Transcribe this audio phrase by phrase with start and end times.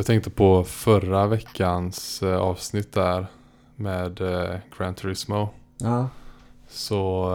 [0.00, 3.26] Jag tänkte på förra veckans eh, avsnitt där
[3.76, 5.48] med eh, Gran Turismo.
[5.78, 6.08] Ja.
[6.68, 7.30] Så,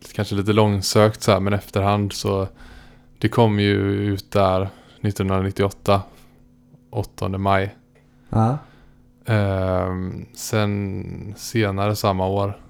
[0.00, 2.48] så kanske lite långsökt så här men efterhand så
[3.18, 4.62] det kom ju ut där
[5.00, 6.02] 1998
[6.90, 7.76] 8 maj.
[8.28, 8.58] Ja.
[9.24, 12.60] Ehm, sen senare samma år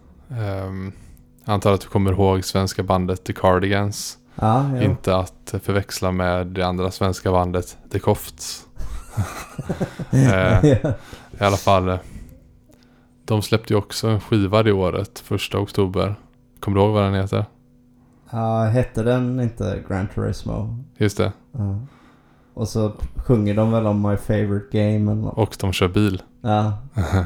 [1.44, 4.18] jag antar att du kommer ihåg svenska bandet The Cardigans.
[4.40, 4.82] Ja, jo.
[4.82, 8.62] Inte att förväxla med det andra svenska bandet The Kofts.
[10.10, 10.76] Eh, I
[11.38, 11.88] alla fall.
[11.88, 11.98] eh,
[13.24, 15.18] De släppte ju också en skiva det året.
[15.18, 16.14] Första oktober.
[16.60, 17.44] Kommer du ihåg vad den heter?
[18.30, 20.84] ja, hette den inte Gran Turismo?
[20.96, 21.32] Just det.
[21.52, 21.78] Ja.
[22.54, 25.38] Och så sjunger de väl om My Favorite Game eller något.
[25.38, 26.22] Och de kör bil.
[26.40, 26.78] Ja.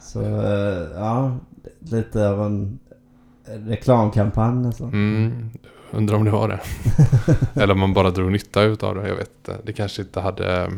[0.00, 1.36] Så eh, ja,
[1.80, 2.78] lite av en
[3.44, 4.88] reklamkampanj nästan.
[4.88, 5.50] Mm,
[5.94, 6.60] undrar om det var det.
[7.62, 9.08] Eller om man bara drog nytta utav det.
[9.08, 9.60] Jag vet inte.
[9.64, 10.68] Det kanske inte hade eh,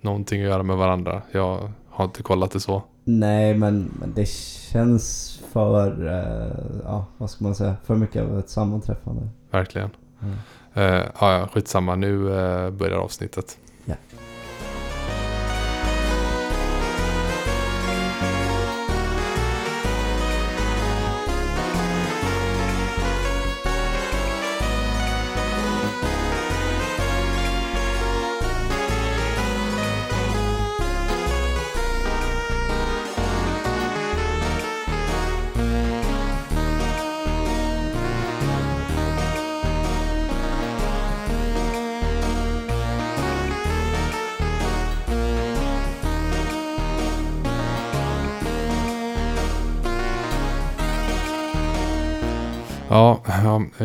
[0.00, 1.22] någonting att göra med varandra.
[1.32, 2.82] Jag har inte kollat det så.
[3.04, 8.38] Nej, men, men det känns för, eh, ja vad ska man säga, för mycket av
[8.38, 9.28] ett sammanträffande.
[9.50, 9.90] Verkligen.
[10.22, 10.34] Mm.
[10.74, 11.94] Eh, ja, ja, skitsamma.
[11.94, 13.58] Nu eh, börjar avsnittet.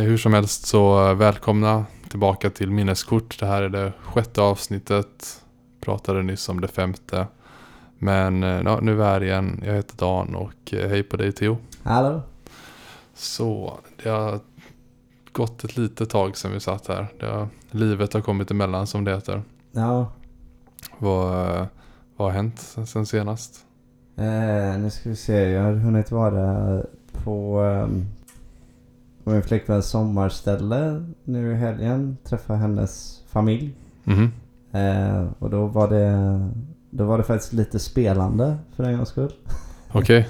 [0.02, 3.40] Hur som helst så eh, välkomna tillbaka till Minneskort.
[3.40, 5.42] Det här är det sjätte avsnittet.
[5.82, 7.28] Pratade nyss om det femte.
[7.98, 9.64] Men eh, ja, nu är vi här igen.
[9.66, 11.58] Jag heter Dan och eh, hej på dig Theo.
[11.84, 12.22] Hallå?
[13.16, 14.40] Så det har
[15.32, 17.08] gått ett litet tag sedan vi satt här.
[17.22, 19.42] Har, livet har kommit emellan som det heter.
[19.72, 20.12] Ja,
[20.98, 21.66] Vad, eh,
[22.18, 23.66] vad har hänt sen, sen senast?
[24.18, 25.50] eh, nu ska vi se.
[25.50, 26.82] Jag har hunnit vara
[27.24, 28.06] på, um,
[29.30, 32.18] på min flickväns sommarställe nu i helgen.
[32.24, 33.76] Träffa hennes familj.
[34.04, 34.32] Mhm.
[34.72, 36.40] Eh, och då var det
[36.90, 39.32] då var det faktiskt lite spelande för en gångs skull.
[39.92, 40.28] Okej,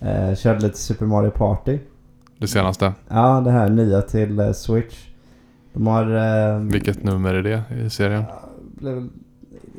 [0.00, 1.78] Eh, körde lite Super Mario Party.
[2.38, 2.92] det senaste.
[3.08, 5.06] Ja, det här nya till eh, Switch.
[5.72, 6.16] De har...
[6.54, 8.24] Eh, Vilket nummer är det i serien?
[8.80, 9.08] blev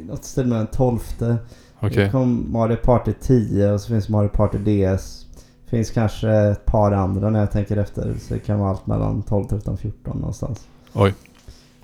[0.07, 1.37] något stil med den tolfte.
[1.79, 5.25] Okej, Det kom Mario Party 10 och så finns Mario Party DS.
[5.67, 8.15] Finns kanske ett par andra när jag tänker efter.
[8.19, 10.67] Så det kan vara allt mellan 12, 13, 14 någonstans.
[10.93, 11.13] oj.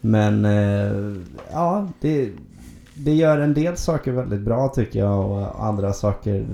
[0.02, 1.18] Men eh,
[1.52, 2.32] ja, det,
[2.94, 6.46] det gör en del saker väldigt bra tycker jag och andra saker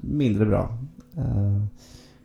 [0.00, 0.68] mindre bra.
[1.16, 1.62] Eh,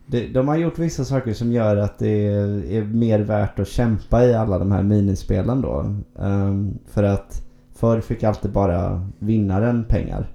[0.05, 3.67] det, de har gjort vissa saker som gör att det är, är mer värt att
[3.67, 5.79] kämpa i alla de här minispelen då.
[6.19, 6.53] Eh,
[6.87, 7.43] för att
[7.75, 10.27] förr fick alltid bara vinnaren pengar.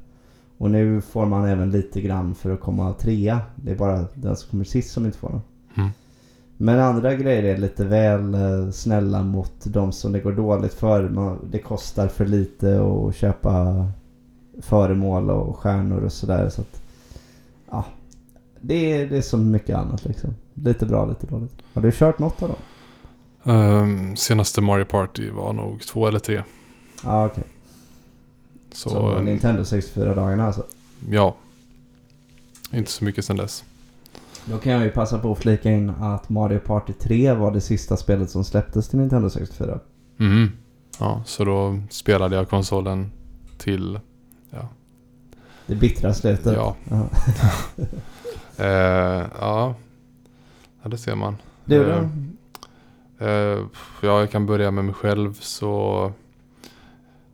[0.61, 3.41] Och nu får man även lite grann för att komma trea.
[3.57, 5.47] Det är bara den som kommer sist som inte får något.
[5.75, 5.91] Mm.
[6.57, 11.09] Men andra grejer är lite väl eh, snälla mot de som det går dåligt för.
[11.09, 13.87] Man, det kostar för lite att köpa
[14.59, 16.49] föremål och stjärnor och sådär.
[16.49, 16.83] Så att,
[17.71, 17.85] ja,
[18.61, 20.35] det är, det är som mycket annat liksom.
[20.55, 21.55] Lite bra, lite dåligt.
[21.75, 22.59] Har du kört något av dem?
[23.55, 26.43] Ehm, senaste Mario Party var nog två eller tre.
[27.05, 27.45] Ja, okej.
[28.73, 30.65] Så, Så Nintendo 64-dagarna alltså.
[31.11, 31.35] ja.
[32.73, 33.65] Inte så mycket sedan dess.
[34.45, 37.61] Då kan jag ju passa på att flika in att Mario Party 3 var det
[37.61, 39.79] sista spelet som släpptes till Nintendo 64.
[40.17, 40.51] Mhm.
[40.99, 43.11] Ja, så då spelade jag konsolen
[43.59, 44.01] till...
[45.67, 46.55] Det bittra slutet.
[46.55, 46.77] Ja.
[46.91, 47.07] Ja.
[48.57, 49.75] Eh, ja.
[50.83, 51.37] ja, det ser man.
[51.65, 52.03] Du Eh,
[53.19, 53.25] då?
[53.27, 53.59] Eh,
[54.03, 56.13] ja, jag kan börja med mig själv så...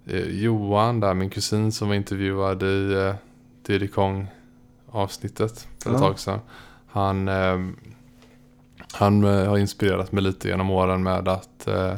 [0.06, 3.14] Eh, Johan där, min kusin som var intervjuad i eh,
[3.66, 4.26] Diddy Kong
[4.90, 5.98] avsnittet för ett Ja.
[5.98, 6.40] tag sedan.
[6.86, 7.58] Han, eh,
[8.92, 11.94] han har inspirerat mig lite genom åren med att eh,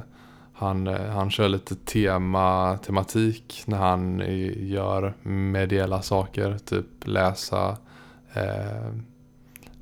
[0.53, 4.23] han, eh, han kör lite tema, tematik när han
[4.57, 6.59] gör mediella saker.
[6.59, 7.77] Typ läsa,
[8.33, 8.93] eh,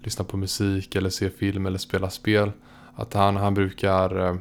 [0.02, 2.52] lyssna på musik eller se film eller spela spel.
[2.94, 4.38] Att han, han brukar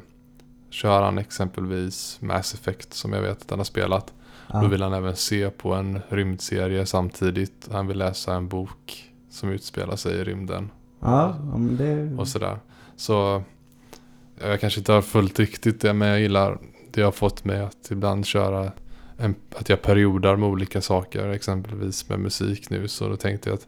[0.76, 4.06] köra han exempelvis Mass Effect som jag vet att han har spelat.
[4.52, 4.68] Då Ja.
[4.68, 7.68] vill han även se på en rymdserie samtidigt.
[7.72, 10.70] Han vill läsa en bok som utspelar sig i rymden
[11.00, 12.16] Ja, men det...
[12.20, 12.58] och sådär.
[12.96, 13.42] Så
[14.40, 16.58] jag kanske inte har följt riktigt det men jag gillar
[16.92, 18.72] det har fått mig att ibland köra
[19.18, 21.28] en, att jag periodar med olika saker.
[21.28, 22.88] Exempelvis med musik nu.
[22.88, 23.66] Så då tänkte jag att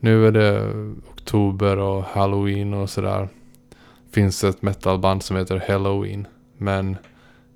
[0.00, 0.72] nu är det
[1.12, 3.28] oktober och halloween och sådär.
[4.14, 6.26] Finns ett metalband som heter Halloween.
[6.58, 6.96] Men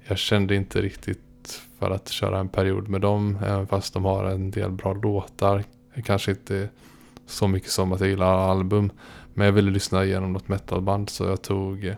[0.08, 3.38] jag kände inte riktigt för att köra en period med dem.
[3.44, 5.64] Även fast de har en del bra låtar.
[6.04, 6.68] Kanske inte
[7.26, 8.90] så mycket som att jag gillar album.
[9.34, 11.94] Men jag ville lyssna igenom något metalband så jag tog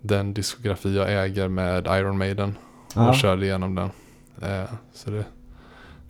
[0.00, 2.54] den diskografi jag äger med Iron Maiden.
[2.96, 3.14] Och Ja.
[3.14, 3.90] körde igenom den.
[4.42, 5.24] Eh, så det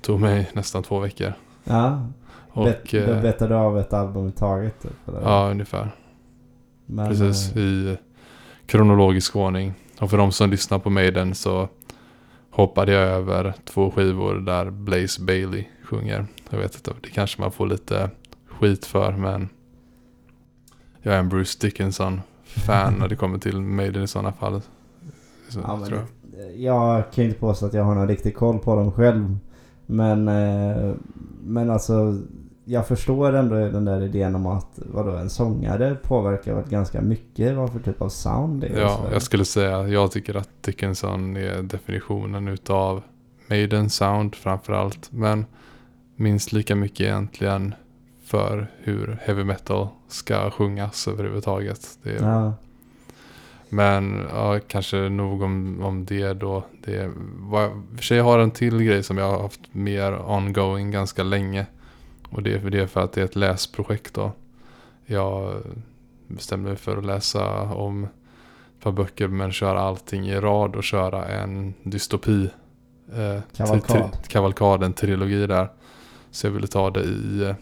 [0.03, 1.33] tog mig nästan två veckor.
[1.65, 2.07] Ja.
[2.51, 4.93] Och, Bet, eh, betar du av ett album i taget typ,
[5.23, 5.91] ja, ungefär.
[6.87, 7.97] Men, Precis, eh, i
[8.67, 9.75] kronologisk ordning.
[10.01, 11.69] Och för de som lyssnar på Maiden så
[12.51, 16.27] hoppade jag över två skivor där Blaze Bailey sjunger.
[16.51, 18.11] Jag vet inte, det kanske man får lite
[18.47, 19.49] skit för men
[21.03, 24.63] jag är en Bruce Dickinson-fan när det kommer till Maiden i sådana fall.
[25.49, 26.57] Så, Ja, jag.
[26.57, 29.37] jag kan inte påstå att jag har någon riktig koll på dem själv.
[29.87, 30.95] Men, eh,
[31.45, 32.19] men alltså
[32.69, 37.57] jag förstår ändå den där idén om att vadå, en sångare påverkar väl ganska mycket
[37.57, 38.81] vad för typ av sound det är.
[38.81, 43.03] Ja, jag skulle säga jag tycker att Dickinson är definitionen utav
[43.47, 45.13] Maiden sound framförallt.
[45.13, 45.47] Men
[46.17, 47.75] minst lika mycket egentligen
[48.25, 51.99] för hur heavy metal ska sjungas överhuvudtaget.
[52.03, 52.55] Det är, ja.
[53.69, 56.65] Men ja, kanske nog om, om det då.
[56.85, 61.23] Det var, för sig har en till grej som jag har haft mer ongoing ganska
[61.23, 61.67] länge.
[62.31, 64.33] Och det är för, det är för att det är ett läsprojekt då.
[65.07, 65.55] Jag
[66.27, 70.85] bestämde mig för att läsa om ett par böcker men köra allting i rad och
[70.85, 72.51] köra en dystopi.
[73.15, 73.97] Eh, Kavalkad.
[73.97, 75.69] tri- tri- kavalkad, en trilogi där.
[76.31, 77.55] Så jag ville ta det i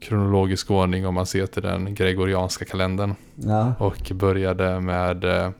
[0.00, 3.14] kronologisk ordning om man ser till den gregorianska kalendern.
[3.34, 3.74] ja.
[3.78, 5.50] Och började med eh,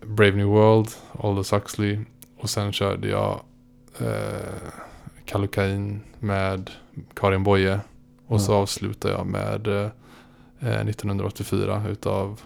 [0.00, 0.88] Brave New World,
[1.22, 1.98] Aldous Huxley.
[2.38, 3.40] Och sen körde jag
[4.00, 4.70] eh,
[5.24, 6.70] Kallocain med
[7.14, 7.80] Karin Boye.
[8.26, 8.56] Och så Ja.
[8.56, 9.90] avslutade jag med eh,
[10.60, 12.40] eh, 1984 utav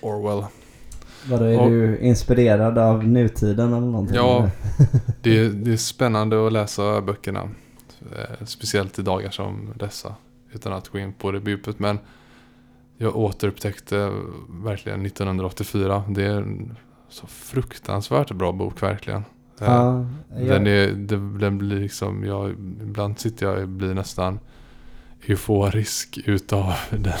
[0.00, 0.44] Orwell.
[1.30, 4.16] Vadå, är Och- du inspirerad av nutiden eller någonting?
[4.16, 4.50] Ja.
[5.22, 7.42] Det, är- det är spännande att läsa böckerna.
[8.16, 10.14] Eh, speciellt i dagar som dessa.
[10.52, 11.78] Utan att gå in på det djupet.
[11.78, 11.98] Men
[12.96, 14.10] jag återupptäckte
[14.48, 16.02] verkligen 1984.
[16.08, 16.76] Det är en
[17.08, 19.24] så fruktansvärt bra bok verkligen.
[19.66, 20.06] Ja,
[20.38, 22.50] Den, är, den, den blir liksom, jag,
[22.82, 24.38] ibland sitter jag och blir nästan
[25.26, 27.12] euforisk utav den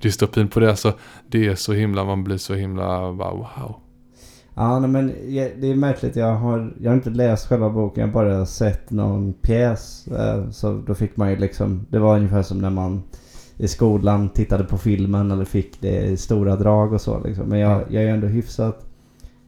[0.00, 0.76] dystopin på det.
[0.76, 0.92] Så
[1.28, 3.74] det är så himla, man blir så himla bara, wow.
[4.54, 5.06] ja nej, men
[5.60, 6.16] det är märkligt.
[6.16, 8.00] Jag har, jag har inte läst själva boken.
[8.00, 10.06] Jag har bara sett någon pjäs.
[10.08, 13.02] Eh, så då fick man ju liksom, det var ungefär som när man
[13.58, 17.48] i skolan tittade på filmen eller fick det i stora drag och så liksom.
[17.48, 17.84] Men jag, Ja.
[17.90, 18.85] jag är ändå hyfsat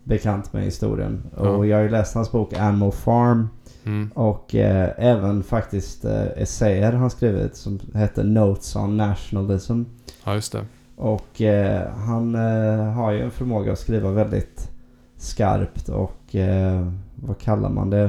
[0.08, 1.22] bekant med historien.
[1.36, 1.48] Ja.
[1.48, 3.48] Och jag har ju läst hans bok Animal Farm.
[3.84, 4.10] Mm.
[4.14, 9.82] Och eh, även faktiskt eh, essäer han skrivit som heter Notes on Nationalism.
[10.24, 10.64] Ja, just det.
[10.96, 14.70] Och eh, han eh, har ju en förmåga att skriva väldigt
[15.16, 18.04] skarpt och eh, vad kallar man det?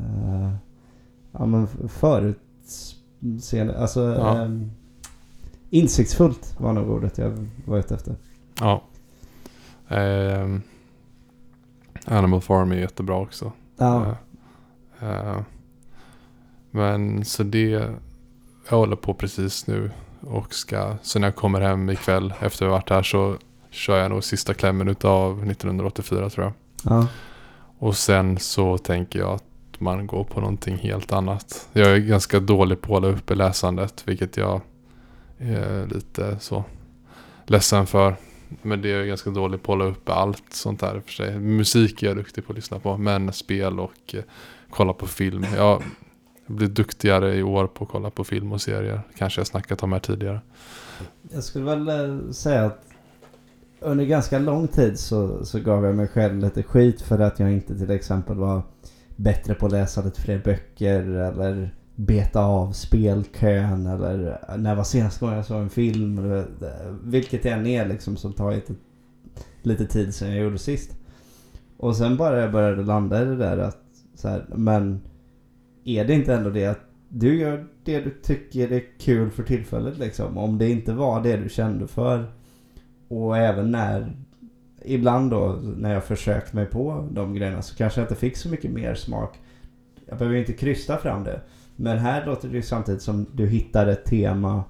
[0.00, 0.50] Eh,
[1.32, 4.42] ja men förutseende, alltså Ja.
[4.42, 4.48] eh,
[5.70, 8.14] insiktsfullt var nog ordet jag var ute efter.
[8.60, 8.82] Ja.
[9.88, 10.62] Ehm,
[12.06, 13.52] Animal Farm är jättebra också.
[13.76, 14.16] Ja,
[15.00, 15.40] Eh, eh,
[16.70, 17.90] men så det
[18.70, 22.70] jag håller på precis nu och ska, så när jag kommer hem ikväll efter att
[22.70, 23.36] ha varit här så
[23.70, 26.52] kör jag nog sista klämmen utav 1984 tror jag.
[26.92, 27.06] ja,
[27.78, 29.44] Och sen så tänker jag att
[29.78, 31.68] man går på någonting helt annat.
[31.72, 34.60] Jag är ganska dålig på att hålla uppe läsandet vilket jag
[35.38, 36.64] är lite så
[37.46, 38.16] ledsen för.
[38.62, 41.38] Men det är jag ganska dålig på att hålla uppe allt sånt där för sig.
[41.38, 42.96] Musik är jag duktig på att lyssna på.
[42.96, 44.22] Men spel och eh,
[44.70, 45.46] kolla på film.
[45.56, 45.82] Jag
[46.46, 49.00] blir duktigare i år på att kolla på film och serier.
[49.16, 50.40] Kanske jag snackat om här tidigare.
[51.32, 52.82] Jag skulle väl eh, säga att
[53.80, 57.52] under ganska lång tid så, så gav jag mig själv lite skit för att jag
[57.52, 58.62] inte till exempel var
[59.16, 65.20] bättre på att läsa lite fler böcker eller beta av spelkön eller när var senaste
[65.20, 66.44] gången jag såg en film.
[67.02, 68.74] Vilket det än är liksom som tar lite,
[69.62, 70.96] lite tid sen jag gjorde sist.
[71.76, 73.82] Och sen bara jag började landa i det där att
[74.14, 75.00] så här, men
[75.84, 79.98] är det inte ändå det att du gör det du tycker är kul för tillfället
[79.98, 80.38] liksom.
[80.38, 82.24] Om det inte var det du kände för.
[83.08, 84.16] Och även när,
[84.84, 88.48] ibland då när jag försökt mig på de grejerna så kanske jag inte fick så
[88.48, 89.38] mycket mer smak.
[90.06, 91.40] Jag behöver inte krysta fram det.
[91.76, 94.64] Men här låter det ju samtidigt som du hittar ett tema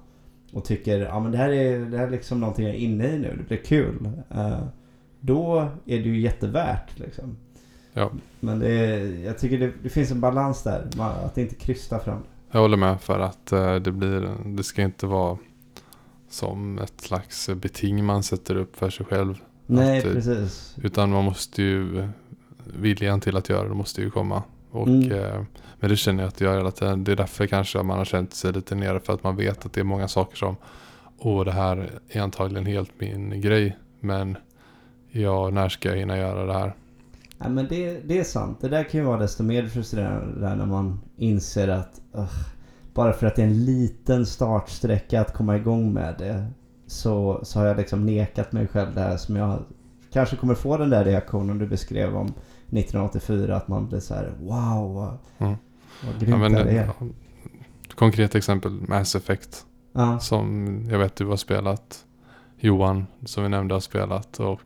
[0.51, 3.07] och tycker ja men det här är, det här är liksom någonting jag är inne
[3.07, 3.35] i nu.
[3.37, 4.09] Det blir kul.
[4.29, 4.59] Eh,
[5.19, 7.37] då är det ju jättevärt liksom.
[7.93, 8.11] Ja.
[8.39, 10.87] Men det är, jag tycker det, det finns en balans där.
[10.99, 12.19] Att inte krysta fram.
[12.51, 15.37] Jag håller med för att eh, det blir, det ska inte vara
[16.29, 19.41] som ett slags beting man sätter upp för sig själv.
[19.65, 20.75] Nej, Att, eh, precis.
[20.83, 22.07] Utan man måste ju,
[22.79, 24.43] viljan till att göra det måste ju komma.
[24.71, 25.11] Och, Mm.
[25.11, 25.41] eh,
[25.79, 27.03] men det känner jag att jag hela tiden.
[27.03, 29.73] Det är därför kanske man har känt sig lite nere för att man vet att
[29.73, 30.55] det är många saker som,
[31.17, 33.77] åh det här är antagligen helt min grej.
[33.99, 34.37] Men
[35.11, 36.73] ja, när ska jag hinna göra det här?
[37.39, 38.57] Ja, men det, det är sant.
[38.61, 42.47] Det där kan ju vara desto mer frustrerande när man inser att ugh,
[42.93, 46.47] bara för att det är en liten startsträcka att komma igång med det
[46.87, 49.59] så, så har jag liksom nekat mig själv det här som jag
[50.13, 52.33] kanske kommer få den där reaktionen du beskrev om
[52.69, 55.57] 1984 att man blir så här wow vad, Mm.
[56.05, 56.85] vad grymt men, det är.
[56.99, 57.07] ja,
[57.95, 59.65] konkret exempel, Mass Effect.
[59.93, 62.05] Ja, Som jag vet du har spelat.
[62.59, 64.39] Johan, som vi nämnde, har spelat.
[64.39, 64.61] Och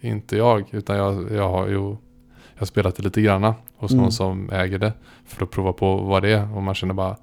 [0.00, 1.96] inte jag, utan jag, jag har ju
[2.54, 4.02] jag har spelat det lite granna hos Mm.
[4.02, 4.92] någon som äger det.
[5.24, 6.56] För att prova på vad det är.
[6.56, 7.16] Och man känner bara,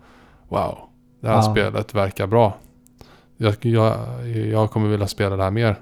[0.50, 0.78] wow,
[1.20, 1.42] det här Ja.
[1.42, 2.54] spelet verkar bra.
[3.38, 3.96] Jag, jag,
[4.28, 5.76] jag kommer vilja spela det här mer.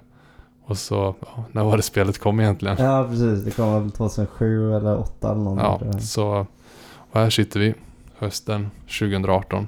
[0.69, 2.77] Och så, ja, när var det spelet kom egentligen?
[2.79, 3.43] ja precis.
[3.45, 5.81] Det kom väl 2007 eller 2008 eller något.
[5.93, 6.45] Ja, så
[7.11, 7.73] och här sitter vi
[8.17, 9.67] hösten 2018.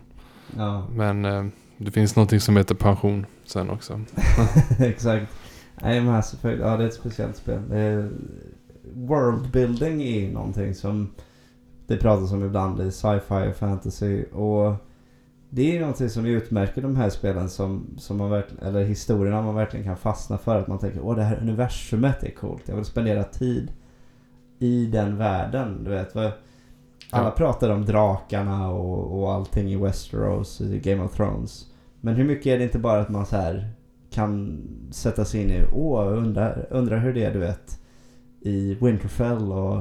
[0.57, 0.83] ja.
[0.95, 1.45] Men eh,
[1.77, 3.99] det finns någonting som heter pension sen också.
[4.79, 5.27] Exakt.
[5.81, 7.71] Nej, Mass Effect, ja det är ett speciellt spel.
[7.71, 8.09] Är,
[8.93, 11.09] worldbuilding är någonting som
[11.87, 14.23] det pratas om ibland i sci-fi och fantasy.
[14.23, 14.75] Och
[15.53, 19.55] det är någonting som utmärker de här spelen som, som man verkligen, eller historierna man
[19.55, 20.59] verkligen kan fastna för.
[20.59, 22.61] Att man tänker, åh det här universumet är coolt.
[22.65, 23.71] Jag vill spendera tid
[24.59, 25.83] i den världen.
[25.83, 26.31] Du vet, vad,
[27.09, 27.31] alla Ja.
[27.31, 31.65] pratar om drakarna och, och allting i Westeros, i Game of Thrones.
[32.01, 33.69] Men hur mycket är det inte bara att man så här
[34.09, 37.79] kan sätta sig in i, åh, undrar, undrar hur det är du vet
[38.41, 39.75] i Winterfell och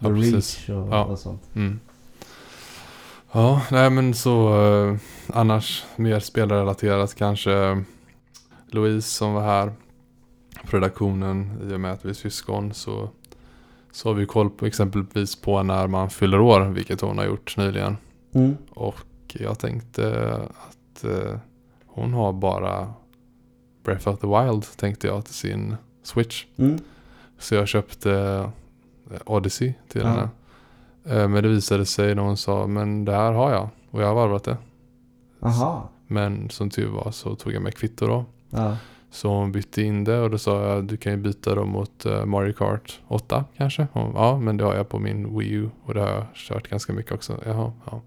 [0.00, 0.10] The Ja.
[0.10, 1.04] Reach och, Ja.
[1.04, 1.42] och sånt.
[1.54, 1.80] Mm.
[3.32, 4.96] Ja, nej men så eh,
[5.28, 7.82] annars mer spelrelaterat kanske
[8.66, 9.72] Louise som var här
[10.70, 13.08] på redaktionen i och med att vi är syskon så,
[13.92, 17.56] så har vi koll på exempelvis på när man fyller år, vilket hon har gjort
[17.56, 17.96] nyligen.
[18.34, 18.56] Mm.
[18.70, 18.96] Och
[19.32, 21.36] jag tänkte att eh,
[21.86, 22.92] hon har bara
[23.84, 26.44] Breath of the Wild tänkte jag till sin Switch.
[26.56, 26.78] Mm.
[27.38, 28.12] Så jag köpte
[29.10, 30.08] eh, Odyssey till Ja.
[30.08, 30.28] henne.
[31.04, 33.68] Eh, Men det visade sig när hon sa, men det här har jag.
[33.90, 34.56] Och jag har varvat det.
[35.40, 35.88] Aha.
[36.06, 38.24] Men som tur var så tog jag med kvitto då.
[38.50, 38.76] Ja.
[39.10, 42.06] Så hon bytte in det och då sa jag, du kan ju byta då mot
[42.06, 43.86] eh, Mario Kart 8 kanske.
[43.92, 46.68] Hon, ja, men det har jag på min Wii U och det har jag kört
[46.68, 47.38] ganska mycket också.
[47.46, 48.00] Jaha, ja.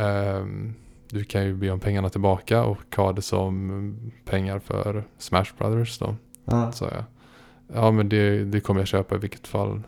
[0.00, 0.74] Ehm,
[1.10, 5.98] du kan ju be om pengarna tillbaka och ha det som pengar för Smash Brothers
[5.98, 6.14] då.
[6.44, 6.72] Ja.
[6.72, 7.04] sa jag.
[7.74, 9.82] Ja men det, det kommer jag köpa i vilket fall,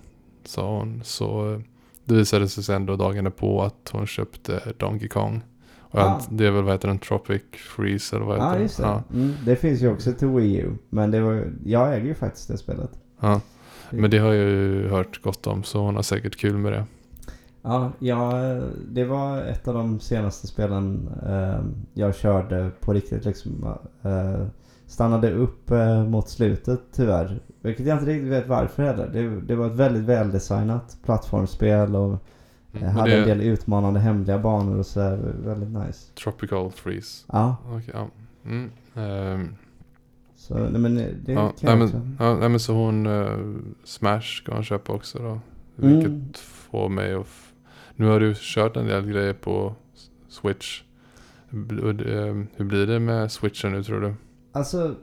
[0.44, 1.00] sa hon.
[1.04, 1.60] Så eh,
[2.04, 5.42] det visade sig sen då dagen på att hon köpte Donkey Kong.
[5.80, 6.20] Och Ah.
[6.30, 8.82] det är väl vad heter den, Tropic Freeze eller vad heter Ja, just det.
[8.82, 10.70] Ja, Mm, det finns ju också till Wii U.
[10.90, 12.90] Men det var, jag äger ju faktiskt det spelet.
[13.20, 13.40] ja.
[13.90, 16.84] Men det har jag ju hört gott om så hon har säkert kul med det.
[17.62, 18.32] Ja, ja,
[18.90, 21.60] det var ett av de senaste spelen eh,
[21.94, 23.74] jag körde på riktigt liksom.
[24.02, 24.46] Eh,
[24.86, 27.40] stannade upp eh, mot slutet tyvärr.
[27.64, 29.10] Vilket jag inte riktigt vet varför heller.
[29.12, 32.18] Det, det var ett väldigt väldesignat plattformsspel och
[32.76, 32.86] Mm.
[32.86, 35.18] eh, hade det en del utmanande hemliga banor och sådär.
[35.44, 36.12] Väldigt nice.
[36.14, 37.24] Tropical Freeze.
[37.32, 38.08] Ja, Okej, ja.
[38.44, 38.70] Mm.
[38.94, 39.54] ehm,
[40.36, 44.54] så nej, men det ja, nej, men, ja, nej men så hon uh, Smash ska
[44.54, 45.40] hon köpa också då.
[45.86, 45.98] Mm.
[46.00, 47.26] Vilket får mig att...
[47.96, 49.74] Nu har du kört en del grejer på
[50.28, 50.82] Switch.
[51.52, 54.14] Ehm, Hur blir det med Switchen nu tror du?
[54.52, 54.94] Alltså,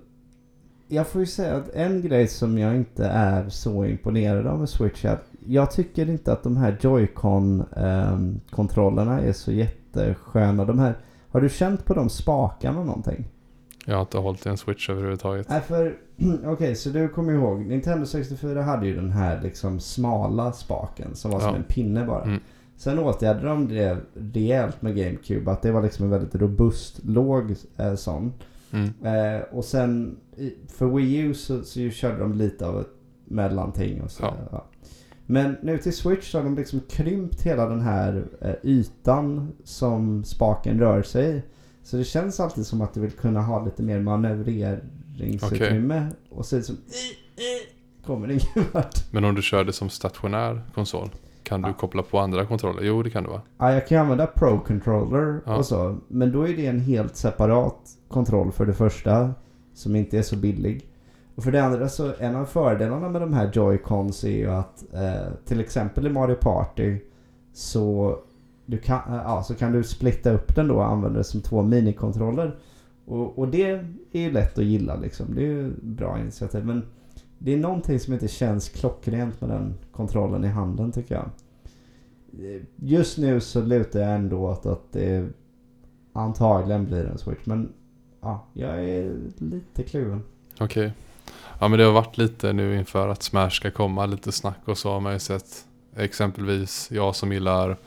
[0.91, 4.69] jag får ju säga att en grej som jag inte är så imponerad av med
[4.69, 10.65] Switch är att jag tycker inte att de här Joy-Con-kontrollerna är så jättesköna.
[10.65, 10.93] De här,
[11.29, 13.25] har du känt på de spakarna någonting?
[13.86, 15.50] Jag har inte hållit i en Switch överhuvudtaget.
[15.50, 15.95] Nej, för
[16.45, 17.60] okej, så du kommer ihåg.
[17.65, 21.55] Nintendo 64 hade ju den här liksom smala spaken som var som Ja.
[21.55, 22.24] en pinne bara.
[22.24, 22.39] Mm.
[22.77, 25.51] Sen åtgärdade de det rejält med GameCube.
[25.51, 28.33] Att det var liksom en väldigt robust, låg eh, sån.
[28.71, 28.89] Mm.
[29.05, 30.17] Eh, och sen
[30.67, 32.89] för Wii U så, så körde de lite av ett
[33.25, 34.23] mellanting och så.
[34.23, 34.33] Ja.
[34.51, 34.65] Ja.
[35.25, 40.23] Men nu till Switch så har de liksom krympt hela den här eh, ytan som
[40.23, 41.41] spaken rör sig i.
[41.83, 46.07] Så det känns alltid som att du vill kunna ha lite mer manövreringsutrymme.
[46.29, 46.77] Och så är det som...
[48.05, 49.11] Kommer det ingen vart.
[49.13, 51.09] Men om du kör det som stationär konsol?
[51.43, 51.73] Kan du Ja.
[51.73, 52.83] koppla på andra kontroller?
[52.83, 53.41] Jo, det kan du va?
[53.57, 55.55] Ja, jag kan använda Pro Controller Ja.
[55.55, 55.97] och så.
[56.07, 57.79] Men då är det en helt separat
[58.11, 59.33] kontroll för det första.
[59.73, 60.91] Som inte är så billig.
[61.35, 64.93] Och för det andra så en av fördelarna med de här Joy-Cons är ju att
[64.93, 66.97] eh, till exempel i Mario Party
[67.53, 68.17] så,
[68.65, 71.41] du kan, eh, ja, så kan du splitta upp den då och använda det som
[71.41, 72.59] två minikontroller.
[73.05, 73.69] Och, och det
[74.11, 75.35] är ju lätt att gilla liksom.
[75.35, 76.65] Det är ju bra initiativ.
[76.65, 76.85] Men
[77.37, 81.29] det är någonting som inte känns klockrent med den kontrollen i handen tycker jag.
[82.75, 85.29] Just nu så lutar jag ändå åt att det
[86.13, 87.45] antagligen blir en switch.
[87.45, 87.73] Men
[88.21, 90.23] ja, jag är lite kluven.
[90.59, 90.91] Okej.
[91.59, 94.77] Ja men det har varit lite nu inför att Smash ska komma, lite snack och
[94.77, 95.65] så har man ju sett.
[95.95, 97.77] Exempelvis jag som gillar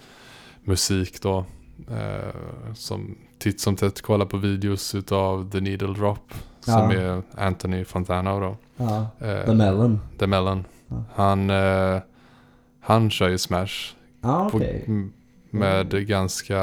[0.64, 1.44] musik då.
[1.90, 2.34] Eh,
[2.74, 6.34] som titt som tätt kollar på videos utav The Needle Drop.
[6.60, 6.92] Som Ja.
[6.92, 8.56] är Anthony Fontana då.
[8.76, 10.00] Ja, Eh, The Melon.
[10.18, 10.64] The Melon.
[10.88, 11.04] Ja.
[11.14, 11.98] Han, eh,
[12.80, 13.94] han kör ju Smash.
[14.20, 14.84] Ja, på, okej.
[14.88, 15.12] m-
[15.50, 16.58] med ganska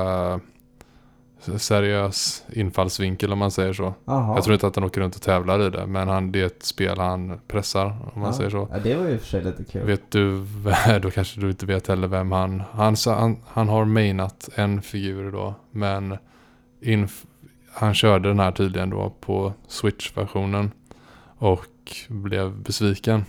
[1.57, 3.93] seriös infallsvinkel om man säger så.
[4.05, 4.35] Jaha.
[4.35, 5.87] Jag tror inte att han åker runt och tävlar i det.
[5.87, 8.33] Men han, det är ett spel han pressar om man ja.
[8.33, 8.67] säger så.
[8.71, 9.85] Ja, det var ju för sig lite kul.
[9.85, 10.45] Vet du,
[11.01, 12.63] då kanske du inte vet heller vem han...
[12.71, 15.55] Han, han, han har mainat en figur då.
[15.71, 16.17] Men
[16.81, 17.25] inf,
[17.73, 20.71] han körde den här tydligen då på Switch-versionen.
[21.37, 21.67] Och
[22.07, 23.25] blev besviken.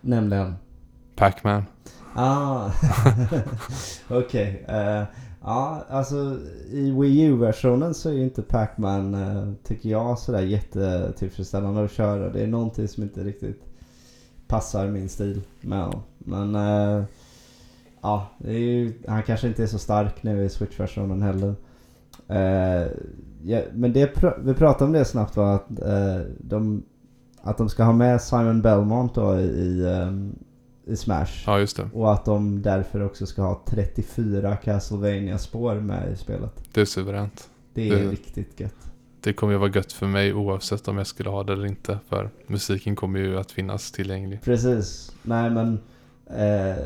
[0.00, 0.54] Nämligen.
[1.16, 1.64] Pac-Man.
[2.14, 2.70] Ah,
[4.08, 4.64] okej.
[4.68, 5.02] eh,
[5.42, 6.38] ja, alltså
[6.70, 12.28] i Wii U-versionen så är ju inte Pac-Man, eh, tycker jag, sådär jättetillfredsställande att köra.
[12.28, 13.62] Det är någonting som inte riktigt
[14.46, 16.02] passar min stil med honom.
[16.18, 17.04] Men eh,
[18.00, 21.54] ja, det är ju, han kanske inte är så stark nu i Switch-versionen heller.
[22.28, 22.88] Eh,
[23.42, 25.68] ja, men det, pr- vi pratade om det snabbt var att,
[26.38, 26.82] de,
[27.42, 29.86] att de ska ha med Simon Belmont då i, i,
[30.90, 31.42] i Smash.
[31.46, 31.88] Ja, just det.
[31.92, 36.52] Och att de därför också ska ha 34 castlevania spår med i spelet.
[36.72, 37.50] Det är suveränt.
[37.74, 38.74] Det är Det- riktigt gött.
[39.20, 41.98] Det kommer ju vara gött för mig oavsett om jag skulle ha det eller inte.
[42.08, 44.42] För musiken kommer ju att finnas tillgänglig.
[44.42, 45.12] Precis.
[45.22, 45.78] Nej men
[46.26, 46.76] eh,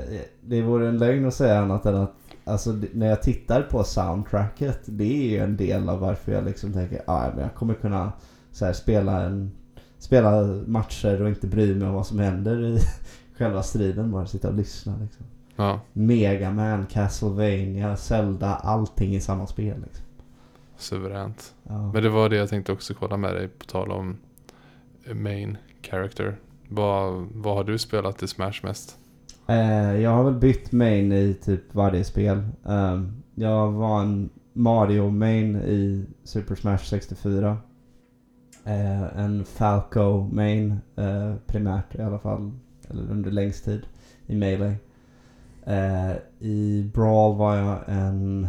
[0.40, 2.12] det vore en lögn att säga annat än att
[2.46, 6.72] Alltså när jag tittar på soundtracket Det är ju en del av varför jag liksom
[6.72, 8.12] tänker ah, men jag kommer kunna
[8.52, 9.52] så här, spela, en,
[9.98, 12.78] spela matcher och inte bry mig om vad som händer i
[13.38, 14.12] själva striden.
[14.12, 15.26] Bara sitta och lyssna liksom.
[15.56, 20.04] Ja, Mega Man, Castlevania, Zelda, allting i samma spel liksom.
[20.76, 21.54] suveränt.
[21.62, 21.92] Ja.
[21.92, 24.16] Men det var det jag tänkte också kolla med dig på tal om
[25.12, 26.36] main character.
[26.68, 28.98] Vad, vad har du spelat i Smash mest?
[29.46, 32.42] Eh, jag har väl bytt main i typ varje spel.
[32.66, 37.56] Ehm, jag var en Mario main i Super Smash 64.
[38.64, 42.52] Eh, en Falco main eh, primärt i alla fall.
[42.90, 43.86] Eller under längst tid
[44.26, 44.76] i Melee.
[45.66, 48.48] Eh, I Brawl var jag en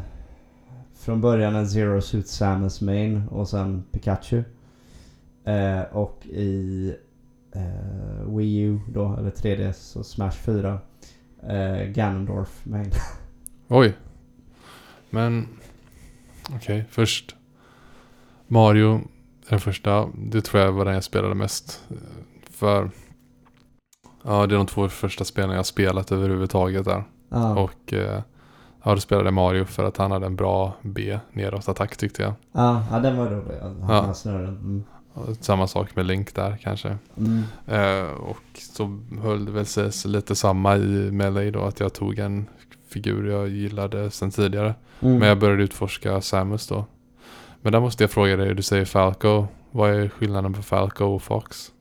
[0.93, 4.43] från början en Zero Suit Samus main och sen Pikachu.
[5.43, 6.95] Eh, och i
[7.52, 10.80] eh, Wii U då, eller 3DS och Smash 4.
[11.43, 12.91] Eh, Ganondorf main.
[13.67, 13.93] Oj.
[15.10, 15.48] Men
[16.56, 17.36] okej, först
[18.48, 19.02] Mario,
[19.50, 20.10] den första.
[20.17, 21.84] Det tror jag var den jag spelade mest.
[21.89, 21.98] Eh,
[22.50, 22.91] för
[24.25, 27.03] ja, det är de två första spelen jag spelat överhuvudtaget där.
[27.29, 28.21] Ja, Och eh,
[28.83, 32.33] ja, då spelade Mario för att han hade en bra B neråt attack tyckte jag.
[32.51, 33.57] ja, ja, den var rolig.
[33.61, 34.13] Han Ja.
[34.25, 34.83] Mm.
[35.39, 36.97] Samma sak med Link där kanske.
[37.17, 37.43] Mm.
[37.67, 41.61] Eh, och så höll det väl sig lite samma i Melee då.
[41.61, 42.45] Att jag tog en
[42.89, 44.75] figur jag gillade sedan tidigare.
[44.99, 45.19] Mm.
[45.19, 46.85] Men jag började utforska Samus då.
[47.61, 49.47] Men där måste jag fråga dig, du säger Falco.
[49.71, 51.71] Vad är skillnaden på Falco och Fox?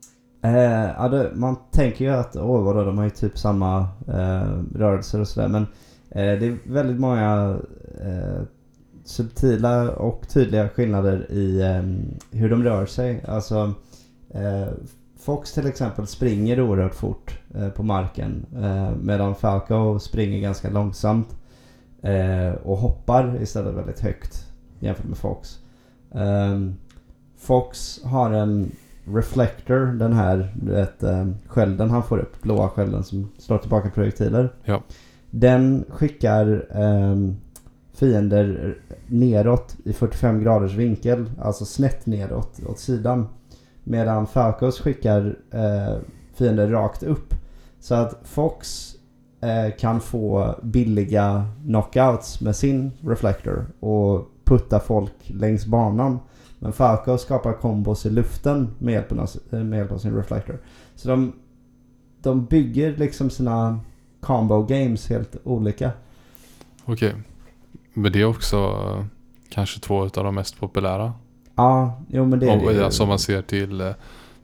[0.44, 4.58] Eh, ja, det, man tänker ju att, åh vadå, de har ju typ samma eh,
[4.74, 5.48] rörelser och sådär.
[5.48, 5.62] Men
[6.10, 7.56] eh, det är väldigt många
[8.02, 8.42] eh,
[9.04, 13.24] subtila och tydliga skillnader i eh, hur de rör sig.
[13.28, 13.72] Alltså,
[14.30, 14.68] eh,
[15.18, 18.46] Fox till exempel springer oerhört fort eh, på marken.
[18.56, 21.36] Eh, medan Falco springer ganska långsamt.
[22.02, 24.46] Eh, och hoppar istället väldigt högt
[24.78, 25.58] jämfört med Fox.
[26.14, 26.74] Ehm,
[27.36, 28.70] Fox har en
[29.06, 33.90] reflector, den här du vet, eh, skölden han får upp, blåa skölden som slår tillbaka
[33.90, 34.52] projektiler.
[34.64, 34.82] Ja.
[35.30, 37.36] Den skickar ehm,
[37.94, 43.28] fiender neråt i 45 graders vinkel, alltså snett neråt åt sidan.
[43.84, 45.96] Medan Falcos skickar eh,
[46.34, 47.34] fiender rakt upp.
[47.80, 48.90] Så att Fox
[49.40, 56.18] eh, kan få billiga knockouts med sin reflector och putta folk längs banan.
[56.64, 60.58] Men Falco skapar kombos i luften med hjälp av, med hjälp av sin reflector.
[60.94, 61.32] Så de,
[62.22, 63.80] de bygger liksom sina
[64.20, 65.90] combo games helt olika.
[66.84, 67.14] Okej.
[67.94, 69.04] Men det är också eh,
[69.48, 71.12] kanske två av de mest populära.
[71.54, 73.92] Ja, jo men det är det alltså om man ser till eh,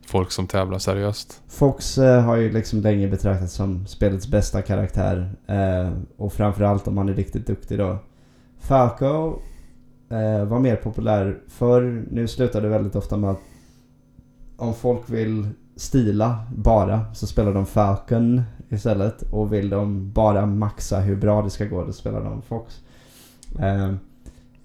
[0.06, 1.42] folk som tävlar seriöst.
[1.48, 5.32] Fox eh, har ju liksom länge betraktats som spelets bästa karaktär.
[5.46, 7.98] Eh, och framförallt om man är riktigt duktig då.
[8.58, 9.38] Falco
[10.10, 12.04] eh, var mer populär förr.
[12.10, 13.40] Nu slutar det väldigt ofta med att
[14.56, 19.22] om folk vill stila bara så spelar de Falcon istället.
[19.22, 22.80] Och vill de bara maxa hur bra det ska gå då spelar de Fox.
[23.58, 23.92] Eh,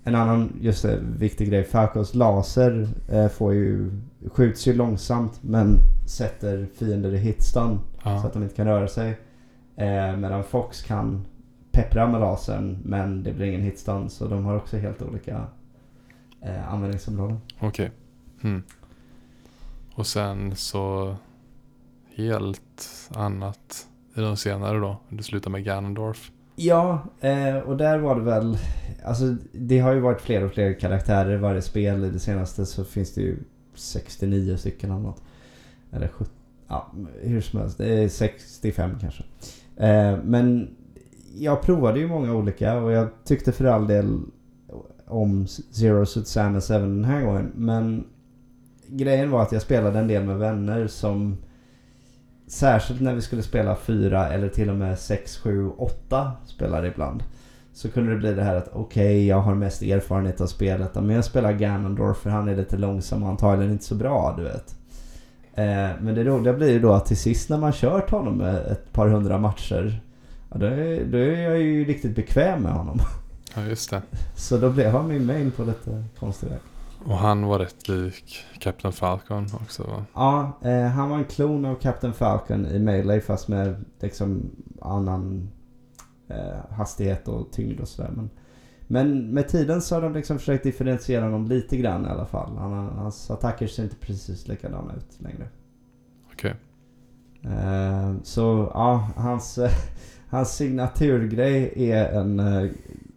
[0.03, 1.63] en annan just det, viktig grej.
[1.63, 3.91] Falcons laser eh, får ju,
[4.31, 5.77] skjuts ju långsamt men
[6.07, 8.21] sätter fiender i hitstun Ja.
[8.21, 9.09] så att de inte kan röra sig.
[9.75, 11.25] Eh, medan Fox kan
[11.75, 15.47] peppra med lasern men det blir ingen hitstun så de har också helt olika
[16.41, 17.39] eh, användningsområden.
[17.59, 17.91] Okej.
[18.41, 18.63] Mm.
[19.95, 21.15] Och sen så
[22.15, 24.97] helt annat i de senare då.
[25.09, 26.31] Du slutar med Ganondorf.
[26.55, 28.57] Ja, eh, och där var det väl...
[29.05, 32.03] Alltså det har ju varit fler och fler karaktärer i varje spel.
[32.03, 33.37] I det senaste så finns det ju
[33.73, 35.21] 69 stycken eller något.
[35.91, 36.31] Eller 70.
[36.67, 37.77] Ja, hur som helst.
[37.77, 39.23] Det är 65 kanske.
[39.77, 40.75] Eh, men
[41.35, 44.19] jag provade ju många olika och jag tyckte för all del
[45.07, 47.51] om Zero Suit Samus även den här gången.
[47.55, 48.07] Men
[48.87, 51.37] grejen var att jag spelade en del med vänner som
[52.47, 57.23] Särskilt när vi skulle spela fyra eller till och med sex, sju, åtta spelare ibland.
[57.73, 60.95] Så kunde det bli det här att okej, jag har mest erfarenhet av spelet.
[60.95, 64.43] Men jag spelar Ganondorf för han är lite långsam och antagligen inte så bra, du
[64.43, 64.75] vet.
[65.53, 68.93] Eh, men det roliga blir ju då att till sist när man kört honom ett
[68.93, 70.01] par hundra matcher.
[70.55, 72.99] Ja, då, är, då är jag ju riktigt bekväm med honom.
[73.55, 74.01] Ja, just det.
[74.35, 76.59] Så då blev han min main på lite konstig väg.
[77.05, 80.05] Och han var rätt lik Captain Falcon också va?
[80.13, 85.49] Ja, eh, han var en klon av Captain Falcon i Melee fast med liksom annan
[86.27, 88.11] eh, hastighet och tyngd och sådär.
[88.15, 88.29] Men,
[88.87, 92.57] men med tiden så har de liksom försökt differentiera honom lite grann i alla fall.
[92.57, 95.47] Han, hans attacker ser inte precis likadana ut längre.
[96.33, 96.55] Okej.
[97.43, 99.71] Eh, så ja, hans, eh,
[100.35, 102.69] hans signaturgrej är en, eh,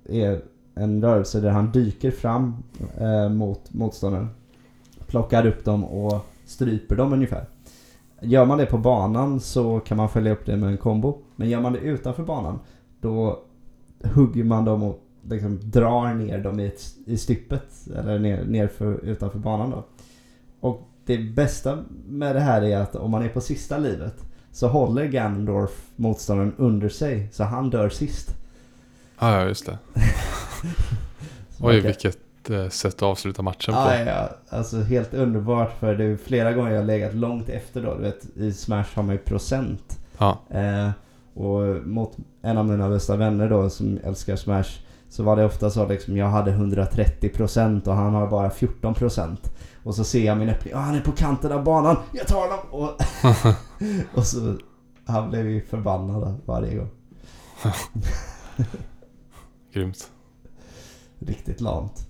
[0.09, 0.41] är
[0.75, 2.57] en rörelse där han dyker fram
[3.01, 4.29] eh, mot motståndaren.
[5.07, 7.45] Plockar upp dem och stryper dem ungefär.
[8.21, 11.19] Gör man det på banan så kan man följa upp det med en kombo.
[11.37, 12.59] Men gör man det utanför banan
[13.01, 13.43] då
[14.05, 17.89] hugger man dem och liksom drar ner dem i, ett, i styppet.
[17.97, 19.85] Eller ner, ner för, utanför banan då.
[20.61, 24.28] Och det bästa med det här är att om man är på sista livet
[24.59, 28.37] så håller Ganondorf motståndaren under sig så han dör sist.
[29.17, 29.79] Ah, ja, just det.
[31.61, 33.81] Oj, kan- vilket eh, sätt att avsluta matchen på.
[34.07, 37.95] Ja, alltså helt underbart för det är flera gånger jag har legat långt efter då.
[37.95, 39.99] Du vet, i Smash har man ju procent.
[40.19, 40.39] Ja.
[40.51, 40.91] Eh,
[41.35, 44.71] och mot en av mina bästa vänner då som älskar Smash
[45.09, 49.37] så var det ofta så liksom jag hade 130% och han har bara 14%.
[49.89, 52.41] Och så ser jag min öppning, ah, han är på kanten av banan, jag tar
[52.41, 52.59] honom!
[52.71, 52.99] Och,
[54.19, 54.59] och så,
[55.05, 56.91] han blev ju förbannad varje gång.
[59.73, 60.11] Grymt.
[61.19, 62.09] Riktigt lamt.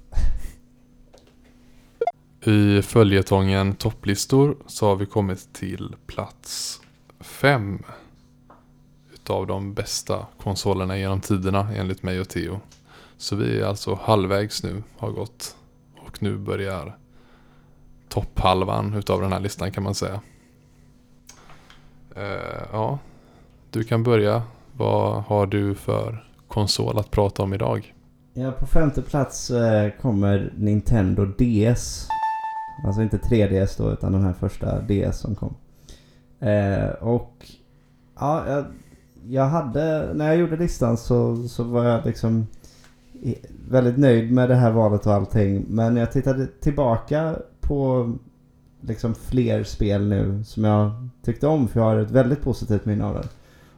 [2.45, 6.81] I följetongen topplistor så har vi kommit till plats
[7.21, 7.83] fem
[9.15, 12.61] utav de bästa konsolerna genom tiderna enligt mig och Theo.
[13.17, 15.57] Så vi är alltså halvvägs nu, har gått.
[16.07, 16.99] Och nu börjar
[18.09, 20.21] topphalvan utav den här listan kan man säga.
[22.17, 22.99] Eh, ja,
[23.71, 24.43] du kan börja.
[24.77, 27.95] Vad har du för konsol att prata om idag?
[28.35, 32.09] Ja, på femte plats eh, kommer Nintendo DS.
[32.87, 35.55] Alltså inte 3DS då, utan den här första DS som kom.
[36.41, 37.47] Eh, och
[38.21, 38.65] ja, jag,
[39.29, 42.47] jag hade, när jag gjorde listan så, så var jag liksom
[43.69, 45.65] väldigt nöjd med det här valet och allting.
[45.69, 47.37] Men jag tittade tillbaka
[47.69, 48.13] på
[48.81, 53.05] liksom fler spel nu som jag tyckte om för jag har ett väldigt positivt minne
[53.05, 53.29] av det.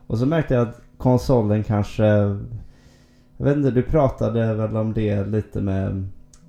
[0.06, 2.04] Och så märkte jag att konsolen kanske
[3.36, 6.08] jag vet inte, du pratade väl om det lite med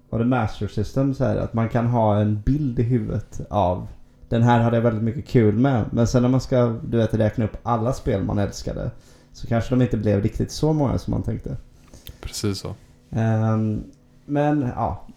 [0.09, 3.87] var det Master System så här att man kan ha en bild i huvudet av
[4.29, 5.85] den här hade jag väldigt mycket kul med.
[5.91, 8.91] Men sen när man ska, du vet, räkna upp alla spel man älskade
[9.33, 11.57] så kanske de inte blev riktigt så många som man tänkte.
[12.21, 12.75] Precis så.
[13.09, 13.83] Ehm,
[14.25, 15.07] men ja,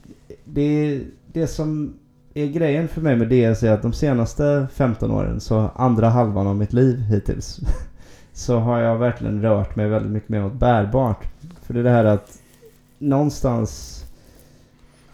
[0.45, 1.95] det, det som
[2.35, 6.47] är grejen för mig med DS är att de senaste 15 åren, så andra halvan
[6.47, 7.61] av mitt liv hittills,
[8.33, 11.25] så har jag verkligen rört mig väldigt mycket mer åt bärbart.
[11.63, 12.39] För det är det här att
[12.99, 14.05] någonstans,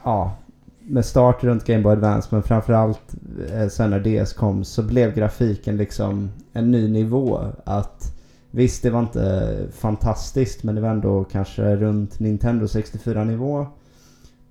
[0.04, 0.32] ja,
[0.80, 3.14] med start runt Game Boy Advance men framförallt
[3.54, 7.44] eh, sen när DS kom så blev grafiken liksom en ny nivå.
[7.64, 8.16] Att
[8.50, 13.66] Visst, det var inte fantastiskt men det var ändå kanske runt Nintendo 64 nivå.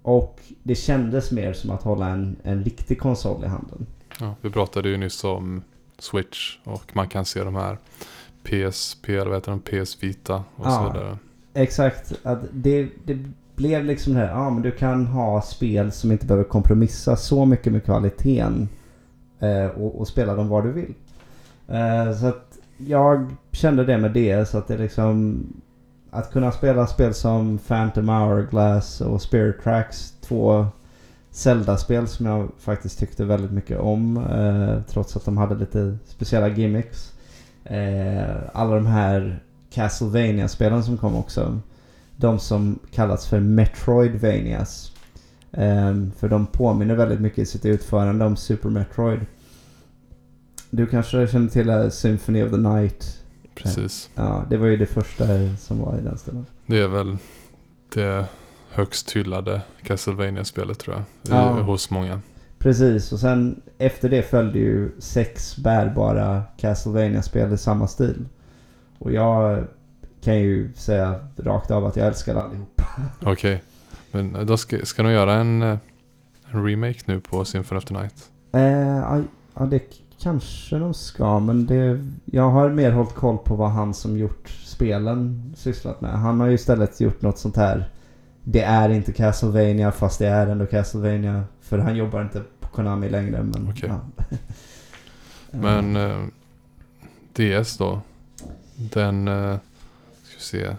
[0.01, 3.85] Och det kändes mer som att hålla en, en riktig konsol i handen.
[4.19, 5.61] Ja, vi pratade ju nyss om
[5.99, 7.77] Switch och man kan se de här
[8.43, 10.71] PSP, eller vad heter de, PS Vita och Ja.
[10.71, 11.17] så vidare.
[11.53, 12.13] Exakt.
[12.23, 13.17] Att det, det
[13.55, 17.45] blev liksom det här, ja men du kan ha spel som inte behöver kompromissa så
[17.45, 18.69] mycket med kvaliteten.
[19.39, 20.93] Eh, och, och spela dem var du vill.
[21.67, 24.49] Eh, så att jag kände det med det.
[24.49, 25.43] Så att det liksom...
[26.11, 30.13] Att kunna spela spel som Phantom Hourglass och Spirit Tracks.
[30.21, 30.67] Två
[31.31, 34.17] Zelda-spel som jag faktiskt tyckte väldigt mycket om.
[34.17, 37.13] Eh, trots att de hade lite speciella gimmicks.
[37.63, 41.59] Eh, alla de här Castlevania-spelen som kom också.
[42.15, 44.91] De som kallas för Metroidvanias.
[45.51, 49.19] Eh, för de påminner väldigt mycket i sitt utförande om Super Metroid.
[50.69, 53.18] Du kanske känner till eh, Symphony of the Night?
[53.63, 54.09] Precis.
[54.15, 55.25] Ja, det var ju det första
[55.57, 56.45] som var i den stilen.
[56.65, 57.17] Det är väl
[57.93, 58.25] det
[58.69, 61.03] högst hyllade Castlevania-spelet tror jag.
[61.35, 61.59] Ja.
[61.59, 62.21] I, hos många.
[62.59, 68.25] Precis, och sen efter det följde ju sex bärbara Castlevania-spel i samma stil.
[68.97, 69.67] Och jag
[70.23, 72.81] kan ju säga rakt av att jag älskar allihop.
[73.21, 73.63] Okej.
[74.11, 75.77] Men då ska, ska de göra en, eh,
[76.51, 78.29] en remake nu på Symphony of the Night?
[78.51, 79.21] Eh,
[79.53, 79.79] ja, det
[80.21, 84.49] kanske de ska, men det, jag har mer hållit koll på vad han som gjort
[84.49, 86.11] spelen sysslat med.
[86.11, 87.89] Han har ju istället gjort något sånt här.
[88.43, 91.43] Det är inte Castlevania fast det är ändå Castlevania.
[91.61, 93.43] För han jobbar inte på Konami längre.
[93.43, 93.89] Men, Okej.
[93.89, 94.27] ja.
[95.51, 96.25] Men eh,
[97.33, 98.01] DS då?
[98.75, 99.57] Den, eh,
[100.23, 100.75] ska vi se.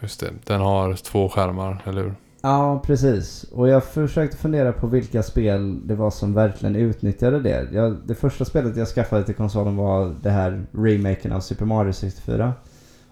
[0.00, 2.14] Just det, den har två skärmar, eller hur?
[2.46, 3.44] Ja, precis.
[3.52, 7.68] Och jag försökte fundera på vilka spel det var som verkligen utnyttjade det.
[7.72, 11.92] Jag, det första spelet jag skaffade till konsolen var det här remaken av Super Mario
[11.92, 12.52] 64.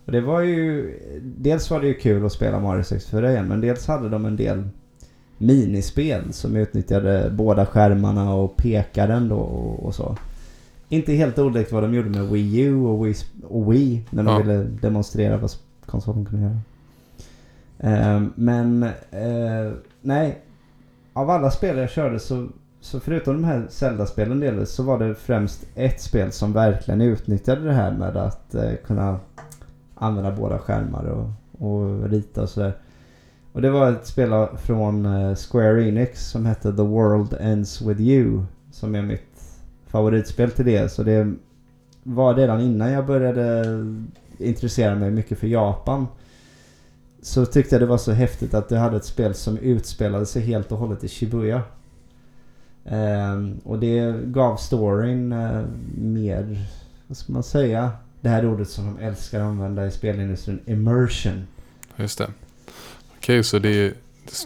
[0.05, 0.95] Och det var ju...
[1.39, 4.37] Dels var det ju kul att spela Mario 64 igen, men dels hade de en
[4.37, 4.69] del
[5.39, 10.17] minispel som utnyttjade båda skärmarna och pekaren då och, och så.
[10.89, 13.15] Inte helt olikt vad de gjorde med Wii U och Wii,
[13.49, 14.39] och Wii när de Ja.
[14.39, 15.51] ville demonstrera vad
[15.87, 16.59] konsolen kunde göra.
[17.79, 20.39] Eh, men eh, nej,
[21.13, 22.47] av alla spel jag körde så,
[22.81, 27.65] så förutom de här Zelda-spelen delvis så var det främst ett spel som verkligen utnyttjade
[27.65, 29.21] det här med att eh, kunna
[29.95, 31.31] använda båda skärmar och,
[31.69, 32.79] och rita och sådär.
[33.53, 38.01] Och det var ett spel från eh, Square Enix som hette The World Ends With
[38.01, 38.43] You.
[38.73, 39.43] Som är mitt
[39.87, 40.93] favoritspel till det.
[40.93, 41.35] Så det
[42.03, 43.65] var redan innan jag började
[44.39, 46.07] intressera mig mycket för Japan.
[47.25, 50.43] Så tyckte jag det var så häftigt att det hade ett spel som utspelade sig
[50.43, 51.63] helt och hållet i Shibuya.
[52.85, 55.63] Ehm, och det gav storyn eh,
[55.99, 56.67] mer,
[57.07, 57.91] vad ska man säga?
[58.21, 61.47] Det här ordet som de älskar att använda i spelindustrin, immersion.
[61.97, 62.31] Just det.
[63.17, 63.93] Okej, så det är,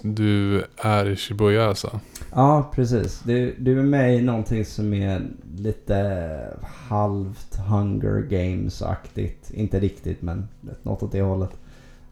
[0.02, 2.00] du är i Shibuya alltså?
[2.32, 3.20] Ja, precis.
[3.24, 5.22] Du, du är med i någonting som är
[5.56, 9.50] lite halvt Hunger Games-aktigt.
[9.50, 10.48] Inte riktigt, men
[10.82, 11.50] något åt det hållet.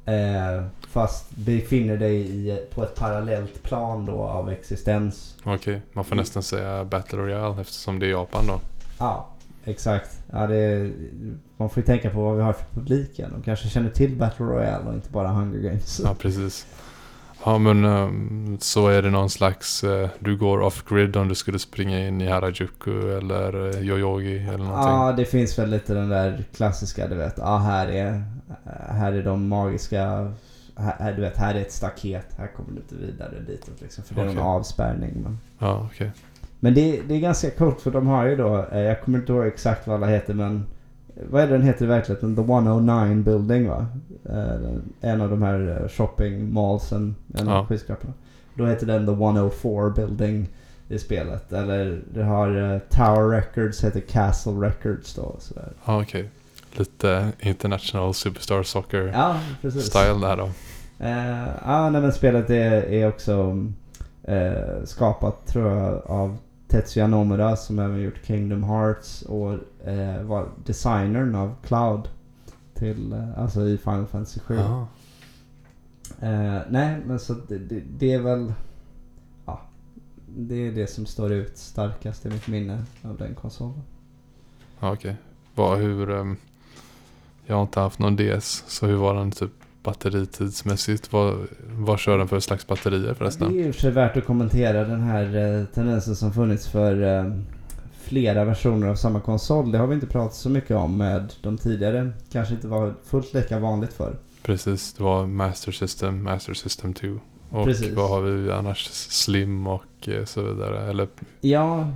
[0.06, 5.36] Eh, fast befinner dig i, på ett parallellt plan då av existens.
[5.44, 8.60] Okej, man får nästan säga Battle Royale eftersom det är Japan då.
[8.98, 9.28] Ja,
[9.64, 10.18] exakt.
[10.32, 10.90] Ja, det,
[11.56, 13.30] man får ju tänka på vad vi har för publiken.
[13.32, 16.00] De kanske känner till Battle Royale och inte bara Hunger Games.
[16.04, 16.66] Ja, precis.
[17.44, 21.58] Ja, men ehm, så är det någon slags, eh, du går off-grid om du skulle
[21.58, 24.92] springa in i Harajuku eller eh, Yoyogi eller någonting.
[24.92, 27.34] Ja, det finns väl lite den där klassiska, du vet.
[27.36, 28.22] Ja, här är,
[28.88, 30.32] här är de magiska...
[30.78, 32.26] Här, du vet, här är ett staket.
[32.38, 34.04] Här kommer du inte vidare ditåt liksom.
[34.04, 34.36] För det är Okej.
[34.36, 35.12] en avspärrning.
[35.22, 36.10] Men, Ja, okej.
[36.60, 38.66] men det, det är ganska coolt för de har ju då...
[38.72, 40.66] eh, Jag kommer inte ihåg exakt vad alla heter men...
[41.30, 42.36] Vad är det den heter i verkligheten?
[42.36, 43.86] The 109 Building va?
[44.24, 47.14] Eh, En av de här eh, shopping mallsen.
[47.34, 47.58] En Ja.
[47.58, 48.12] av skyskraporna.
[48.54, 50.48] Då heter den The 104 Building
[50.88, 51.52] i spelet.
[51.52, 55.36] Eller det har eh, Tower Records heter Castle Records då.
[55.38, 55.72] Sådär.
[55.86, 56.30] Ja, okej.
[56.78, 59.86] Lite international superstar soccer Ja, precis.
[59.86, 60.50] style där då.
[60.98, 63.64] Eh, ja, nej, men spelet är, är också
[64.22, 66.36] eh, skapat tror jag av
[66.68, 69.52] Tetsuya Nomura som även gjort Kingdom Hearts och
[69.88, 72.08] eh, var designern av Cloud.
[72.74, 74.54] Till, eh, alltså i Final Fantasy 7.
[74.54, 74.86] Ja.
[76.20, 78.52] Eh, nej, men så det, det, det är väl...
[79.46, 79.60] Ja,
[80.26, 83.82] det är det som står ut starkast i mitt minne av den konsolen.
[84.80, 85.16] Ja, okej.
[85.54, 86.10] Vad, hur...
[86.10, 86.36] ehm,
[87.46, 89.50] jag har inte haft någon DS, så hur var den typ
[89.82, 91.12] batteritidsmässigt?
[91.12, 91.34] Vad,
[91.78, 93.48] vad kör den för slags batterier Det förresten?
[93.60, 97.32] är ju för sig värt att kommentera den här eh, tendensen som funnits för eh,
[98.02, 99.72] flera versioner av samma konsol.
[99.72, 102.12] Det har vi inte pratat så mycket om med de tidigare.
[102.32, 104.16] Kanske inte var fullt lika vanligt för.
[104.42, 107.08] Precis, det var Master System, Master System 2
[107.50, 107.94] Och Precis.
[107.94, 108.88] vad har vi annars?
[108.92, 110.90] Slim och eh, så vidare.
[110.90, 111.08] Eller
[111.40, 111.90] Ja,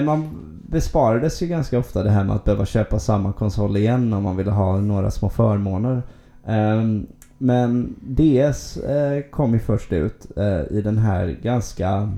[0.00, 0.30] man
[0.68, 4.36] besparades ju ganska ofta det här med att behöva köpa samma konsol igen om man
[4.36, 6.02] ville ha några små förmåner.
[6.46, 7.06] Ehm,
[7.38, 12.12] men DS eh, kom ju först ut eh, i den här ganska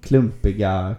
[0.00, 0.96] klumpiga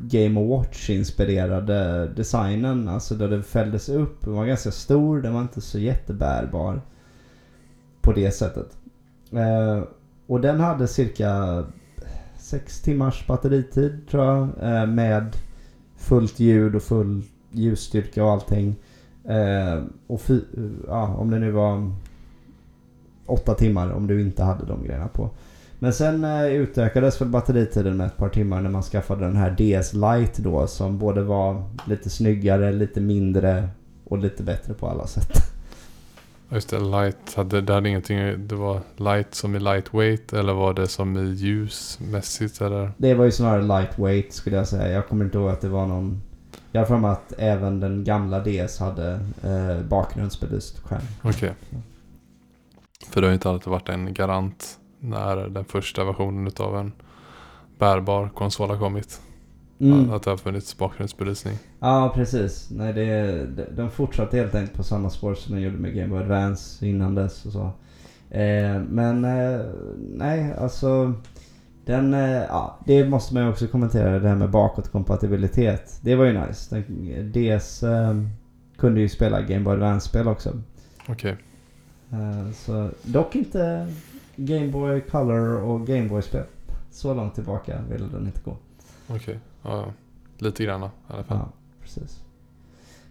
[0.00, 2.88] Game Watch-inspirerade designen.
[2.88, 4.24] Alltså där den fälldes upp.
[4.24, 6.80] Den var ganska stor, den var inte så jättebärbar.
[8.00, 8.76] På det sättet.
[9.32, 9.82] Eh,
[10.26, 11.64] och den hade cirka
[12.38, 14.48] 6 timmars batteritid tror jag.
[14.62, 15.36] Eh, med
[16.06, 18.76] fullt ljud och full ljusstyrka och allting.
[19.24, 20.44] Eh, och fi,
[20.86, 21.90] ja, om det nu var
[23.26, 25.30] åtta timmar om du inte hade de grejerna på.
[25.78, 29.50] Men sen eh, utökades väl batteritiden med ett par timmar när man skaffade den här
[29.50, 33.68] DS Lite då som både var lite snyggare, lite mindre
[34.04, 35.32] och lite bättre på alla sätt.
[36.50, 37.34] just det, light.
[37.36, 38.48] Hade, det hade ingenting.
[38.48, 40.32] Det var light som i lightweight.
[40.32, 42.60] Eller var det som i ljusmässigt?
[42.60, 42.92] Eller?
[42.96, 44.94] Det var ju snarare lightweight skulle jag säga.
[44.94, 46.22] Jag kommer inte ihåg att det var någon...
[46.72, 51.02] Jag har för mig att även den gamla DS hade eh, bakgrundsbelyst skärm.
[51.22, 51.52] Okej.
[53.10, 56.92] För det har ju inte alltid varit en garant när den första versionen av en
[57.78, 59.20] bärbar konsol har kommit.
[59.78, 60.10] Mm.
[60.10, 61.58] Att det har funnits bakgrundsbelysning.
[61.80, 62.70] Ja, precis.
[62.70, 66.18] Nej, det, de- fortsatte helt enkelt på samma spår som de gjorde med Game Boy
[66.22, 67.70] Advance innan dess och så.
[68.30, 69.60] Eh, men eh,
[69.98, 71.12] nej, alltså
[71.84, 75.98] den, eh, ja, det måste man ju också kommentera det här med bakåtkompatibilitet.
[76.02, 76.74] Det var ju nice.
[76.74, 78.14] Den, DS eh,
[78.78, 80.52] kunde ju spela Game Boy Advance-spel också.
[81.08, 81.36] Okej.
[82.12, 83.92] Eh, så, dock inte
[84.36, 86.44] Game Boy Color och Game Boy-spel.
[86.90, 88.56] Så långt tillbaka ville den inte gå.
[89.08, 89.34] Okej.
[89.34, 89.84] Ja, ja.
[90.38, 91.38] Lite grann i alla fall.
[91.38, 91.48] Ja,
[91.82, 92.20] precis.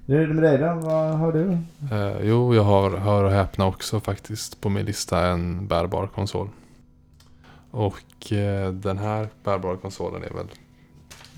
[0.06, 0.88] Hur är det med dig då?
[0.88, 1.52] Vad har du?
[1.92, 6.50] Eh, jo, jag har, hör och häpna också faktiskt på min lista en bärbar konsol.
[7.72, 10.48] Och eh, den här bärbara konsolen är väl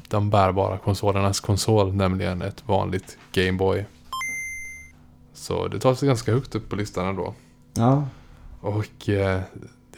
[0.08, 3.86] de bärbara konsolernas konsol, nämligen ett vanligt Game Boy.
[5.34, 7.34] Så det tar sig ganska högt upp på listan ändå.
[7.74, 8.08] Ja.
[8.62, 9.42] Och eh,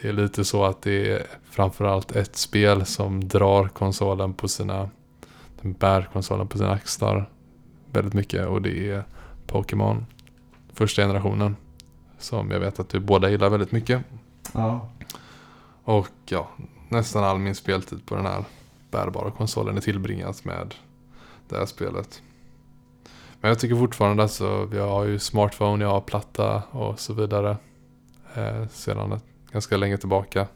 [0.00, 4.90] det är lite så att det är framförallt ett spel som drar konsolen på sina...
[5.62, 7.30] Den bär konsolen på sina axlar
[7.92, 9.04] väldigt mycket och det är
[9.46, 10.06] Pokémon.
[10.72, 11.56] Första generationen.
[12.18, 14.02] Som jag vet att du båda gillar väldigt mycket.
[14.52, 14.88] Ja.
[15.84, 16.48] Och ja,
[16.88, 18.44] nästan all min speltid på den här
[18.90, 20.74] bärbara konsolen är tillbringat med
[21.48, 22.22] det här spelet.
[23.40, 27.56] Men jag tycker fortfarande alltså, jag har ju smartphone, jag har platta och så vidare.
[28.34, 30.40] Eh, sedan ett, ganska länge tillbaka.
[30.40, 30.46] Eh,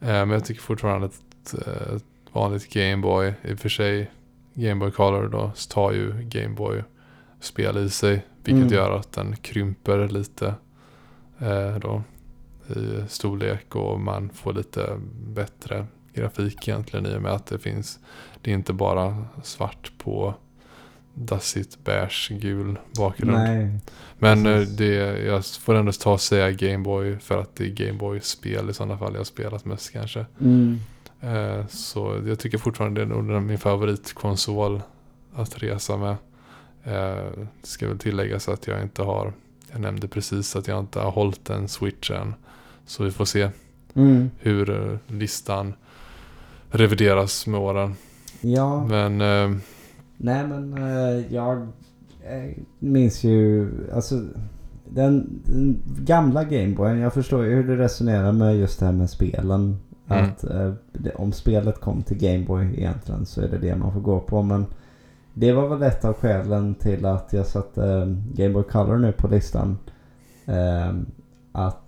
[0.00, 1.98] men jag tycker fortfarande att eh,
[2.36, 4.10] vanligt Gameboy, i och för sig
[4.54, 6.82] Game Boy Color då, tar ju Gameboy
[7.40, 8.26] spel i sig.
[8.44, 8.74] Vilket Mm.
[8.74, 10.54] gör att den krymper lite
[11.38, 12.02] eh, då
[12.76, 17.98] i storlek och man får lite bättre grafik egentligen i och med att det finns
[18.42, 20.34] det är inte bara svart på
[21.14, 23.32] dassigt beige gul bakgrund.
[23.32, 23.78] Nej.
[24.18, 24.76] Men eh, precis.
[24.76, 28.98] det, jag får ändå ta och säga Gameboy för att det är Gameboy-spel i sådana
[28.98, 30.26] fall jag har spelat mest kanske.
[30.40, 30.78] Mm.
[31.20, 34.80] Eh, så jag tycker fortfarande det är nog min favoritkonsol
[35.34, 36.16] att resa med.
[36.84, 37.24] Eh,
[37.60, 39.32] det ska väl tilläggas att jag inte har,
[39.72, 42.34] jag nämnde precis att jag inte har hållit en switch än.
[42.86, 43.48] Så vi får se
[43.94, 44.30] Mm.
[44.38, 45.74] hur eh, listan
[46.70, 47.94] revideras med åren.
[48.40, 48.86] Ja.
[48.86, 49.58] Men eh,
[50.16, 51.68] Nej men eh, jag
[52.78, 54.14] minns ju, alltså
[54.88, 59.10] den, den gamla Gameboyen, jag förstår ju hur du resonerar med just det här med
[59.10, 59.76] spelen.
[60.08, 60.24] Mm.
[60.24, 64.00] Att eh, det, om spelet kom till Gameboy egentligen så är det det man får
[64.00, 64.42] gå på.
[64.42, 64.66] Men
[65.34, 69.28] det var väl ett av skälen till att jag satte eh, Gameboy Color nu på
[69.28, 69.78] listan.
[70.46, 70.94] Eh,
[71.52, 71.82] att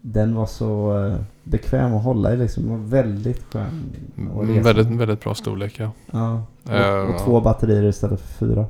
[0.00, 2.70] den var så eh, bekväm att hålla i liksom.
[2.70, 3.92] Var väldigt skön
[4.40, 4.62] resa.
[4.62, 5.90] väldigt, väldigt bra storlek ja.
[6.10, 6.32] Ja.
[6.64, 7.18] Och, och ja.
[7.24, 8.66] två batterier istället för fyra.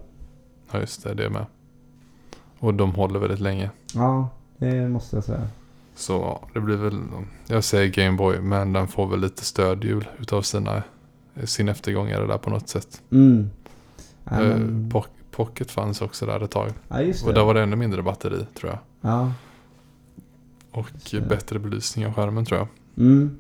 [0.72, 1.46] Ja just det, det med.
[2.59, 3.70] Och de håller väldigt länge.
[3.94, 5.48] Ja, det måste jag säga.
[5.99, 7.01] Så ja, det blir väl,
[7.47, 10.83] jag säger Gameboy, men den får väl lite stödhjul utav sina,
[11.44, 13.03] sin eftergångare där på något sätt.
[13.13, 13.51] Mm.
[14.25, 16.69] Ja, Eh, men, Poc- Pocket fanns också där ett tag.
[16.88, 16.96] ja.
[17.27, 18.79] Och där var det ännu mindre batteri tror jag.
[19.13, 19.33] Ja.
[20.71, 20.90] Och
[21.29, 22.69] bättre belysning av skärmen tror jag.
[23.07, 23.37] Mm.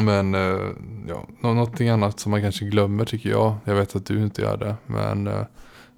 [0.00, 0.68] Men eh,
[1.08, 3.54] ja, nå- någonting annat som man kanske glömmer tycker jag.
[3.64, 4.74] Jag vet att du inte gör det.
[4.86, 5.42] Men eh,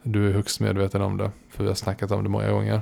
[0.03, 1.31] du är högst medveten om det.
[1.51, 2.81] För vi har snackat om det många gånger.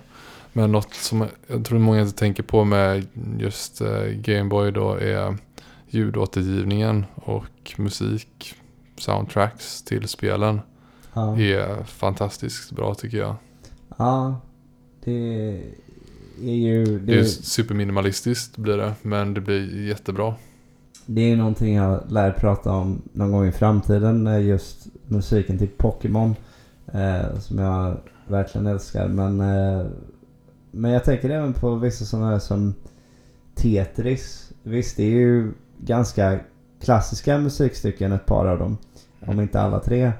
[0.52, 3.06] Men något som jag tror många inte tänker på med
[3.38, 5.36] just eh, Gameboy då är
[5.88, 8.54] ljudåtergivningen och musik,
[8.98, 10.60] soundtracks till spelen
[11.14, 11.38] Ja.
[11.40, 13.34] är fantastiskt bra tycker jag.
[13.98, 14.40] ja.
[15.04, 15.12] Det
[16.42, 16.84] är ju...
[16.84, 20.34] Det Det, är superminimalistiskt blir det, men det blir jättebra.
[21.06, 24.26] Det är ju någonting jag lär prata om någon gång i framtiden.
[24.26, 26.34] eh, Just musiken till Pokémon.
[26.92, 27.96] Eh, som jag
[28.28, 29.08] verkligen älskar.
[29.08, 29.86] Men, eh,
[30.70, 32.74] men jag tänker även på vissa sådana här som
[33.54, 34.52] Tetris.
[34.62, 36.40] Visst, det är ju ganska
[36.80, 38.78] klassiska musikstycken, ett par av dem.
[39.26, 40.12] Om inte alla tre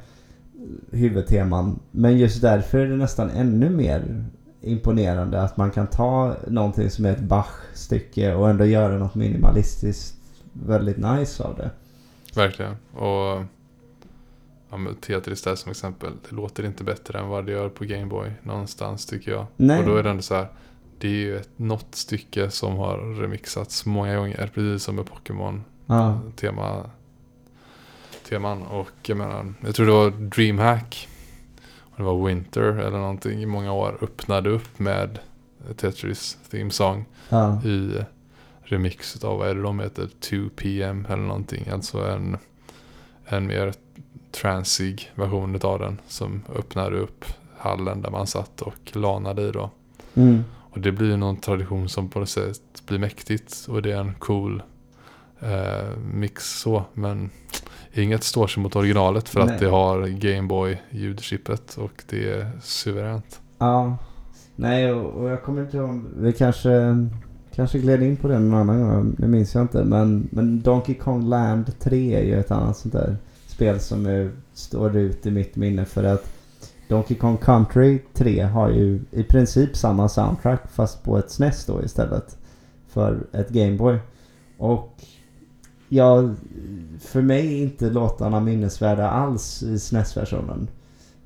[0.91, 1.81] huvudteman.
[1.91, 4.25] Men just därför är det nästan ännu mer
[4.61, 10.17] imponerande att man kan ta någonting som är ett Bach-stycke och ändå göra något minimalistiskt
[10.53, 11.71] väldigt nice av det.
[12.35, 12.77] Verkligen.
[12.95, 13.45] Och
[15.01, 16.13] Tetris där som exempel.
[16.29, 19.47] Det låter inte bättre än vad det gör på Gameboy någonstans tycker jag.
[19.57, 19.79] Nej.
[19.79, 20.49] Och då är det ändå så här.
[20.99, 24.51] Det är ju ett, något stycke som har remixats många gånger.
[24.55, 26.91] Precis som med Pokémon Ja, tema,
[28.29, 28.63] teman.
[28.63, 31.09] Och jag menar, jag tror det var DreamHack.
[31.79, 33.99] Och det var Winter eller någonting i många år.
[34.03, 35.19] Öppnade upp med
[35.77, 38.05] Tetris Theme Song ja, i
[38.63, 40.09] remix av, vad är det de heter?
[40.21, 41.69] 2PM eller någonting.
[41.69, 42.37] Alltså en,
[43.25, 43.75] en mer
[44.33, 46.01] transig version av den.
[46.09, 47.25] Som öppnade upp
[47.59, 49.71] hallen där man satt och lanade i då.
[50.15, 53.67] mm, Och det blir ju någon tradition som på något sätt blir mäktigt.
[53.69, 54.63] Och det är en cool
[55.41, 56.85] eh, mix så.
[56.95, 57.31] Men
[57.93, 59.55] inget står sig mot originalet för Nej.
[59.55, 61.75] att det har Gameboy ljudchippet.
[61.77, 63.41] Och det är suveränt.
[63.59, 63.97] ja.
[64.57, 66.05] Nej, och, och jag kommer inte ihåg.
[66.17, 66.71] Vi kanske,
[67.55, 69.15] kanske gled in på det någon annan gång.
[69.19, 69.85] Det minns jag inte.
[69.85, 73.17] Men, men Donkey Kong Land 3 är ju ett annat sånt där
[73.61, 75.85] spel som är, står ut i mitt minne.
[75.85, 76.33] För att
[76.89, 81.83] Donkey Kong Country 3 har ju i princip samma soundtrack fast på ett SNES då
[81.83, 82.39] istället.
[82.89, 83.99] För ett Gameboy.
[84.59, 85.03] Och
[85.89, 86.35] ja,
[87.01, 90.69] för mig är inte låtarna minnesvärda alls i SNES-versionen.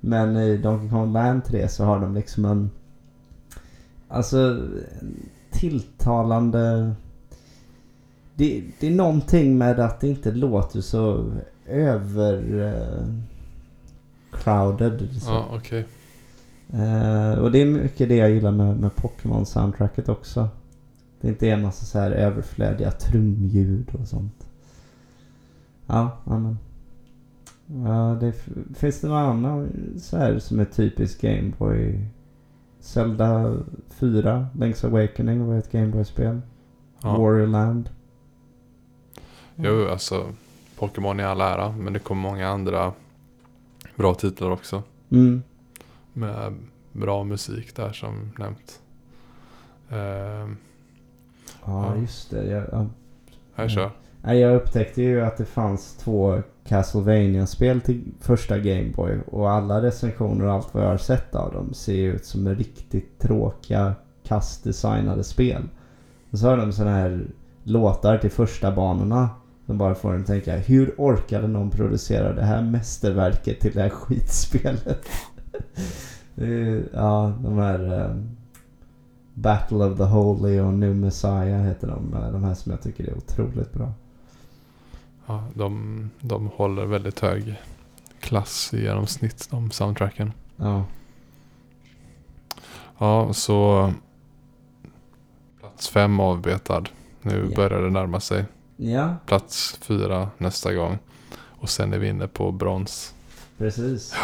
[0.01, 2.71] Men i Donkey Kong Land 3 så har de liksom en...
[4.09, 6.93] Alltså en tilltalande...
[8.35, 11.33] Det, det är någonting med att det inte låter så
[11.67, 12.63] över...
[12.63, 13.25] eh,
[14.35, 15.23] crowded.
[15.23, 15.31] Så.
[15.31, 15.87] Ja, okej.
[16.73, 20.49] Eh, och det är mycket det jag gillar med, med Pokémon-soundtracket också.
[21.21, 24.47] Det inte är en massa så här överflödiga trumljud och sånt.
[25.87, 26.59] Ja, ja men.
[27.85, 28.33] Ja, det,
[28.75, 32.07] finns det någon annan så här som är typisk Gameboy?
[32.81, 33.57] Zelda
[33.89, 36.41] 4, Link's Awakening var ett Gameboy-spel.
[37.03, 37.19] Ja.
[37.19, 37.91] Warrior Land.
[39.57, 40.27] Jo, alltså
[40.79, 42.93] Pokémon i all ära, men det kommer många andra
[43.97, 44.83] bra titlar också.
[45.11, 45.43] Mm.
[46.13, 46.55] Med
[46.93, 48.81] bra musik där som nämnt.
[49.91, 50.57] Ehm,
[51.65, 52.47] Ja, just det.
[52.47, 52.87] Jag, ja.
[53.55, 53.91] här kör.
[54.23, 59.19] Jag upptäckte ju att det fanns två Castlevania-spel till första Gameboy.
[59.27, 62.49] Och alla recensioner och allt vad jag har sett av dem ser ju ut som
[62.49, 63.95] riktigt tråkiga,
[64.25, 65.63] kastdesignade spel.
[66.31, 67.27] Och så har de sådana här
[67.63, 69.31] låtar till första banorna.
[69.67, 73.83] Som bara får en att tänka, hur orkade någon producera det här mästerverket till det
[73.83, 75.07] här skitspelet?
[76.93, 78.01] ja, de här...
[78.11, 78.17] eh,
[79.37, 82.15] Battle of the Holy och New Messiah heter de.
[82.15, 83.93] eh, De här som jag tycker är otroligt bra.
[85.27, 87.61] Ja, de, de håller väldigt hög
[88.21, 90.33] klass i genomsnitt, de soundtracken.
[90.57, 90.85] Ja.
[92.99, 93.93] Ja, så
[95.61, 96.85] plats fem avbetad.
[97.23, 97.57] Nu Ja.
[97.57, 98.45] börjar det närma sig.
[98.93, 100.99] Ja, Plats fyra nästa gång.
[101.37, 103.15] Och sen är vi inne på brons.
[103.59, 104.15] precis.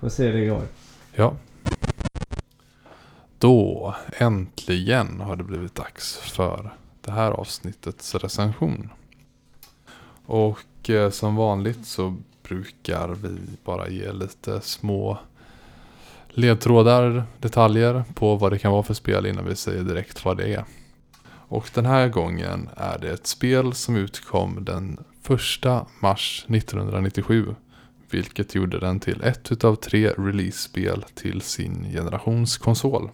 [0.00, 0.62] Får se hur det går.
[1.14, 1.34] Ja.
[3.38, 8.90] Då äntligen har det blivit dags för det här avsnittets recension.
[10.26, 15.18] Och eh, som vanligt så brukar vi bara ge lite små
[16.28, 20.54] ledtrådar, detaljer på vad det kan vara för spel innan vi säger direkt vad det
[20.54, 20.64] är.
[21.48, 25.64] Och den här gången är det ett spel som utkom den 1
[26.00, 27.54] mars 1997
[28.10, 33.10] vilket gjorde den till ett utav tre release-spel till sin generations konsol.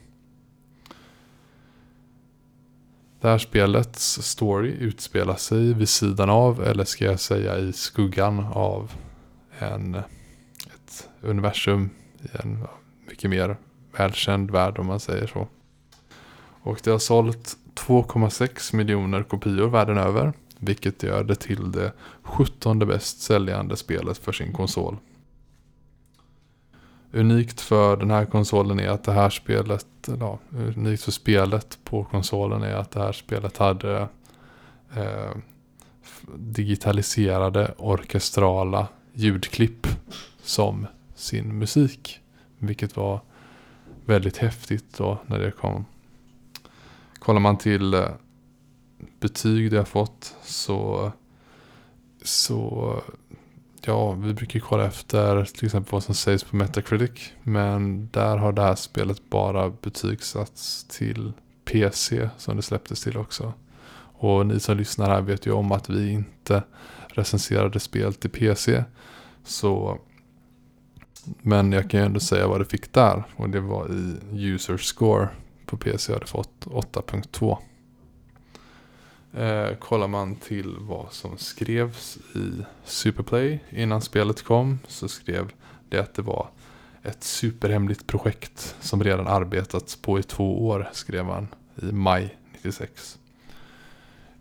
[3.20, 8.38] Det här spelets story utspelar sig vid sidan av, eller ska jag säga i skuggan
[8.52, 8.92] av
[9.58, 11.90] en, ett universum
[12.22, 12.66] i en
[13.08, 13.56] mycket mer
[13.96, 15.48] välkänd värld om man säger så.
[16.62, 21.92] Och det har sålt 2,6 miljoner kopior världen över, vilket gör det till det
[22.22, 24.96] 17 bäst säljande spelet för sin konsol.
[27.12, 29.86] Unikt för den här konsolen är att det här spelet,
[30.20, 30.38] ja,
[30.76, 34.08] unikt för spelet på konsolen är att det här spelet hade
[34.96, 35.30] eh,
[36.34, 39.86] digitaliserade orkestrala ljudklipp
[40.42, 42.20] som sin musik.
[42.58, 43.20] Vilket var
[44.04, 45.84] väldigt häftigt då när det kom.
[47.22, 48.08] Kollar man till eh,
[49.20, 51.12] betyg det har fått så
[52.22, 53.02] så
[53.80, 57.32] ja, vi brukar kolla efter till exempel vad som sägs på Metacritic.
[57.42, 61.32] Men där har det här spelet bara betygsatts till
[61.64, 63.52] PC som det släpptes till också.
[64.14, 66.62] Och ni som lyssnar här vet ju om att vi inte
[67.06, 68.84] recenserade spel till PC.
[69.44, 69.98] Så
[71.42, 73.24] men jag kan ju ändå säga vad det fick där.
[73.36, 74.16] Och det var i
[74.46, 75.28] user score
[75.72, 77.58] på PC hade fått 8.2.
[79.32, 85.52] Eh, kollar man till vad som skrevs i Superplay innan spelet kom så skrev
[85.88, 86.48] det att det var
[87.02, 91.48] ett superhemligt projekt som redan arbetats på i två år skrev man
[91.82, 93.18] i maj 96.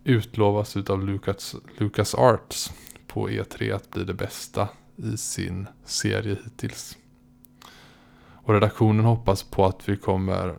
[0.03, 2.71] Utlovas utav Lucas, Lucas Arts
[3.07, 6.97] på E3 att bli det bästa i sin serie hittills.
[8.43, 10.57] Och redaktionen hoppas på att vi kommer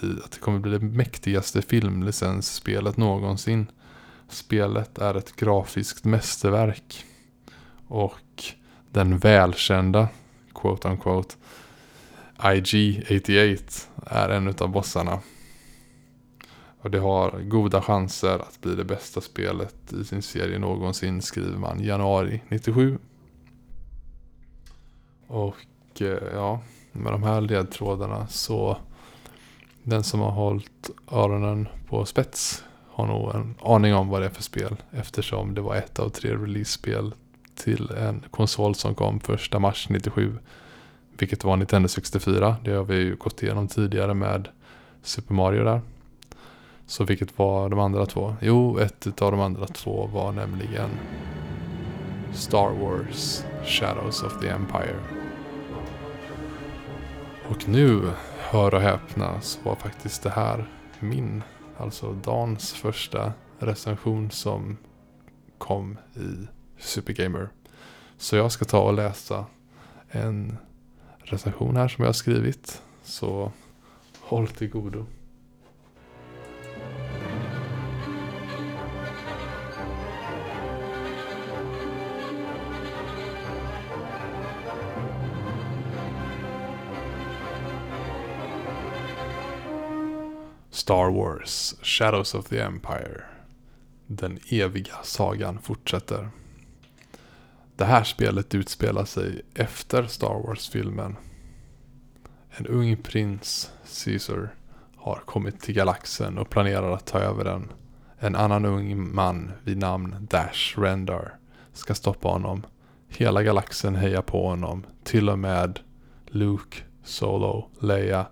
[0.00, 3.66] bli, att det kommer bli det mäktigaste filmlicensspelet någonsin.
[4.28, 7.04] Spelet är ett grafiskt mästerverk.
[7.86, 8.44] Och
[8.90, 10.08] den välkända,
[10.54, 11.34] quote unquote,
[12.38, 15.20] IG-88 är en av bossarna.
[16.82, 21.58] Och det har goda chanser att bli det bästa spelet i sin serie någonsin skriver
[21.58, 22.98] man januari 97.
[25.26, 25.56] Och
[26.00, 26.60] eh, ja,
[26.92, 28.78] med de här ledtrådarna så
[29.90, 34.30] den som har hållit öronen på spets har nog en aning om vad det är
[34.30, 34.76] för spel.
[34.90, 37.14] Eftersom det var ett av tre release-spel
[37.54, 40.38] till en konsol som kom första mars 97.
[41.18, 42.56] Vilket var Nintendo 64.
[42.64, 44.48] Det har vi ju gått igenom tidigare med
[45.02, 45.80] Super Mario där.
[46.86, 48.36] Så vilket var de andra två?
[48.40, 50.90] Jo, ett av de andra två var nämligen
[52.32, 54.96] Star Wars Shadows of the Empire.
[57.48, 58.02] Och nu,
[58.50, 60.68] hör och häpna, så var faktiskt det här
[61.00, 61.42] min,
[61.78, 64.76] alltså Dans första recension som
[65.58, 66.48] kom i
[66.78, 67.48] Supergamer.
[68.16, 69.46] Så jag ska ta och läsa
[70.08, 70.58] en
[71.18, 72.82] recension här som jag har skrivit.
[73.02, 73.52] Så
[74.20, 75.06] håll till godo.
[90.80, 93.24] Star Wars Shadows of the Empire.
[94.06, 96.30] Den eviga sagan fortsätter.
[97.76, 101.16] Det här spelet utspelar sig efter Star Wars-filmen.
[102.50, 103.72] En ung prins,
[104.04, 104.54] Caesar,
[104.96, 107.72] har kommit till galaxen och planerar att ta över den.
[108.18, 111.36] En annan ung man vid namn Dash Rendar
[111.72, 112.66] ska stoppa honom.
[113.08, 115.80] Hela galaxen hejar på honom, till och med
[116.26, 118.26] Luke, Solo, Leia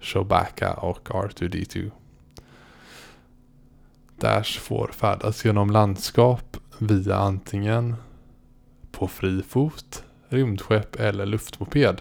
[0.00, 1.90] Chewbacca och R2D2.
[4.20, 7.96] Dash får färdas genom landskap via antingen
[8.92, 12.00] på fri fot, rymdskepp eller luftmoped.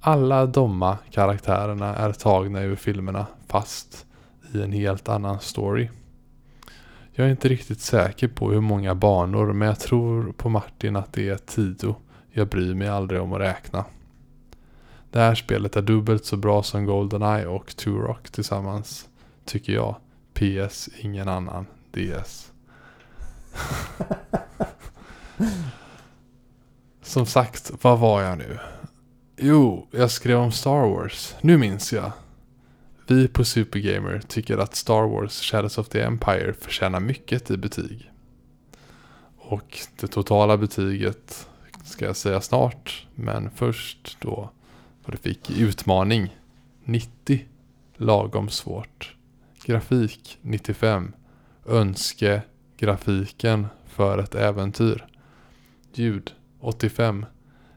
[0.00, 4.06] Alla domma karaktärerna är tagna ur filmerna fast
[4.52, 5.90] i en helt annan story.
[7.12, 11.12] Jag är inte riktigt säker på hur många banor men jag tror på Martin att
[11.12, 11.94] det är tio.
[12.30, 13.84] Jag bryr mig aldrig om att räkna.
[15.14, 19.08] Det här spelet är dubbelt så bra som Goldeneye och Turok tillsammans.
[19.44, 19.96] Tycker jag.
[20.32, 21.66] PS, ingen annan.
[21.90, 22.52] DS.
[27.02, 28.58] som sagt, vad var jag nu?
[29.36, 31.34] Jo, jag skrev om Star Wars.
[31.40, 32.12] Nu minns jag.
[33.06, 38.10] Vi på Supergamer tycker att Star Wars Shadows of the Empire förtjänar mycket i betyg.
[39.36, 41.48] Och det totala betyget
[41.84, 43.06] ska jag säga snart.
[43.14, 44.50] Men först då
[45.04, 46.36] och det fick utmaning
[46.84, 47.44] 90.
[47.96, 49.16] Lagom svårt.
[49.64, 51.12] Grafik 95.
[51.66, 52.42] Önske
[52.76, 55.06] grafiken för ett äventyr.
[55.92, 57.26] Ljud 85.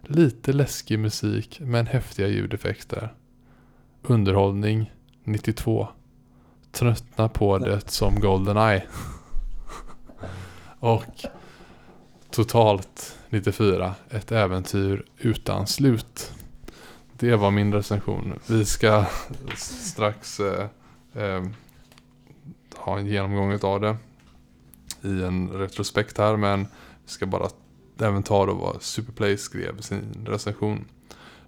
[0.02, 3.14] Lite läskig musik men häftiga ljudeffekter.
[4.02, 4.92] Underhållning
[5.24, 5.88] 92.
[6.72, 8.84] Tröttna på det som Goldeneye.
[10.80, 11.26] Och
[12.32, 13.96] totalt 94.
[14.10, 16.34] Ett äventyr utan slut.
[17.20, 18.40] Det var min recension.
[18.48, 19.06] Vi ska
[19.56, 20.68] strax eh,
[21.14, 21.44] eh,
[22.76, 23.98] ha en genomgång av det
[25.02, 26.38] i en retrospekt här.
[26.38, 26.68] Men
[27.06, 27.50] vi ska bara
[28.00, 30.86] även ta då vad Superplay skrev i sin recension.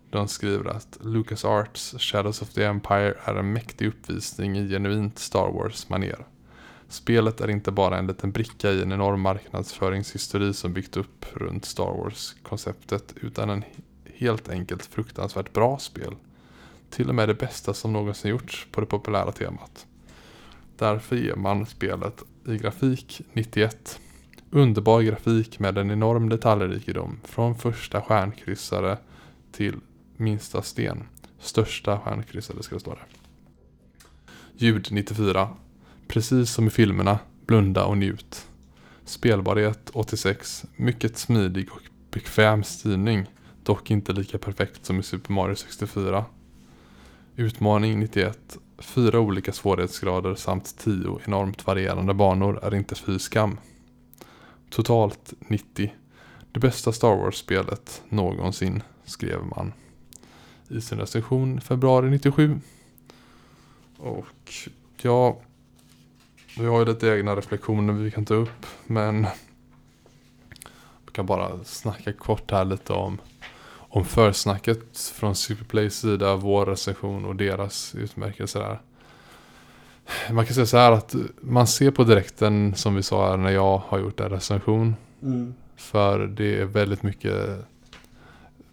[0.09, 5.19] De skriver att Lucas Arts Shadows of the Empire är en mäktig uppvisning i genuint
[5.19, 6.25] Star Wars-manér.
[6.87, 11.65] Spelet är inte bara en liten bricka i en enorm marknadsföringshistoria som byggt upp runt
[11.65, 13.63] Star Wars-konceptet utan en
[14.19, 16.15] helt enkelt fruktansvärt bra spel.
[16.89, 19.85] Till och med det bästa som någonsin gjorts på det populära temat.
[20.77, 23.99] Därför ger man spelet i grafik 91,
[24.51, 28.97] underbar grafik med en enorm detaljrikedom från första stjärnkryssare
[29.51, 29.75] till
[30.17, 31.03] minsta sten.
[31.39, 33.05] Största stjärnkryssare ska det stå där.
[34.55, 35.49] Ljud 94.
[36.07, 38.47] Precis som i filmerna, blunda och njut.
[39.05, 40.65] Spelbarhet 86.
[40.75, 43.25] Mycket smidig och bekväm styrning.
[43.69, 46.25] Dock inte lika perfekt som i Super Mario 64.
[47.35, 48.57] Utmaning 91.
[48.77, 53.57] Fyra olika svårighetsgrader samt tio enormt varierande banor är inte fy skam.
[54.69, 55.93] Totalt 90.
[56.51, 59.73] Det bästa Star Wars-spelet någonsin, skrev man.
[60.67, 62.59] I sin recension februari 97.
[63.97, 64.53] Och
[65.01, 65.37] ja,
[66.57, 68.65] vi har ju lite egna reflektioner vi kan ta upp.
[68.87, 69.27] Men
[71.05, 73.17] vi kan bara snacka kort här lite om,
[73.89, 78.81] om försnacket från Superplays sida, vår recension och deras utmärkelser där.
[80.31, 83.49] Man kan säga så här att man ser på direkten som vi sa här när
[83.49, 84.95] jag har gjort en recension.
[85.21, 85.53] Mm.
[85.75, 87.65] För det är väldigt mycket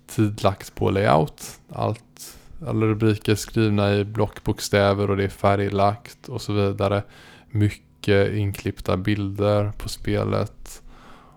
[0.07, 1.61] tid lagt på layout.
[1.73, 7.03] Allt, alla rubriker skrivna i blockbokstäver och det är färglagt och så vidare.
[7.51, 10.83] Mycket inklippta bilder på spelet.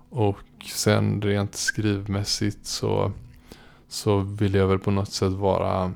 [0.10, 3.12] Och sen rent skrivmässigt så,
[3.90, 5.92] så vill jag väl på något sätt vara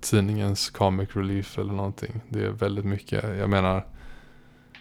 [0.00, 2.20] tidningens comic relief eller någonting.
[2.28, 3.86] Det är väldigt mycket, jag menar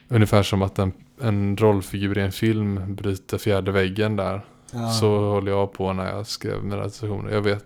[0.07, 4.41] ungefär som att en, en rollfigur i en film bryter fjärde väggen där.
[4.71, 4.89] Ja.
[4.89, 7.32] Så håller jag på när jag skrev mina recensioner.
[7.32, 7.65] Jag vet,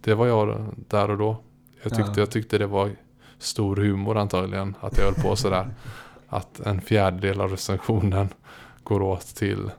[0.00, 1.36] det var jag där och då.
[1.82, 2.18] Jag tyckte, Ja.
[2.18, 2.90] jag tyckte det var
[3.38, 4.74] stor humor antagligen.
[4.80, 5.74] Att jag höll på sådär.
[6.28, 8.28] att en fjärdedel av recensionen
[8.82, 9.70] går åt till...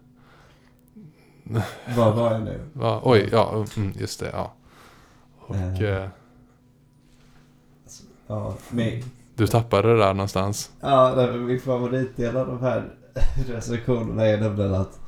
[1.97, 2.59] Vad var jag nu?
[2.73, 4.53] Va, oj, ja, mm, just det, ja.
[5.47, 5.81] Och Eh.
[5.81, 6.07] eh,
[8.27, 8.91] Ja, men,
[9.35, 10.71] du tappade det där någonstans.
[10.81, 12.93] ja min favoritdel av de här
[13.47, 14.99] recensionerna är nämligen att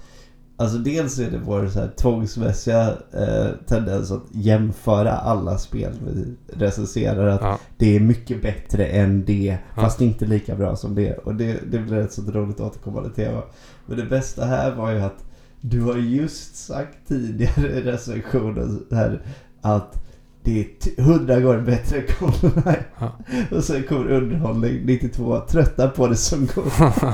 [0.59, 6.35] Alltså dels är det vår så här tvångsmässiga eh, tendens att jämföra alla spel vi
[6.53, 7.27] recenserar.
[7.27, 7.59] Att Ja.
[7.77, 9.81] det är mycket bättre än det, Ja.
[9.81, 11.17] fast inte lika bra som det.
[11.17, 13.41] Och det, det blir ett så roligt återkommande tema.
[13.85, 15.23] Men det bästa här var ju att
[15.62, 19.22] du har just sagt tidigare i recensionen här
[19.62, 20.03] att
[20.43, 22.84] det är hundra gånger bättre än Goldeneye.
[22.99, 23.20] Ja.
[23.51, 26.66] Och sen kommer underhållning 92, trötta på det som går.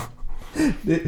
[0.82, 1.02] Det,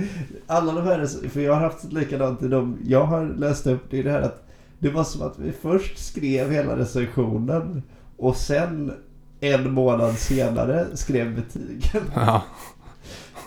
[0.48, 4.00] alla de här, för jag har haft likadant i de jag har läst upp, det
[4.00, 4.48] är det här att
[4.80, 7.84] det var som att vi först skrev hela recensionen
[8.18, 8.94] och sen
[9.40, 12.04] en månad senare skrev betygen.
[12.16, 12.44] ja.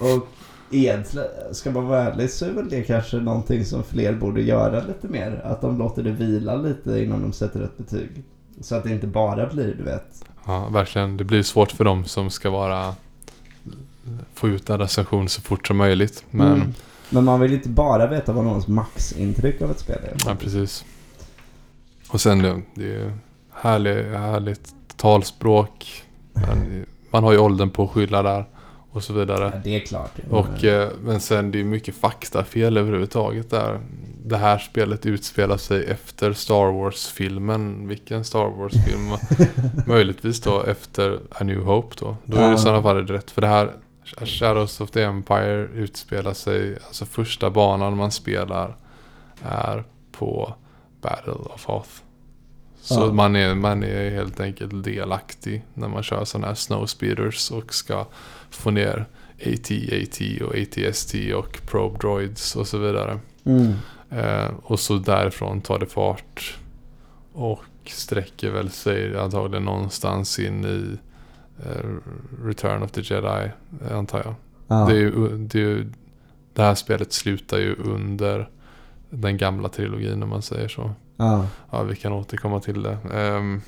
[0.00, 0.28] Och
[0.70, 4.82] egentligen, ska man vara ärlig så är väl det kanske någonting som fler borde göra
[4.84, 5.40] lite mer.
[5.44, 8.10] Att de låter det vila lite innan de sätter ett betyg.
[8.60, 10.24] Så att det inte bara blir, du vet.
[10.46, 11.16] ja, verkligen.
[11.16, 12.94] Det blir svårt för dem som ska vara
[14.34, 16.24] få ut en recension så fort som möjligt.
[16.30, 16.74] Men Mm.
[17.10, 20.16] Men man vill inte bara veta vad någons maxintryck av ett spel är.
[20.26, 20.84] Ja, precis.
[22.08, 23.12] Och sen det, det är ju
[23.50, 26.04] härlig, härligt talspråk.
[27.10, 28.44] Man har ju åldern på att skylla där
[28.98, 29.50] och så vidare.
[29.54, 30.10] Ja, det är klart.
[30.30, 33.80] Och, eh, men sen det är mycket faktafel överhuvudtaget där.
[34.24, 37.88] Det här spelet utspelar sig efter Star Wars-filmen.
[37.88, 39.16] Vilken Star Wars-film?
[39.86, 42.16] Möjligtvis då efter A New Hope då.
[42.24, 43.30] Då är det i sådana fall rätt.
[43.30, 43.72] För det här
[44.24, 48.76] Shadows of the Empire utspelar sig, alltså första banan man spelar
[49.44, 50.54] är på
[51.02, 51.90] Battle of Hoth.
[52.80, 53.12] Så Ja.
[53.12, 58.06] man, är, man är helt enkelt delaktig när man kör sådana här snowspeeders och ska
[58.50, 59.06] få ner
[59.46, 63.18] AT-AT och ATST och probe droids och så vidare.
[63.44, 63.72] Mm.
[64.10, 66.58] Eh, och så därifrån tar det fart
[67.32, 70.98] och sträcker väl sig antagligen någonstans in i
[71.64, 71.90] eh,
[72.44, 73.50] Return of the Jedi,
[73.90, 74.34] antar jag.
[74.68, 74.86] Ja.
[74.88, 75.92] Det, är ju, det, är ju,
[76.52, 78.48] det här spelet slutar ju under
[79.10, 80.90] den gamla trilogin om man säger så.
[81.16, 81.46] ja.
[81.70, 82.98] Ja, vi kan återkomma till det.
[83.12, 83.62] Um,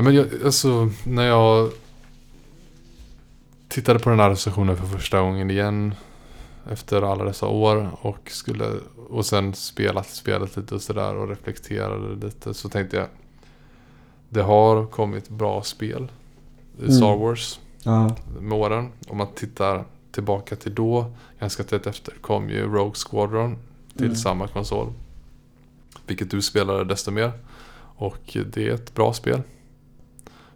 [0.00, 1.70] ja, men jag, alltså, när jag
[3.68, 5.94] tittade på den här recensionen för första gången igen
[6.70, 8.66] efter alla dessa år och skulle
[9.08, 13.06] och sen spelat spelet lite och sådär och reflekterade lite så tänkte jag
[14.28, 16.08] det har kommit bra spel
[16.78, 16.92] i Mm.
[16.92, 18.16] Star Wars ja.
[18.40, 18.92] med åren.
[19.08, 23.56] Om man tittar tillbaka till då, ganska tätt efter, kom ju Rogue Squadron
[23.96, 24.16] till Mm.
[24.16, 24.92] samma konsol.
[26.06, 27.32] Vilket du spelade desto mer.
[27.96, 29.42] Och det är ett bra spel.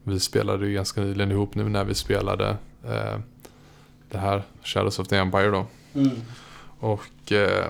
[0.05, 3.19] Vi spelade ju ganska nyligen ihop nu när vi spelade eh,
[4.11, 5.67] det här Shadows of the Empire då.
[5.95, 6.11] Mm.
[6.79, 7.67] Och eh,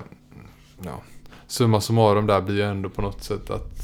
[0.83, 1.01] ja,
[1.47, 3.75] summa summarum där blir ju ändå på något sätt att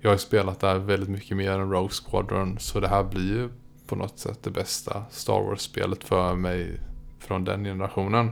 [0.00, 2.58] jag har spelat där väldigt mycket mer än Rogue Squadron.
[2.58, 3.48] Så det här blir ju
[3.86, 6.80] på något sätt det bästa Star Wars-spelet för mig
[7.18, 8.30] från den generationen.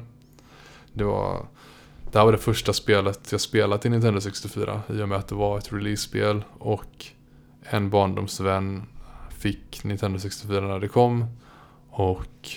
[0.93, 1.47] Det var,
[2.13, 5.29] det här var det första spelet jag spelat i Nintendo 64 i och med att
[5.29, 7.07] det var ett release-spel och
[7.63, 8.87] en barndomsvän
[9.43, 11.25] fick Nintendo 64 när det kom
[11.91, 12.49] och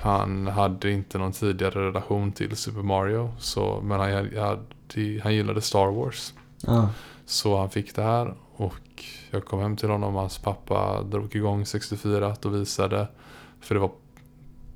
[0.00, 5.60] han hade inte någon tidigare relation till Super Mario så, men han, hade, han gillade
[5.60, 6.32] Star Wars.
[6.66, 6.88] Ja.
[7.26, 11.36] Så han fick det här och jag kom hem till honom och hans pappa drog
[11.36, 13.08] igång 64 och visade.
[13.60, 13.90] För det var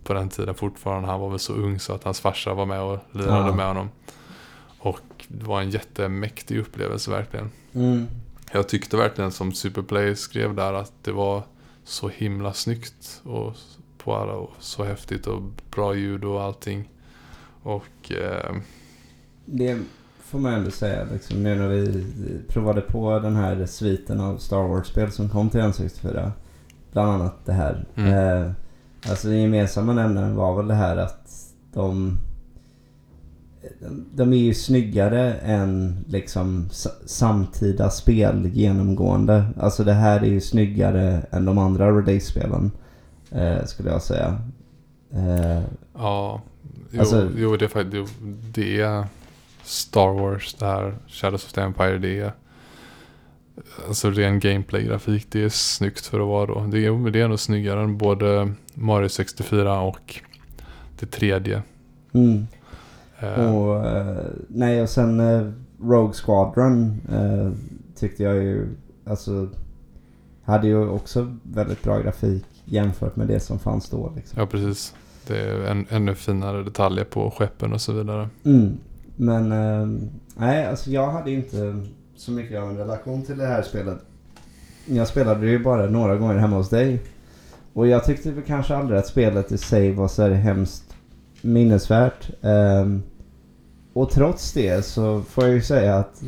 [0.05, 2.80] på den tiden fortfarande, han var väl så ung så att hans farsa var med
[2.82, 3.55] och lirade Ja.
[3.55, 3.88] med honom.
[4.78, 7.51] Och det var en jättemäktig upplevelse verkligen.
[7.72, 8.07] Mm.
[8.57, 11.42] Jag tyckte verkligen som Superplay skrev där att det var
[11.84, 13.52] så himla snyggt och
[13.98, 16.90] på alla och så häftigt och bra ljud och allting.
[17.62, 18.57] Och eh,
[19.44, 19.78] Det
[20.18, 22.04] får man ändå säga liksom, nu när vi
[22.48, 26.30] provade på den här sviten av Star Wars-spel som kom till N64.
[26.92, 27.84] Bland annat det här.
[27.94, 28.12] Mm.
[28.12, 28.52] Eh,
[29.09, 31.30] alltså den gemensamma nämnaren var väl det här att
[31.72, 32.18] de...
[34.14, 39.45] De är ju snyggare än liksom sa- samtida spel genomgående.
[39.61, 42.71] Alltså det här är ju snyggare än de andra release-spelen.
[43.31, 44.39] Eh, skulle jag säga.
[45.12, 45.62] Eh,
[45.99, 46.43] Ja,
[46.91, 48.14] jo, Alltså- jo, det, är faktiskt,
[48.55, 49.05] det är
[49.64, 52.33] Star Wars, det här Shadows of the Empire, det är
[53.89, 56.67] alltså ren gameplay-grafik, det är snyggt för att vara då.
[56.73, 60.21] Det är, det är nog snyggare än både Mario 64 och
[61.01, 61.62] det tredje.
[62.12, 62.47] mm.
[63.21, 65.51] Eh, Och, eh, nej, och sen eh,
[65.83, 67.01] Rogue Squadron
[67.97, 68.69] tyckte jag ju,
[69.07, 69.49] alltså,
[70.45, 74.12] hade ju också väldigt bra grafik jämfört med det som fanns då.
[74.17, 74.41] Liksom.
[74.41, 74.95] ja, precis.
[75.27, 78.29] Det är en, ännu finare detaljer på skeppen och så vidare.
[78.45, 78.79] Mm.
[79.17, 81.85] Men, eh, nej, alltså jag hade inte
[82.17, 83.99] så mycket av en relation till det här spelet.
[84.87, 87.03] Jag spelade det ju bara några gånger hemma hos dig.
[87.73, 90.86] Och jag tyckte väl kanske aldrig att spelet i sig var så här hemskt
[91.43, 92.30] minnesvärt.
[92.43, 93.03] Ehm,
[93.93, 96.22] och trots det så får jag ju säga att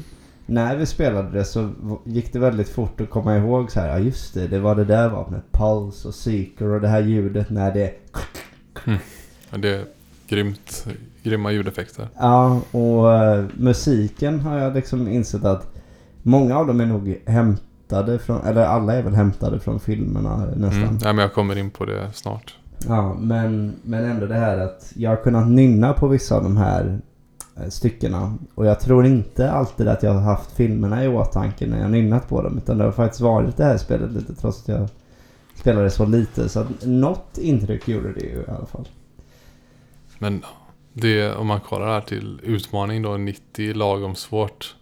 [0.47, 1.71] när vi spelade det så
[2.05, 4.85] gick det väldigt fort att komma ihåg så här, ja just det, det var det
[4.85, 7.95] där vapnet, Pulse och Seeker och det här ljudet när det
[9.53, 9.85] Och det är
[10.29, 10.87] grymt,
[11.23, 12.09] grymma ljudeffekter.
[12.19, 15.75] Ja, och eh, musiken har jag liksom insett att
[16.23, 20.83] många av dem är nog hämtade från, eller alla är väl hämtade från filmerna nästan.
[20.83, 20.99] Mm.
[21.03, 22.57] Ja, men jag kommer in på det snart.
[22.87, 26.57] Ja, men, men ändå det här att jag har kunnat nynna på vissa av de
[26.57, 27.01] här
[27.57, 28.35] eh, styckena.
[28.55, 32.29] Och jag tror inte alltid att jag har haft filmerna i åtanke när jag nynnat
[32.29, 32.59] på dem.
[32.59, 34.89] Utan det har faktiskt varit det här spelet lite trots att jag
[35.55, 36.49] spelade så lite.
[36.49, 38.89] Så att något intryck gjorde det ju i alla fall.
[40.19, 40.43] Men
[40.93, 44.77] det, om man kollar här till utmaning då, 90 lagom svårt.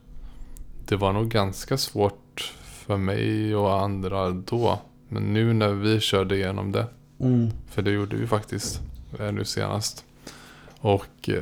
[0.88, 4.78] Det var nog ganska svårt för mig och andra då.
[5.09, 6.86] Men nu när vi körde igenom det,
[7.21, 7.51] Mm.
[7.71, 8.81] för det gjorde vi faktiskt
[9.19, 10.05] eh, nu senast.
[10.81, 11.35] Och eh,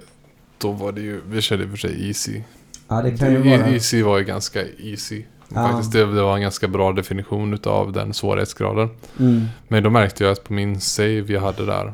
[0.59, 2.43] då var det ju, vi körde i och för sig easy.
[2.89, 3.69] Ja, det kan ju E- vara...
[3.71, 5.23] Easy var ju ganska easy.
[5.49, 5.69] Ja.
[5.69, 8.89] Faktiskt, det, det var en ganska bra definition utav den svårighetsgraden.
[9.21, 9.45] Mm.
[9.69, 11.93] Men då märkte jag att på min save jag hade där.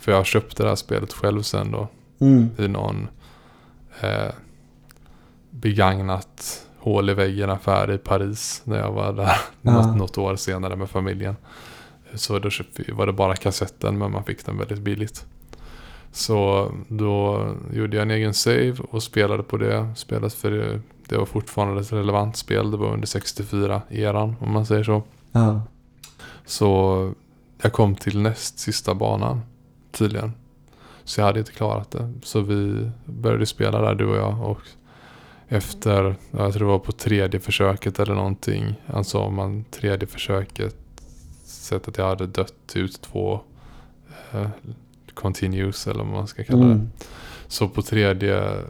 [0.00, 1.88] För jag köpte det här spelet själv sen då.
[2.20, 2.48] Mm.
[2.58, 3.08] i någon
[4.00, 4.32] eh,
[5.50, 9.32] begagnat hål i väggen affär i Paris när jag var där
[9.62, 9.72] Ja.
[9.72, 11.36] något, något år senare med familjen.
[12.14, 15.26] Så då vi- var det bara kassetten men man fick den väldigt billigt.
[16.12, 19.88] Så då gjorde jag en egen save och spelade på det.
[19.96, 22.70] Spelet för det, det var fortfarande ett relevant spel.
[22.70, 25.02] Det var under 64-eran om man säger så.
[25.32, 25.62] Ja.
[26.46, 27.12] Så
[27.62, 29.40] jag kom till näst sista banan
[29.90, 30.32] tydligen.
[31.04, 32.12] Så jag hade inte klarat det.
[32.22, 34.42] Så vi började spela där du och jag.
[34.42, 34.60] Och
[35.48, 38.74] efter, ja, jag tror det var på tredje försöket eller någonting.
[38.86, 40.76] Alltså om man tredje försöket
[41.48, 43.40] sett att jag hade dött ut två
[44.32, 44.48] eh,
[45.14, 46.72] continues eller vad man ska kalla det.
[46.72, 46.90] Mm.
[47.48, 48.64] Så på tredje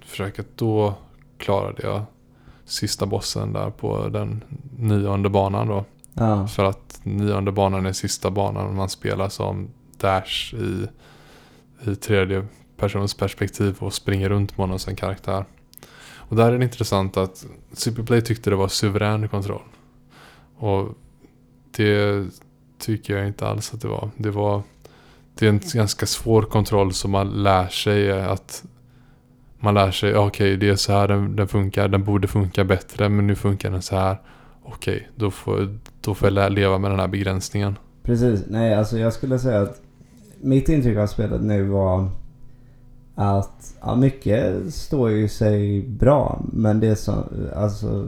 [0.00, 0.94] försöket då
[1.38, 2.02] klarade jag
[2.64, 4.44] sista bossen där på den
[4.78, 5.84] nionde banan då.
[6.14, 6.46] Ja.
[6.46, 10.86] För att nionde banan är sista banan man spelar som Dash i,
[11.90, 12.46] i tredje
[12.76, 15.44] persons perspektiv och springer runt med honom som karaktär.
[16.14, 19.62] Och där är det intressant att Superplay tyckte det var suverän kontroll.
[20.56, 20.88] Och
[21.76, 22.24] det
[22.78, 24.10] tycker jag inte alls att det var.
[24.16, 24.62] Det var
[25.38, 28.64] det är en ganska svår kontroll som man lär sig att
[29.58, 33.08] man lär sig, okej det är så här den, den funkar, den borde funka bättre
[33.08, 34.16] men nu funkar den så här.
[34.62, 37.78] Okej, då får, då får jag leva med den här begränsningen.
[38.02, 38.44] Precis.
[38.48, 39.80] Nej, alltså jag skulle säga att
[40.40, 42.08] mitt intryck av spelet nu var
[43.14, 46.44] att ja, mycket står ju sig bra.
[46.52, 47.24] Men det så,
[47.56, 48.06] alltså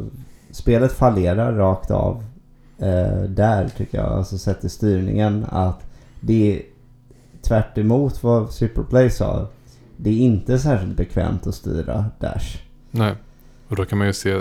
[0.51, 2.25] spelet fallerar rakt av
[2.79, 4.07] eh, där tycker jag.
[4.07, 5.87] Alltså sett i styrningen att
[6.20, 6.62] det är
[7.43, 9.47] tvärt emot vad Superplay sa.
[9.97, 12.59] Det är inte särskilt bekvämt att styra Dash.
[12.91, 13.14] Nej.
[13.68, 14.41] Och då kan man ju se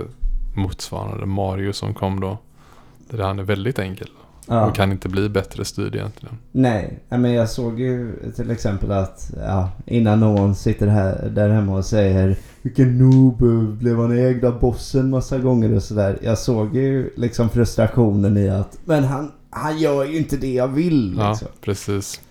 [0.55, 2.37] motsvarande Mario som kom då.
[3.09, 4.09] Där han är väldigt enkel.
[4.47, 4.65] Ja.
[4.65, 6.37] Och kan inte bli bättre styrd egentligen.
[6.51, 11.77] Nej, men jag såg ju till exempel att ja, innan någon sitter här, där hemma
[11.77, 13.37] och säger Vilken noob,
[13.79, 16.17] blev han ägd av bossen massa gånger och sådär.
[16.21, 20.67] Jag såg ju liksom frustrationen i att Men han, han gör ju inte det jag
[20.67, 21.47] vill Ja, liksom.
[21.61, 22.21] precis.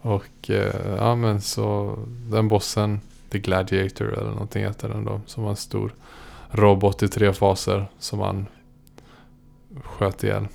[0.00, 1.98] Och eh, ja men så
[2.30, 3.00] den bossen,
[3.30, 5.20] The Gladiator eller någonting heter den då.
[5.26, 5.94] Som var en stor
[6.50, 8.46] robot i tre faser som man
[9.84, 10.46] sköt ihjäl.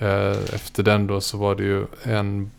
[0.00, 2.50] Eh, efter den då så var det ju en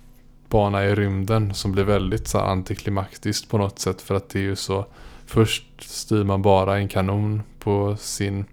[0.50, 4.02] bana i rymden som blev väldigt så antiklimaktiskt på något sätt.
[4.02, 4.86] För att det är ju så
[5.26, 8.46] Först styr man bara en kanon på sin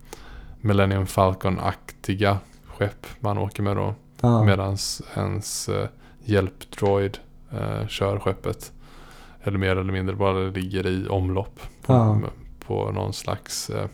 [0.61, 3.95] Millennium Falcon-aktiga skepp man åker med då.
[4.21, 4.45] Ja.
[4.45, 4.77] Medan
[5.17, 5.89] ens eh,
[6.25, 7.19] hjälpdroid
[7.53, 8.73] eh, kör skeppet.
[9.43, 12.21] Eller mer eller mindre bara ligger i omlopp på, Ja.
[12.67, 13.89] på någon slags eh,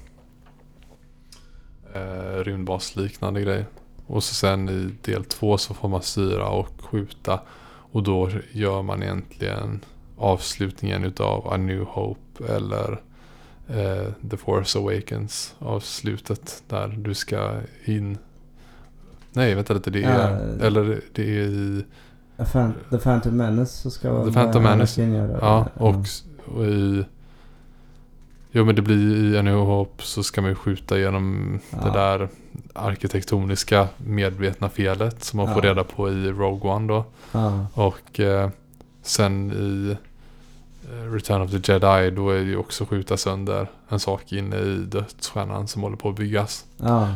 [1.94, 3.64] eh, rymdbasliknande grej.
[4.06, 7.40] Och så sen i del två så får man styra och skjuta.
[7.92, 9.80] Och då gör man egentligen
[10.18, 13.00] avslutningen utav A New Hope eller
[13.68, 17.50] eh, The Force Awakens avslutet där du ska
[17.84, 18.18] in.
[19.32, 19.90] Nej, vänta lite.
[19.90, 20.66] Det är, Ja.
[20.66, 21.84] eller det är i
[22.90, 25.02] The Phantom Menace så ska The Phantom Menace.
[25.02, 25.80] Anakin göra Ja, det.
[25.84, 25.94] och,
[26.58, 27.04] och i...
[28.56, 31.78] Jo men det blir i New Hope så ska man ju skjuta genom Ja.
[31.84, 32.28] det där
[32.72, 35.70] arkitektoniska medvetna felet som man får Ja.
[35.70, 37.04] reda på i Rogue One då.
[37.32, 37.66] Ja.
[37.74, 38.50] Och eh,
[39.02, 39.96] sen i
[40.92, 44.56] eh, Return of the Jedi då är det ju också skjuta sönder en sak inne
[44.56, 46.64] i dödsstjärnan som håller på att byggas.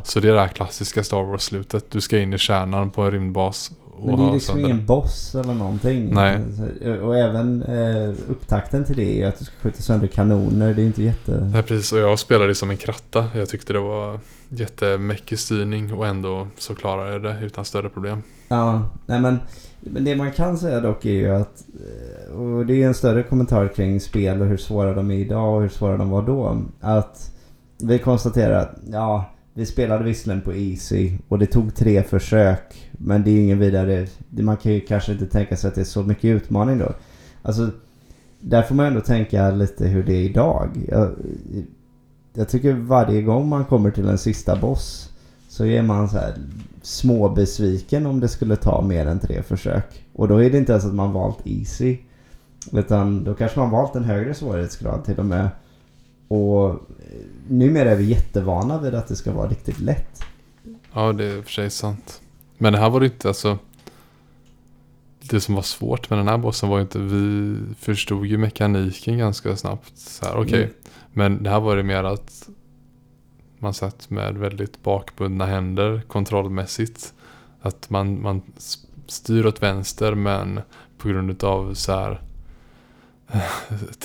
[0.05, 1.91] Så det är det här klassiska Star Wars-slutet.
[1.91, 3.70] Du ska in i kärnan på en rymdbas
[4.07, 6.14] Men det är liksom ingen boss eller någonting.
[6.14, 6.38] Nej.
[6.57, 10.74] Så- Och även eh, upptakten till det är att du ska skjuta sönder kanoner.
[10.74, 11.49] Det är inte jätte...
[11.53, 13.24] Nej precis och jag spelade som en kratta.
[13.34, 18.22] Jag tyckte det var jättemäckig styrning och ändå så klarade jag det utan större problem.
[18.49, 19.38] Ja, nej men,
[19.80, 21.64] men det man kan säga dock är ju att,
[22.28, 25.55] eh, och det är en större kommentar kring spel och hur svåra de är idag
[25.55, 26.62] och hur svåra de var då.
[26.80, 27.32] Att
[27.82, 29.24] vi konstaterar att, ja,
[29.59, 32.91] vi spelade visserligen på Easy och det tog tre försök.
[32.93, 35.85] Men det är ingen vidare, man kan ju kanske inte tänka sig att det är
[35.85, 36.93] så mycket utmaning då.
[37.43, 37.71] Alltså,
[38.41, 40.69] där får man ändå tänka lite hur det är idag.
[40.89, 41.11] Jag,
[42.35, 45.13] jag tycker varje gång man kommer till en sista boss
[45.49, 46.35] så är man så här
[46.83, 50.05] småbesviken om det skulle ta mer än tre försök.
[50.13, 51.99] Och då är det inte ens att man valt easy.
[52.73, 55.49] Utan då kanske man valt en högre svårighetsgrad till och med.
[56.29, 56.76] Och eh,
[57.49, 60.22] numera är vi jättevana vid att det ska vara riktigt lätt.
[60.93, 62.20] Ja det är i och för sig sant.
[62.59, 63.59] Men det här var det inte alltså.
[65.20, 69.18] Det som var svårt med den här bossen var ju inte, vi förstod ju mekaniken
[69.18, 69.99] ganska snabbt.
[69.99, 70.62] Så här, okej.
[70.62, 70.74] Mm.
[71.12, 72.49] Men det här var det mer att
[73.59, 77.14] man satt med väldigt bakbundna händer kontrollmässigt.
[77.61, 78.43] Att man, man
[79.07, 80.61] styr åt vänster men
[80.99, 82.22] på grund av så här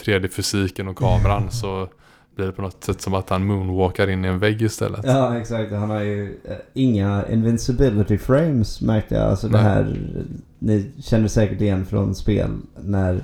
[0.04, 1.88] 3D-fysiken och kameran så
[2.36, 5.02] blir det på något sätt som att han moonwalkar in i en vägg istället.
[5.04, 5.72] Ja, exakt.
[5.72, 9.24] Han har ju eh, inga invincibility frames märkte jag.
[9.24, 9.64] Alltså det Nej.
[9.64, 9.98] här,
[10.60, 12.50] ni känner säkert igen från spel
[12.82, 13.22] när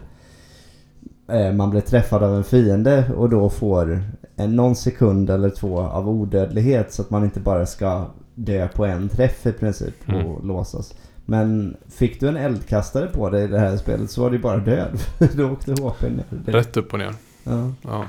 [1.32, 4.04] eh, man blir träffad av en fiende och då får
[4.36, 8.06] en någon sekund eller två av odödlighet så att man inte bara ska
[8.36, 10.48] dö på en träff i princip och Mm.
[10.48, 10.94] låsas.
[11.26, 14.58] Men fick du en eldkastare på dig i det här spelet så var du bara
[14.58, 15.00] död.
[15.36, 16.24] då åkte HP ner.
[16.46, 17.14] Det- Rätt upp och ner.
[17.44, 17.72] Ja.
[17.82, 18.06] Ja.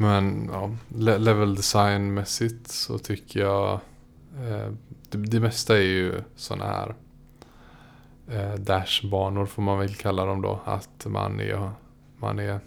[0.00, 3.72] Men ja, le- level design-mässigt så tycker jag
[4.36, 4.72] eh,
[5.10, 6.94] det, det mesta är ju sådana här
[8.28, 10.60] eh, dashbanor får man väl kalla dem då.
[10.64, 11.70] Att man är,
[12.16, 12.60] man är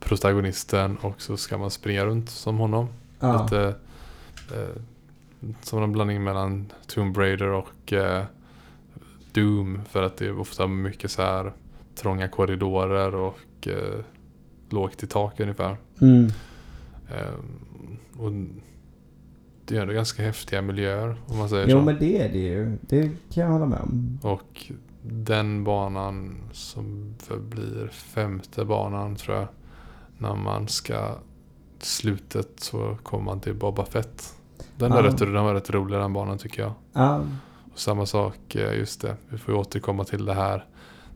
[0.00, 2.88] protagonisten och så ska man springa runt som honom.
[3.20, 3.42] Ja.
[3.42, 3.74] Lite
[4.54, 4.82] eh,
[5.62, 8.24] som en blandning mellan Tomb Raider och eh,
[9.32, 9.80] Doom.
[9.90, 11.52] För att det är ofta mycket så här
[11.94, 14.00] trånga korridorer och eh,
[14.70, 15.76] lågt i tak ungefär.
[16.00, 16.30] Mm.
[17.08, 18.32] Ehm, och
[19.64, 21.84] det är ändå ganska häftiga miljöer om man säger Jo så.
[21.84, 22.78] men det är det ju.
[22.80, 24.18] Det kan jag hålla med om.
[24.22, 29.46] Och den banan som förblir femte banan tror jag.
[30.18, 31.14] När man ska
[31.78, 34.34] slutet så kommer man till Boba Fett.
[34.76, 35.02] Den, är Ja.
[35.02, 36.72] rätt, den var rätt rolig den banan tycker jag.
[36.92, 37.22] Ja,
[37.72, 39.16] Och samma sak, eh, just det.
[39.28, 40.64] Vi får ju återkomma till det här.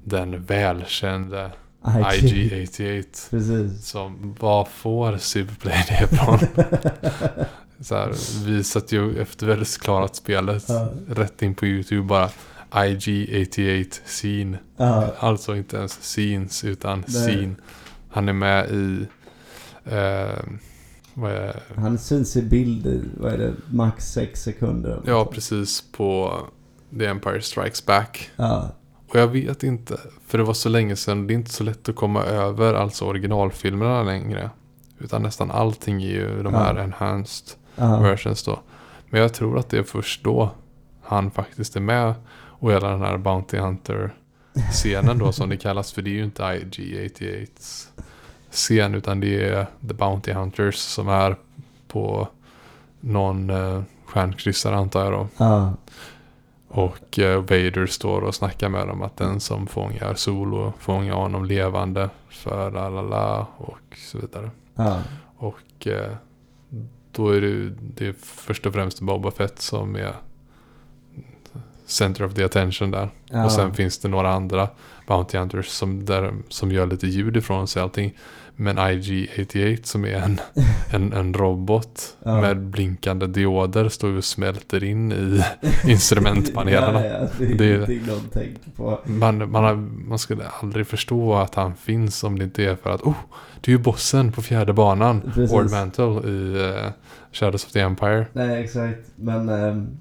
[0.05, 1.51] Den välkände
[1.83, 3.31] IG-88.
[3.31, 3.87] Precis.
[3.87, 6.39] Som, vad får Superplay det ifrån?
[7.81, 8.13] så här,
[8.47, 10.89] vi satt ju efter hade klarat spelet Ja.
[11.09, 12.31] rätt in på YouTube bara.
[12.71, 14.59] IG-88 Scene.
[14.77, 17.23] Ja, Alltså inte ens scenes utan Nej.
[17.29, 17.55] scene.
[18.11, 19.07] Han är med i...
[19.85, 20.45] Eh,
[21.15, 25.01] vad är han syns i bild i, vad är det, max 6 sekunder.
[25.07, 26.39] Ja, precis på
[26.99, 28.31] The Empire Strikes Back.
[28.37, 28.71] Ja,
[29.13, 31.89] Och jag vet inte, för det var så länge sedan, det är inte så lätt
[31.89, 34.51] att komma över alltså originalfilmerna längre.
[34.99, 36.61] Utan nästan allting är ju de Ja.
[36.61, 38.61] här enhanced ja, versions då.
[39.11, 40.51] Men jag tror att det är först då
[41.03, 45.93] han faktiskt är med och hela den här Bounty Hunter-scenen då som det kallas.
[45.93, 47.87] För det är ju inte IG-88s
[48.51, 51.37] scen utan det är The Bounty Hunters som är
[51.89, 52.29] på
[53.01, 55.29] någon eh, stjärnkryssare antar jag då.
[55.37, 55.73] ja,
[56.75, 61.45] Och eh, Vader står och snackar med dem att den som fångar Solo fångar honom
[61.45, 64.51] levande för la la la och så vidare.
[64.75, 65.03] ja,
[65.37, 66.13] Och eh,
[67.13, 70.13] då är det, det är först och främst Boba Fett som är
[71.93, 73.09] center of the attention där.
[73.31, 73.45] ja.
[73.45, 74.69] Och sen finns det några andra
[75.07, 78.15] Bounty Hunters som, där, som gör lite ljud ifrån sig allting.
[78.57, 80.41] Men IG-88 som är en,
[80.93, 82.41] en, en robot Ja.
[82.41, 85.43] med blinkande dioder står ju och smälter in i
[85.91, 87.05] instrumentpanelerna.
[87.07, 87.87] Ja, ja, det är Det
[88.33, 88.99] tänker på.
[89.05, 89.75] Man, man, har,
[90.09, 93.17] man skulle aldrig förstå att han finns om det inte är för att oh,
[93.61, 95.21] du är ju bossen på fjärde banan.
[95.35, 95.53] Precis.
[95.53, 96.91] Ord Mantle i uh,
[97.33, 98.27] Shadows of the Empire.
[98.33, 98.99] Nej, exakt.
[99.17, 99.99] Men, ehm,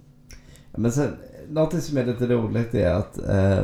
[0.75, 1.15] men sen,
[1.51, 3.63] något som är lite roligt är att eh,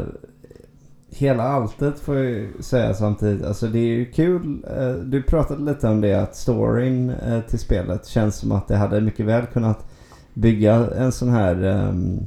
[1.10, 3.46] hela alltet får jag ju säga samtidigt.
[3.46, 4.66] Alltså det är ju kul.
[4.78, 8.76] Eh, du pratade lite om det att storyn eh, till spelet känns som att det
[8.76, 9.86] hade mycket väl kunnat
[10.34, 12.20] bygga en sån här ehm,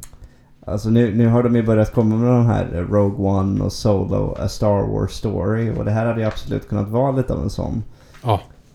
[0.67, 4.37] Alltså nu, nu har de ju börjat komma med de här Rogue One och Solo,
[4.39, 5.71] A Star Wars Story.
[5.79, 7.83] Och det här hade ju absolut kunnat vara lite av en sån.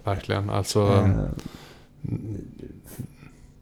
[0.03, 0.49] Verkligen.
[0.49, 0.79] Alltså,
[2.03, 2.11] Eh,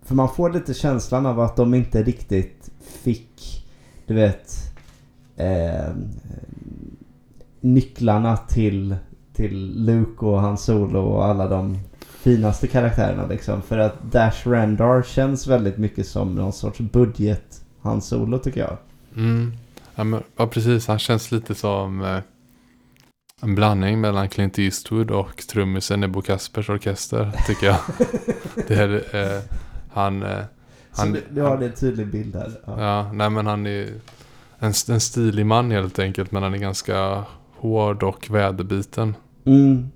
[0.04, 2.63] För man får lite känslan av att de inte riktigt
[3.04, 3.66] fick,
[4.08, 4.74] du vet,
[5.36, 5.94] eh,
[7.62, 8.96] nycklarna till,
[9.34, 13.62] till Luke och Han Solo och alla de finaste karaktärerna liksom.
[13.62, 18.78] För att Dash Rendar känns väldigt mycket som någon sorts budget Han Solo tycker jag.
[19.16, 19.54] mm,
[19.96, 20.88] ja, men, ja, precis.
[20.88, 22.20] Han känns lite som eh,
[23.42, 27.80] en blandning mellan Clint Eastwood och trummisen i Bo Kaspers orkester, tycker jag.
[28.68, 29.42] det är, eh,
[29.94, 30.24] han...
[30.24, 30.44] Eh,
[30.98, 32.52] han, du, har det en tydlig bild här.
[32.66, 32.82] Ja.
[32.84, 33.88] Ja, nej men han är
[34.60, 36.32] en, en stilig man helt enkelt.
[36.32, 37.24] Men han är ganska
[37.58, 39.16] hård och väderbiten.
[39.46, 39.90] Mm.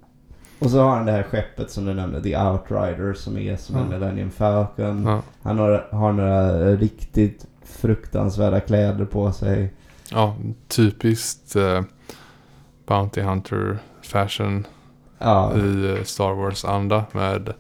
[0.60, 3.76] Och så har han det här skeppet som du nämnde, The Outrider som är som
[3.76, 3.90] en Ja.
[3.90, 5.04] Millennium Falcon.
[5.06, 9.74] Ja, Han har, har några riktigt fruktansvärda kläder på sig.
[10.12, 10.36] ja
[10.68, 11.82] typiskt eh,
[12.88, 14.68] Bounty Hunter fashion
[15.20, 17.06] Ja, i eh, Star Wars-anda.
[17.12, 17.54] Med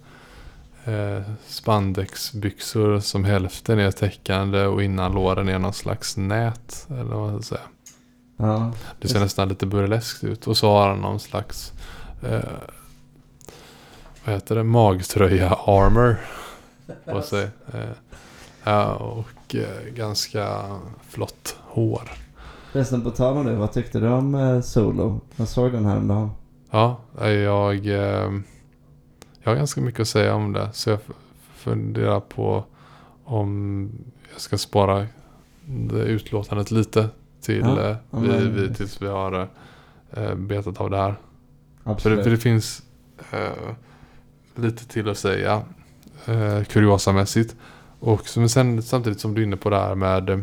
[0.88, 6.88] eh, spandexbyxor som hälften är täckande och innan låren är någon slags nät.
[6.90, 7.68] Eller vad man ska säga.
[8.38, 8.72] ja.
[9.02, 10.48] Det ser nästan lite burleskt ut.
[10.48, 11.74] Och så har han någon slags
[12.24, 12.40] eh,
[14.26, 14.64] vad heter det?
[14.64, 16.18] Magtröja armor
[17.06, 17.50] på sig.
[18.64, 20.48] Eh, och eh, ganska
[21.10, 22.12] flott hår.
[22.72, 25.22] Förresten på tal om det, vad tyckte du om eh, Solo?
[25.36, 26.32] Jag såg den här dagen.
[26.72, 28.32] Ja, jag, eh,
[29.48, 30.70] jag har ganska mycket att säga om det.
[30.74, 31.00] Så jag
[31.56, 32.64] funderar på
[33.24, 33.90] om
[34.32, 35.08] jag ska spara
[35.66, 37.10] det utlåtandet lite
[37.42, 39.48] till Ja, eh, vi, men- vi, tills vi har
[40.12, 41.12] eh, betat av det här.
[41.14, 41.20] För
[41.84, 42.24] det, Absolut.
[42.24, 42.84] för det finns
[43.32, 43.74] eh,
[44.56, 45.62] lite till att säga
[46.26, 47.56] eh, kuriosamässigt.
[48.00, 50.40] Och som, sen, samtidigt som du är inne på det här med eh,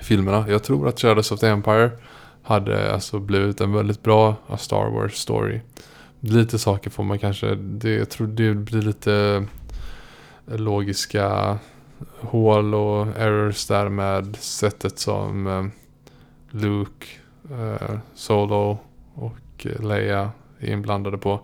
[0.00, 0.44] filmerna.
[0.48, 1.90] Jag tror att Shadows of the Empire
[2.42, 5.60] hade alltså blivit en väldigt bra A Star Wars story.
[6.26, 9.44] Lite saker får man kanske, det, jag tror det blir lite
[10.46, 11.58] logiska
[12.20, 15.64] hål och errors där med sättet som eh,
[16.50, 17.06] Luke,
[17.50, 18.78] eh, Solo
[19.14, 21.40] och Leia är inblandade på.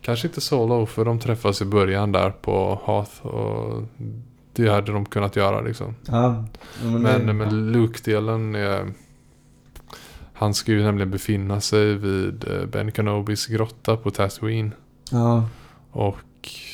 [0.00, 3.82] Kanske inte Solo för de träffas i början där på Hoth och
[4.52, 5.94] det hade de kunnat göra liksom.
[6.06, 6.44] Ja,
[6.82, 8.92] men, Men, men Luke-delen är...
[10.36, 14.72] Han ska ju nämligen befinna sig vid eh, Ben Kenobis grotta på Tatooine.
[15.10, 15.48] Ja,
[15.90, 16.18] Och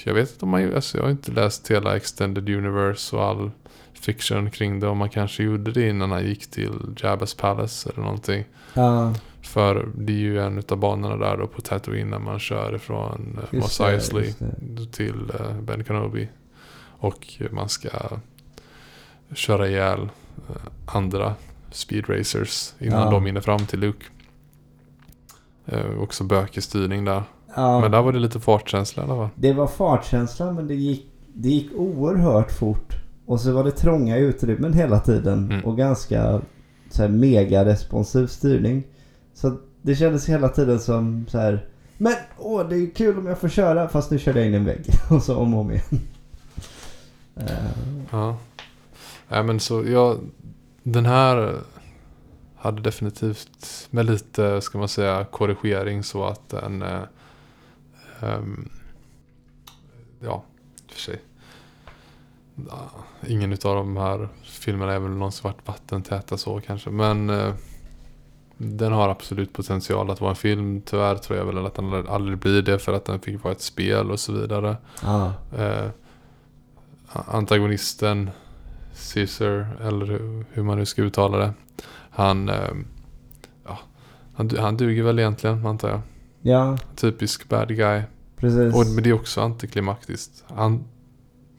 [0.05, 0.75] jag vet inte om man...
[0.75, 3.51] Alltså jag har inte läst hela Extended Universe och all
[3.93, 4.87] fiction kring det.
[4.89, 8.45] Om man kanske gjorde det innan han gick till Jabba's Palace eller någonting.
[8.75, 9.15] ja.
[9.43, 13.39] För det är ju en av banorna där då på Tatooine när man kör ifrån
[13.39, 14.35] eh, Just Mos Eisley
[14.93, 16.29] till eh, Ben Kenobi.
[16.99, 17.89] Och man ska
[19.35, 20.09] köra ihjäl
[20.87, 21.35] andra
[21.75, 23.11] speed racers innan Ja.
[23.11, 24.05] de hinner fram till Luke.
[25.67, 27.23] Eh, också bökig styrning där.
[27.57, 27.81] ja.
[27.81, 29.29] Men där var det lite fartkänsla alla fall.
[29.35, 32.97] Det var fartkänsla men det gick, det gick oerhört fort.
[33.27, 35.45] Och så var det trånga utrymmen hela tiden.
[35.51, 35.65] Mm.
[35.65, 36.41] Och ganska
[36.91, 38.83] så här mega responsiv styrning.
[39.35, 41.67] Så det kändes hela tiden som så här.
[41.99, 44.57] Men åh det är kul om jag får köra fast nu körde jag in i
[44.57, 44.85] en vägg.
[45.11, 46.01] Och så om och om igen.
[47.37, 47.45] Eh,
[48.11, 48.37] Ja.
[49.29, 50.19] Nej men så jag...
[50.83, 51.61] Den här
[52.57, 56.83] hade definitivt med lite, ska man säga, korrigering så att den...
[56.83, 57.03] Eh,
[58.21, 58.69] ehm,
[60.21, 60.43] ja,
[60.89, 61.21] för sig.
[63.27, 66.91] Ingen utav de här filmerna är väl någonsin varit vattentäta så kanske.
[66.91, 67.55] Men eh,
[68.57, 70.83] den har absolut potential att vara en film.
[70.87, 73.61] Tyvärr tror jag väl att den aldrig- blir det för att den fick vara ett
[73.61, 74.77] spel och så vidare.
[75.03, 75.33] ja.
[75.59, 75.89] Eh,
[77.13, 78.31] antagonisten
[79.15, 80.07] Caesar, eller
[80.53, 81.53] hur, man nu ska uttala det.
[82.11, 82.71] Han, eh,
[83.67, 83.79] ja,
[84.35, 86.01] han, han duger väl egentligen antar jag.
[86.43, 88.03] ja, Typisk bad guy.
[88.37, 88.75] precis.
[88.75, 90.45] Och, men det är också antiklimaktiskt.
[90.49, 90.85] Han,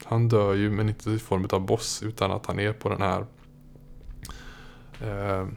[0.05, 3.01] han dör ju men inte i form av boss utan att han är på den
[3.01, 3.25] här
[5.01, 5.47] eh,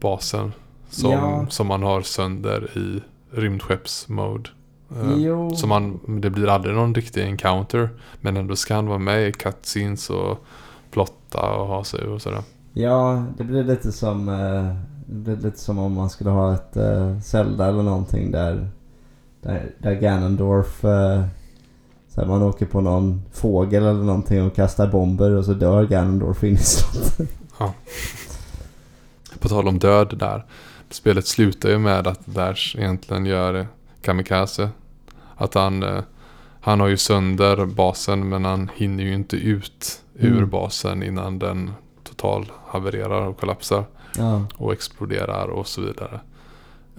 [0.00, 0.52] basen.
[0.90, 1.46] Som, Ja.
[1.50, 4.50] som man har sönder i rymdskeppsmode.
[4.90, 7.90] Eh, man, det blir aldrig någon riktig encounter.
[8.20, 10.44] Men ändå ska han vara med i cutscenes och
[10.90, 12.42] plotta och ha sig och sådär.
[12.72, 14.76] Ja, det blir lite som eh,
[15.06, 18.68] det blir lite som om man skulle ha ett eh, Zelda eller någonting där
[19.42, 21.24] där, där Ganondorf eh,
[22.08, 26.44] så man åker på någon fågel eller någonting och kastar bomber och så dör Ganondorf
[26.44, 27.30] in i slottet.
[29.38, 30.44] På tal om död där.
[30.90, 33.66] Spelet slutar ju med att Dash egentligen gör
[34.02, 34.70] kamikaze.
[35.36, 36.02] Att han,
[36.60, 40.50] han har ju sönder basen men han hinner ju inte ut ur Mm.
[40.50, 41.70] basen innan den
[42.04, 43.84] total havererar och kollapsar.
[44.16, 46.20] Ja, och exploderar och så vidare.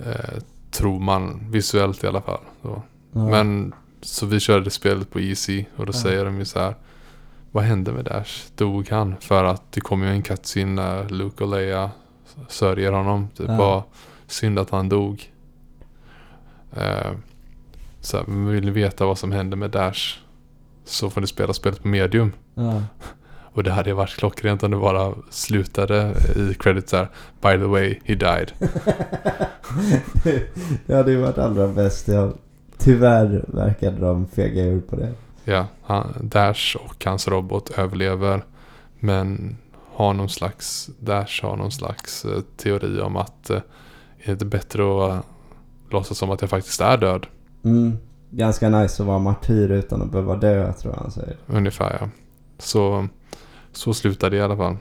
[0.05, 0.39] Eh,
[0.71, 2.41] tror man visuellt i alla fall.
[2.61, 2.81] Ja.
[3.11, 5.99] Men så vi körde spelet på Easy och då Ja.
[6.01, 6.75] säger de ju så här.
[7.51, 8.45] Vad hände med Dash?
[8.55, 9.15] Dog han?
[9.19, 11.91] För att det kommer ju en cutscene när Luke och Leia
[12.47, 13.27] sörjer honom.
[13.37, 13.57] Typ Ja.
[13.57, 13.83] bara
[14.27, 15.31] synd att han dog.
[16.73, 17.11] Eh,
[18.01, 20.17] så här, vill ni veta vad som hände med Dash?
[20.85, 22.31] Så får ni spela spelet på medium.
[22.59, 22.81] Ja.
[23.53, 27.07] Och det hade varit klockrent om det bara slutade i credits här.
[27.41, 28.51] By the way, he died.
[30.85, 32.07] det hade ju varit allra bäst.
[32.07, 32.31] Ja.
[32.77, 35.13] Tyvärr verkade de fega ur på det.
[35.43, 38.43] Ja, han, Dash och hans robot överlever.
[38.99, 39.57] Men
[39.93, 43.57] har någon slags, Dash har någon slags eh, teori om att eh,
[44.19, 45.19] är det inte bättre att uh,
[45.89, 47.27] låtsas som att jag faktiskt är död?
[47.63, 47.97] Mm.
[48.29, 51.37] Ganska nice att vara martyr utan att behöva dö tror jag han säger.
[51.47, 52.09] Ungefär ja.
[52.59, 53.07] Så,
[53.71, 54.77] så slutade det i alla fall.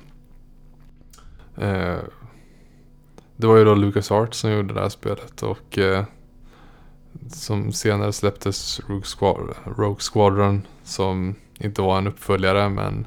[1.57, 1.97] Eh,
[3.37, 6.05] det var ju då Lucas Arts som gjorde det här spelet och eh,
[7.33, 13.07] som senare släpptes Rogue, Squad- Rogue Squadron som inte var en uppföljare men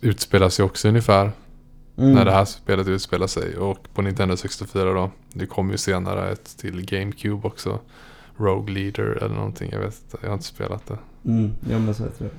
[0.00, 1.32] utspelar sig också ungefär
[1.98, 2.12] Mm.
[2.14, 5.10] när det här spelet utspelar sig och på Nintendo 64 då.
[5.32, 7.78] Det kom ju senare ett till GameCube också.
[8.36, 10.98] Rogue Leader eller någonting, jag vet inte, jag har inte spelat det.
[11.30, 11.52] Mm.
[11.70, 12.30] Jo men så tror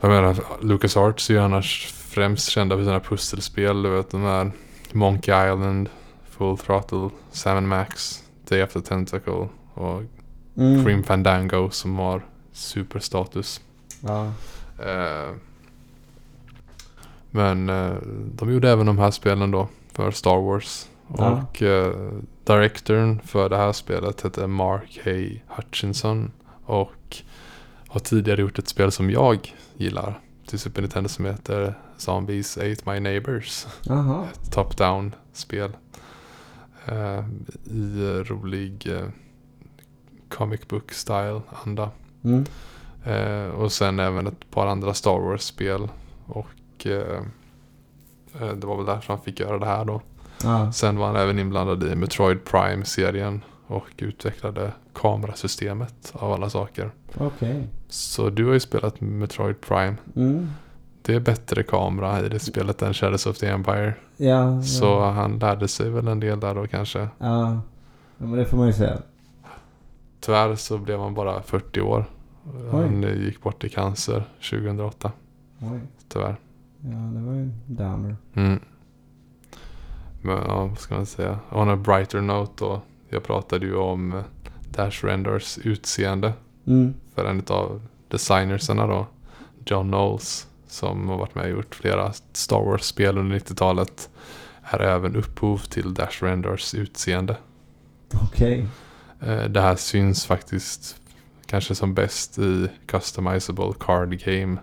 [0.00, 0.08] jag.
[0.08, 3.82] Menar, LucasArts är ju annars främst kända för sina pusselspel.
[3.82, 4.50] Du vet de här
[4.92, 5.88] Monkey Island,
[6.30, 10.02] Full Throttle, Sam Max, Day After Tentacle och
[10.56, 10.84] Mm.
[10.84, 12.22] Grim Fandango som har
[12.52, 13.60] superstatus.
[14.00, 14.32] Ja.
[14.84, 15.34] Eh,
[17.30, 17.94] men eh,
[18.34, 20.88] de gjorde även de här spelen då för Star Wars.
[21.18, 21.30] Ja.
[21.30, 21.94] Och eh,
[22.44, 26.32] directorn för det här spelet hette Mark Hay Hutchinson.
[26.64, 27.16] Och
[27.88, 30.20] har tidigare gjort ett spel som jag gillar.
[30.46, 33.66] Till Super Nintendo som heter Zombies Ate My Neighbors.
[33.82, 34.28] Jaha.
[34.32, 35.76] Ett top-down spel.
[36.86, 37.24] Eh,
[37.64, 39.08] I rolig eh,
[40.28, 41.90] comic book style anda.
[42.24, 42.44] Mm.
[43.04, 45.88] Eh, och sen även ett par andra Star Wars-spel.
[46.26, 46.46] Och
[48.56, 50.02] det var väl därför han fick göra det här då.
[50.42, 50.72] Ja.
[50.72, 53.42] Sen var han även inblandad i Metroid Prime-serien.
[53.66, 56.90] Och utvecklade kamerasystemet av alla saker.
[57.18, 57.68] Okej.
[57.88, 59.96] Så du har ju spelat Metroid Prime.
[60.16, 60.48] Mm.
[61.02, 63.94] Det är bättre kamera i det spelet än Shadows of the Empire.
[64.16, 64.62] Ja.
[64.62, 65.10] Så Ja.
[65.10, 67.08] han lärde sig väl en del där då kanske.
[67.18, 67.60] ja.
[68.18, 68.98] Men det får man ju säga.
[70.20, 72.04] Tyvärr så blev han bara 40 år.
[72.70, 75.12] Han eh, gick bort i cancer 2008.
[75.60, 75.80] Oj.
[76.08, 76.36] Tyvärr.
[76.80, 78.16] Ja, det var ju en downer.
[78.34, 78.60] Mm.
[80.22, 81.38] Men ja, vad ska man säga?
[81.50, 82.80] On a brighter note då.
[83.08, 84.22] Jag pratade ju om eh,
[84.70, 86.32] Dash Renders utseende.
[86.66, 86.94] Mm.
[87.14, 89.06] För en av designersarna då.
[89.66, 90.46] John Knowles.
[90.68, 94.10] Som har varit med och gjort flera Star Wars-spel under 90-talet.
[94.62, 97.36] Är även upphov till Dash Renders utseende.
[98.22, 98.66] Okej.
[99.20, 100.96] Eh, Det här syns faktiskt
[101.46, 104.56] kanske som bäst i Customizable Card Game.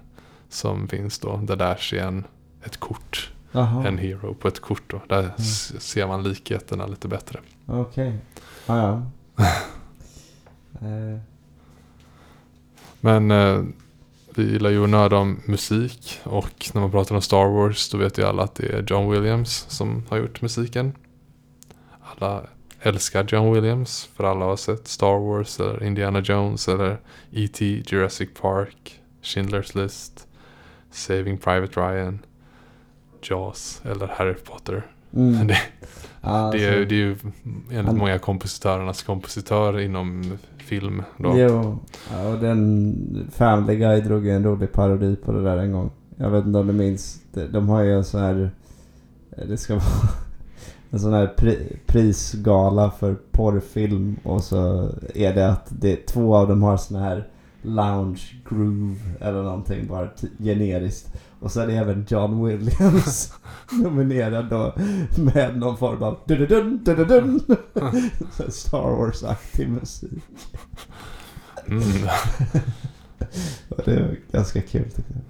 [0.49, 1.38] Som finns då.
[1.38, 2.24] Där Dash är en,
[2.64, 3.30] ett kort.
[3.52, 3.88] Jaha.
[3.88, 4.84] en hero på ett kort.
[4.88, 5.02] Då.
[5.07, 7.40] Där s- ser man likheterna lite bättre.
[7.65, 8.10] Okej.
[8.10, 8.32] Ah,
[8.65, 9.02] ja.
[10.81, 11.19] eh,
[12.99, 13.64] Men eh,
[14.35, 17.98] vi gillar ju att nörda om musik och när man pratar om Star Wars då
[17.98, 20.94] vet ju alla att det är John Williams som har gjort musiken.
[22.02, 22.44] Alla
[22.81, 26.98] älskar John Williams för alla har sett Star Wars eller Indiana Jones eller
[27.31, 27.84] E.T.
[27.88, 30.27] Jurassic Park, Schindler's List,
[30.91, 32.19] Saving Private Ryan,
[33.22, 34.93] Jaws eller Harry Potter.
[35.14, 35.48] Mm.
[35.48, 35.57] Det,
[36.26, 37.15] Ja, det, är, alltså, det är ju
[37.72, 41.03] enligt Han- många kompositörernas kompositör inom film.
[41.18, 41.34] Då.
[41.38, 41.80] Jo,
[42.11, 45.91] ja, och den Family Guy drog ju en rolig parodi på det där en gång.
[46.18, 47.22] Jag vet inte om du minns.
[47.52, 48.52] De, har ju en sån här...
[49.48, 49.84] Det ska vara
[50.90, 56.48] en sån här pri, prisgala för porrfilm och så är det att det, två av
[56.48, 57.27] dem har sån här
[57.61, 60.10] lounge groove eller någonting bara
[60.40, 61.14] generiskt.
[61.44, 63.34] Och så är även John Williams
[63.72, 64.74] nominerad då
[65.18, 67.40] med någon form av dun dun dun
[68.49, 70.24] Star Wars-aktig musik.
[71.65, 71.84] Mm.
[73.86, 75.24] Det är ganska kul tycker jag.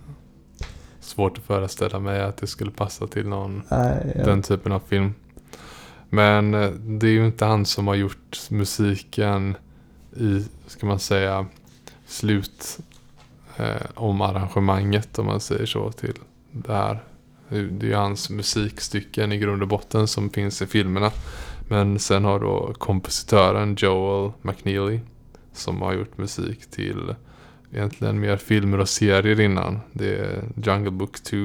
[1.00, 4.26] Svårt att föreställa mig att det skulle passa till någon Nej, ja.
[4.26, 5.14] den typen av film.
[6.10, 9.56] Men eh, det är ju inte han som har gjort musiken
[10.16, 11.46] i, ska man säga,
[12.06, 12.80] slut
[13.58, 16.20] eh, om arrangemanget om man säger så till
[16.52, 17.04] det här.
[17.50, 21.12] Det är ju hans musikstycken i grund och botten som finns i filmerna.
[21.70, 25.00] Men sen har då kompositören Joel McNeely
[25.54, 27.16] som har gjort musik till
[27.74, 29.80] egentligen mer filmer och serier innan.
[29.92, 31.38] Det är Jungle Book 2,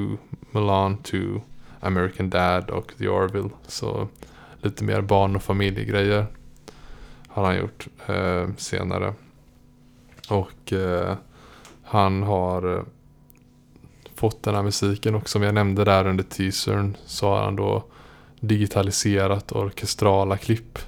[0.51, 1.19] Mulan 2,
[1.81, 3.51] American Dad och The Orville.
[3.67, 4.09] Så
[4.63, 6.27] lite mer barn och familjegrejer
[7.29, 9.15] har han gjort eh, senare.
[10.29, 11.17] Och eh,
[11.91, 12.83] han har eh,
[14.15, 17.85] fått den här musiken och som jag nämnde där under teasern så har han då
[18.41, 20.79] digitaliserat orkestrala klipp.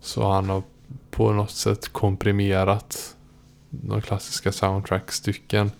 [0.00, 0.62] Så han har
[1.10, 3.16] på något sätt komprimerat
[3.70, 5.70] de klassiska soundtrackstycken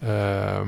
[0.00, 0.66] eh,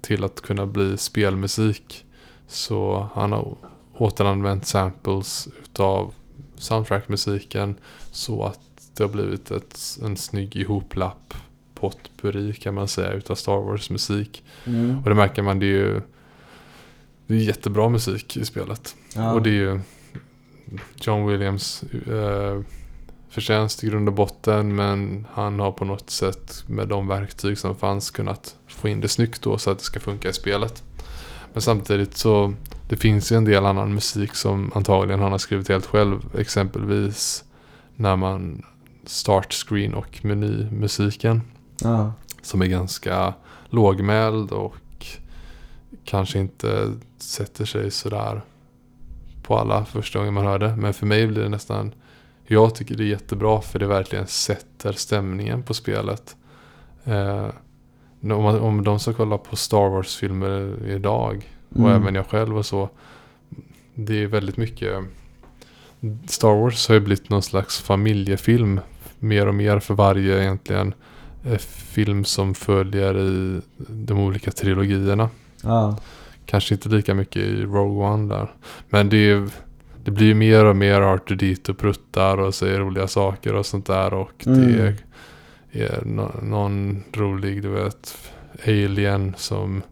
[0.00, 2.04] till att kunna bli spelmusik.
[2.46, 3.56] Så han har
[3.92, 6.14] återanvänt samples utav
[6.56, 7.76] soundtrackmusiken
[8.10, 8.60] så att
[8.96, 11.34] det har blivit ett, en snygg ihoplapp
[11.84, 14.44] potpurri kan man säga utav Star Wars musik.
[14.66, 14.98] Mm.
[14.98, 16.00] Och det märker man, det är ju
[17.26, 18.96] det är jättebra musik i spelet.
[19.14, 19.32] Ja.
[19.32, 19.80] Och det är ju
[20.94, 22.60] John Williams eh,
[23.28, 27.76] förtjänst i grund och botten men han har på något sätt med de verktyg som
[27.76, 30.82] fanns kunnat få in det snyggt då så att det ska funka i spelet.
[31.52, 32.54] Men samtidigt så
[32.88, 36.36] det finns ju en del annan musik som antagligen han har skrivit helt själv.
[36.38, 37.44] Exempelvis
[37.96, 38.62] när man
[39.06, 41.40] start screen och menymusiken
[41.82, 42.12] ja.
[42.42, 43.34] som är ganska
[43.66, 45.06] lågmäld och
[46.04, 48.42] kanske inte sätter sig sådär
[49.42, 50.76] på alla första gången man hör det.
[50.76, 51.94] Men för mig blir det nästan,
[52.46, 56.36] jag tycker det är jättebra för det verkligen sätter stämningen på spelet.
[57.04, 57.48] Eh,
[58.20, 62.02] om, om de ska kolla på Star Wars-filmer idag och Mm.
[62.02, 62.88] även jag själv och så.
[63.94, 65.04] Det är väldigt mycket
[66.26, 68.80] Star Wars har ju blivit någon slags familjefilm
[69.18, 70.94] mer och mer för varje egentligen
[71.58, 75.28] film som följer i de olika trilogierna.
[75.62, 75.98] Ja.
[76.46, 78.52] Kanske inte lika mycket i Rogue One där.
[78.88, 79.48] Men det, är,
[80.04, 83.66] det blir ju mer och mer Arthur dit och pruttar och säger roliga saker och
[83.66, 84.14] sånt där.
[84.14, 84.80] Och det Mm.
[84.80, 84.94] är,
[85.72, 88.18] är nå- någon rolig, du vet,
[88.66, 89.82] alien som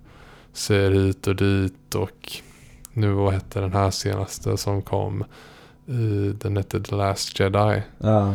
[0.53, 1.95] säger hit och dit.
[1.95, 2.33] Och
[2.93, 5.25] nu vad hette den här senaste som kom?
[5.87, 7.83] I, den hette The Last Jedi.
[7.99, 8.35] Ja.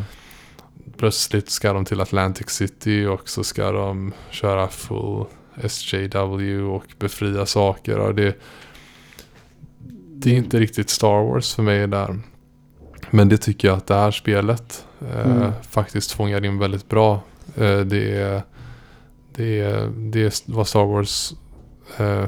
[0.98, 5.26] Plötsligt ska de till Atlantic City och så ska de köra full
[5.62, 7.98] SJW och befria saker.
[8.00, 8.38] Och det,
[10.14, 12.20] det är inte riktigt Star Wars för mig där.
[13.12, 15.52] Men det tycker jag att det här spelet eh, Mm.
[15.70, 17.22] faktiskt fångar in väldigt bra.
[17.56, 18.42] Eh, det, är,
[19.36, 21.34] det, är, det är vad Star Wars
[21.98, 22.26] eh,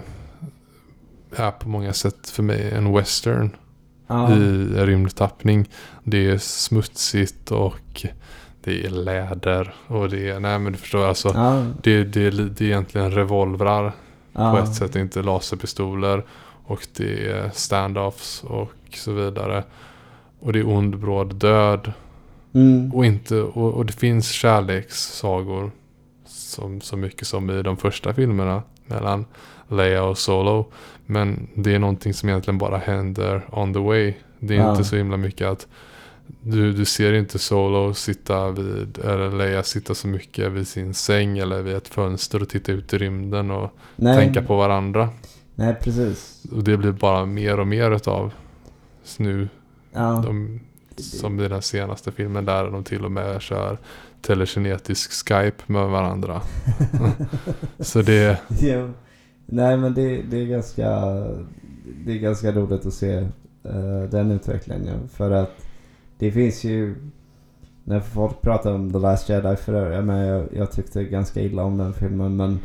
[1.35, 3.55] är på många sätt för mig en western
[4.07, 4.33] Ja.
[4.35, 4.39] i
[4.85, 5.69] rymdtappning.
[6.03, 8.05] Det är smutsigt och
[8.69, 11.31] det är läder och det är, nej men du förstår alltså.
[11.35, 11.65] Ja.
[11.83, 13.91] Det, det, det är egentligen revolvrar
[14.33, 14.51] Ja.
[14.51, 16.23] på ett sätt, inte laserpistoler.
[16.65, 19.63] Och det är standoffs och så vidare.
[20.39, 21.93] Och det är ond bråd död.
[22.53, 22.93] Mm.
[22.93, 25.71] Och, inte, och, och det finns kärlekssagor.
[26.25, 28.63] Som, så mycket som i de första filmerna.
[28.85, 29.25] Mellan
[29.67, 30.71] Leia och Solo.
[31.05, 34.13] Men det är någonting som egentligen bara händer on the way.
[34.39, 34.71] Det är Ja.
[34.71, 35.67] inte så himla mycket att
[36.41, 41.37] du, du ser inte Solo sitta vid, eller Leia sitta så mycket vid sin säng
[41.37, 44.17] eller vid ett fönster och titta ut i rymden och Nej.
[44.17, 45.09] tänka på varandra.
[45.55, 46.43] Nej, precis.
[46.51, 48.31] Och det blir bara mer och mer utav
[49.17, 49.49] nu.
[49.91, 50.59] Ja, De,
[50.97, 53.77] som i den senaste filmen där de till och med kör
[54.21, 56.41] telekinetisk Skype med varandra.
[57.79, 58.91] Så det, Jo.
[59.45, 60.89] Nej men det, det är ganska
[62.05, 63.13] Det är ganska roligt att se
[63.63, 65.09] eh, den utvecklingen.
[65.09, 65.68] För att
[66.19, 66.95] det finns ju
[67.83, 71.41] När folk pratar om The Last Jedi för övrigt, jag, menar, jag, jag tyckte ganska
[71.41, 72.59] illa om den filmen men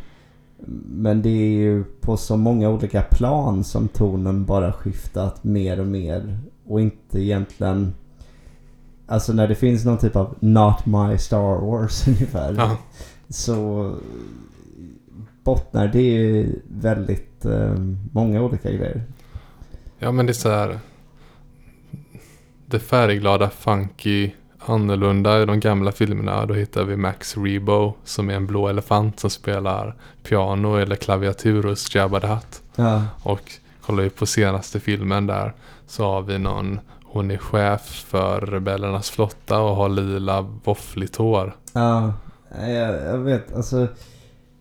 [0.86, 5.86] Men det är ju på så många olika plan som tonen bara skiftat mer och
[5.86, 6.39] mer.
[6.66, 7.94] Och inte egentligen
[9.06, 12.76] Alltså när det finns någon typ av Not My Star Wars ungefär ja,
[13.28, 13.93] så
[15.44, 17.74] bottnar det ju väldigt eh,
[18.12, 19.02] många olika grejer.
[19.98, 20.78] ja men det är så här.
[22.66, 26.46] Det färgglada, funky, annorlunda i de gamla filmerna.
[26.46, 31.62] Då hittar vi Max Rebo som är en blå elefant som spelar piano eller klaviatur
[31.62, 32.62] hos Jabba the Hutt.
[32.76, 35.52] Ja, Och kollar vi på senaste filmen där
[35.86, 41.56] så har vi någon hon är chef för rebellernas flotta och har lila våffligt hår.
[41.72, 42.12] ja
[42.68, 43.54] jag, jag vet.
[43.54, 43.86] Alltså,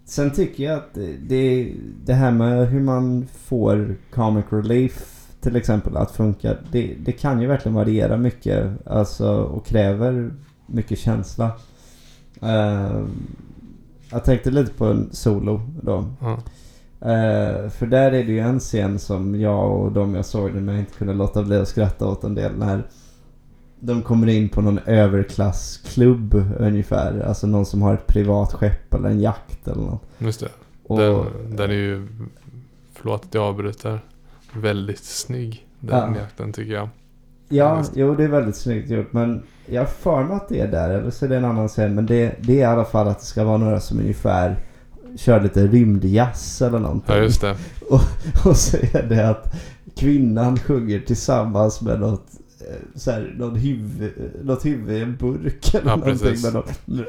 [0.05, 1.73] sen tycker jag att det- det,
[2.05, 5.12] det här med hur man får comic relief
[5.44, 6.56] till exempel att funka.
[6.72, 8.88] Det, det kan ju verkligen variera mycket.
[8.88, 10.32] Alltså, och kräver
[10.65, 11.52] mycket känsla.
[12.41, 13.02] Eh,
[14.11, 16.06] jag tänkte lite på en solo då.
[16.22, 16.34] Ja.
[17.11, 20.65] Eh, för där är det ju en scen som jag och de jag såg den
[20.65, 22.57] med inte kunde låta bli att skratta åt en del.
[22.57, 22.84] När
[23.80, 27.20] de kommer in på någon överklassklubb ungefär.
[27.20, 30.03] Alltså någon som har ett privat skepp eller en jakt eller något.
[30.18, 30.49] Just det.
[30.88, 31.26] Och, Den,
[31.56, 32.07] den är ju,
[32.94, 33.99] förlåt att jag avbryter,
[34.55, 35.67] väldigt snygg.
[35.80, 36.19] Den Ja.
[36.19, 36.89] jakten tycker jag.
[37.49, 37.99] ja, just det.
[37.99, 39.13] jo det är väldigt snyggt gjort.
[39.13, 40.89] Men jag har för mig att det är där.
[40.89, 41.95] Eller så är det en annan scen.
[41.95, 44.55] Men det, det är i alla fall att det ska vara några som ungefär
[45.17, 47.15] kör lite rymdjazz eller någonting.
[47.15, 47.55] Ja just det.
[48.45, 49.55] Och så är det att
[49.95, 52.25] kvinnan sjunger tillsammans med något
[52.95, 54.11] så här, någon huvud,
[54.44, 56.44] något huvud i en burk eller Ja, någonting precis.
[56.44, 57.03] med någon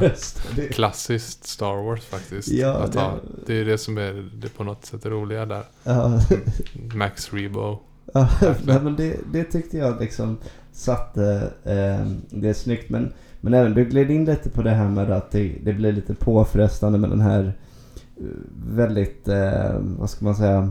[0.00, 0.42] röst.
[0.70, 2.48] Klassiskt Star Wars faktiskt.
[2.48, 3.12] Ja, att ha.
[3.12, 5.62] det- det är det som är det på något sätt roliga där.
[5.84, 6.20] ja,
[6.94, 7.78] Max Rebo.
[8.14, 8.28] ja,
[8.64, 10.36] nej, men det, det tyckte jag liksom
[10.72, 12.90] satte eh, det är snyggt.
[12.90, 15.92] Men, men även du gled in lite på det här med att det, det blir
[15.92, 17.52] lite påfrestande med den här
[18.16, 18.24] eh,
[18.70, 20.70] väldigt, eh, vad ska man säga,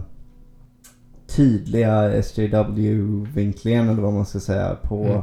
[1.35, 5.21] tydliga SJW-vinklingen eller vad man ska säga på, Mm.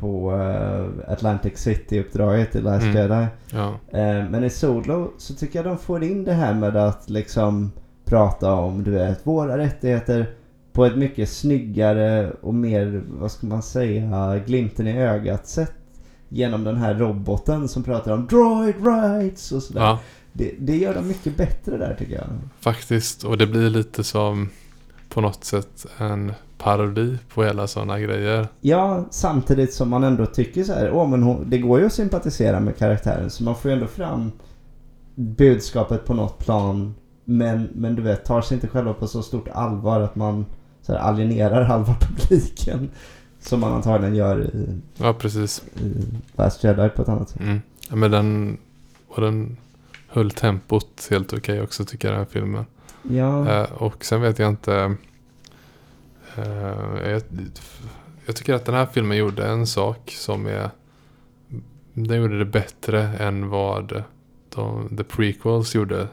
[0.00, 2.96] på eh, Atlantic City-uppdraget i Last Mm.
[2.96, 3.26] Jedi.
[3.50, 3.68] Ja.
[3.98, 7.70] Eh, men i Solo så tycker jag de får in det här med att liksom
[8.04, 10.30] prata om, du vet, våra rättigheter
[10.72, 15.72] på ett mycket snyggare och mer, vad ska man säga, glimten i ögat sätt.
[16.28, 19.80] Genom den här roboten som pratar om droid rights och sådär.
[19.80, 19.98] ja,
[20.32, 22.24] Det, det gör de mycket bättre där tycker jag.
[22.60, 23.24] faktiskt.
[23.24, 24.48] Och det blir lite som
[25.14, 28.48] på något sätt en parodi på hela sådana grejer.
[28.60, 31.92] Ja, samtidigt som man ändå tycker så här, åh men hon, det går ju att
[31.92, 34.32] sympatisera med karaktären så man får ju ändå fram
[35.14, 36.94] budskapet på något plan.
[37.24, 40.46] Men, men du vet, tar sig inte själva på så stort allvar att man
[40.82, 42.90] så här, alienerar halva publiken.
[43.40, 45.62] Som man antagligen gör i, Ja, precis.
[45.82, 45.92] i
[46.36, 47.40] Last Jedi på ett annat sätt.
[47.40, 47.60] Mm.
[47.90, 48.58] Ja, men den,
[49.08, 49.56] och den
[50.08, 52.64] höll tempot helt okej också tycker jag den här filmen.
[53.10, 54.96] Ja, Eh, och sen vet jag inte.
[56.36, 57.22] Eh, jag,
[58.26, 60.70] jag tycker att den här filmen gjorde en sak som är.
[61.92, 64.02] Den gjorde det bättre än vad
[64.48, 66.08] de, the prequels gjorde.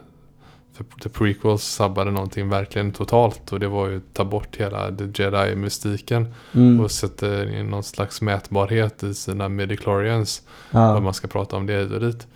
[0.73, 4.95] För the prequels sabbade någonting verkligen totalt och det var ju att ta bort hela
[4.95, 10.41] the Jedi-mystiken mm, och sätta in någon slags mätbarhet i sina midichlorians.
[10.71, 12.27] Vad ja, man ska prata om det hit och dit.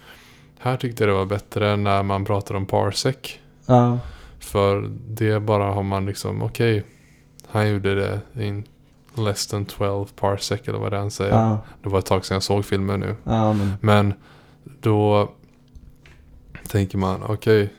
[0.59, 3.15] Här tyckte jag det var bättre när man pratar om parsec.
[3.65, 3.99] ja,
[4.39, 6.83] För det bara har man liksom, okej.
[7.47, 8.63] han gjorde det in
[9.17, 11.31] less than 12 parsec eller vad det än säger.
[11.35, 13.15] ja, Det var ett tag sedan jag såg filmen nu.
[13.23, 14.13] ja, men, Men
[14.81, 15.29] då
[16.69, 17.73] tänker man, okej.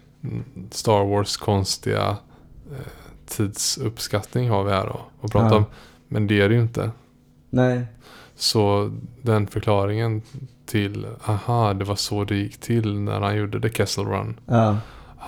[0.71, 2.17] Star Wars konstiga
[2.73, 2.87] eh,
[3.27, 5.01] tidsuppskattning har vi här då.
[5.21, 5.57] Och prata Ja.
[5.57, 5.65] om.
[6.09, 6.91] Men det är det ju inte.
[7.51, 7.87] nej,
[8.35, 8.93] Så
[9.23, 10.23] den förklaringen
[10.67, 14.41] till, aha, det var så det gick till när han gjorde The Kessel Run.
[14.47, 14.77] ja,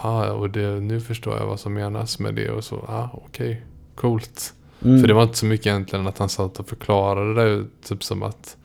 [0.02, 2.76] Ja, och det, nu förstår jag vad som menas med det och så.
[2.76, 3.62] Ah, okej.
[3.94, 4.54] Coolt.
[4.84, 7.64] mm, För det var inte så mycket egentligen att han satt och förklarade det.
[7.84, 8.56] Typ som att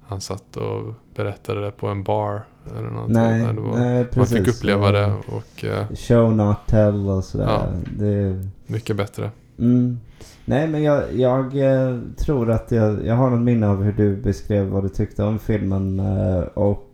[0.00, 2.42] han satt och berättade det på en bar.
[2.70, 3.14] Eller någonting.
[3.14, 4.38] nej, det var, nej, man precis.
[4.38, 7.46] fick uppleva det och eh, Show not tell och sådär.
[7.46, 7.66] Ja.
[7.98, 9.30] Det, mycket bättre.
[9.58, 10.00] Mm.
[10.44, 14.16] Nej men jag, jag eh, tror att jag, jag har något minne av hur du
[14.16, 16.86] beskrev vad du tyckte om filmen eh, och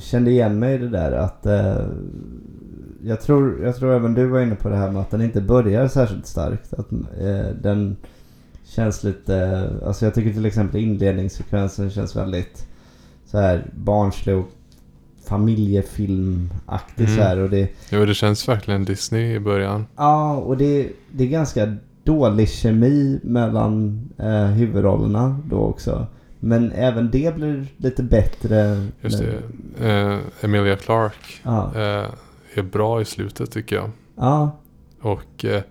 [0.00, 1.46] kände igen mig i det där att
[3.04, 5.40] jag, tror, jag tror även du var inne på det här med att den inte
[5.40, 6.72] börjar särskilt starkt.
[6.72, 7.96] Att eh, den
[8.64, 9.68] känns lite...
[9.86, 12.66] Alltså jag tycker till exempel inledningssekvensen känns väldigt
[13.26, 14.48] så här barnslig och
[15.28, 17.16] familjefilmaktig Mm.
[17.16, 17.38] så här.
[17.38, 19.86] Och det, Jo, det känns verkligen Disney i början.
[19.96, 26.06] ja, och det, det är ganska dålig kemi mellan eh, huvudrollerna då också.
[26.40, 28.86] Men även det blir lite bättre.
[29.00, 29.40] Just när-
[29.80, 29.90] det.
[30.12, 31.72] Eh, Emilia Clarke Ja.
[31.76, 32.06] eh,
[32.54, 33.90] är bra i slutet tycker jag.
[34.16, 34.58] Ja.
[35.00, 35.62] Och eh,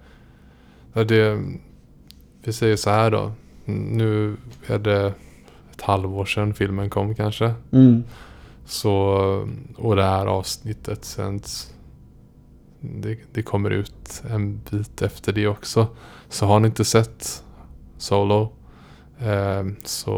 [0.93, 1.39] det,
[2.43, 3.31] vi säger så här då.
[3.65, 4.37] Nu
[4.67, 5.13] är det
[5.71, 7.53] ett halvår sedan filmen kom kanske.
[7.71, 8.03] Mm.
[8.65, 8.93] Så,
[9.77, 11.73] och det här avsnittet sänds.
[12.79, 15.87] Det, det kommer ut en bit efter det också.
[16.29, 17.43] Så har ni inte sett
[17.97, 18.51] Solo.
[19.19, 20.15] Eh, så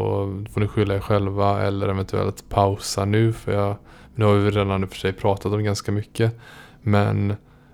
[0.50, 3.32] får ni skylla er själva eller eventuellt pausa nu.
[3.32, 3.76] För jag,
[4.14, 6.38] nu har vi redan i och för sig pratat om ganska mycket.
[6.82, 7.28] Men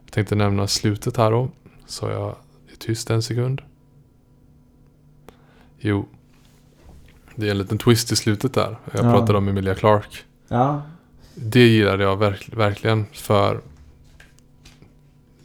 [0.05, 1.51] jag tänkte nämna slutet här då.
[1.87, 2.29] Så jag
[2.73, 3.63] är tyst en sekund.
[5.79, 6.09] Jo.
[7.35, 8.77] Det är en liten twist i slutet där.
[8.93, 9.13] Jag Ja.
[9.13, 10.17] pratade om Emilia Clarke.
[10.49, 10.83] Ja.
[11.35, 13.61] Det gillade jag verk- verkligen för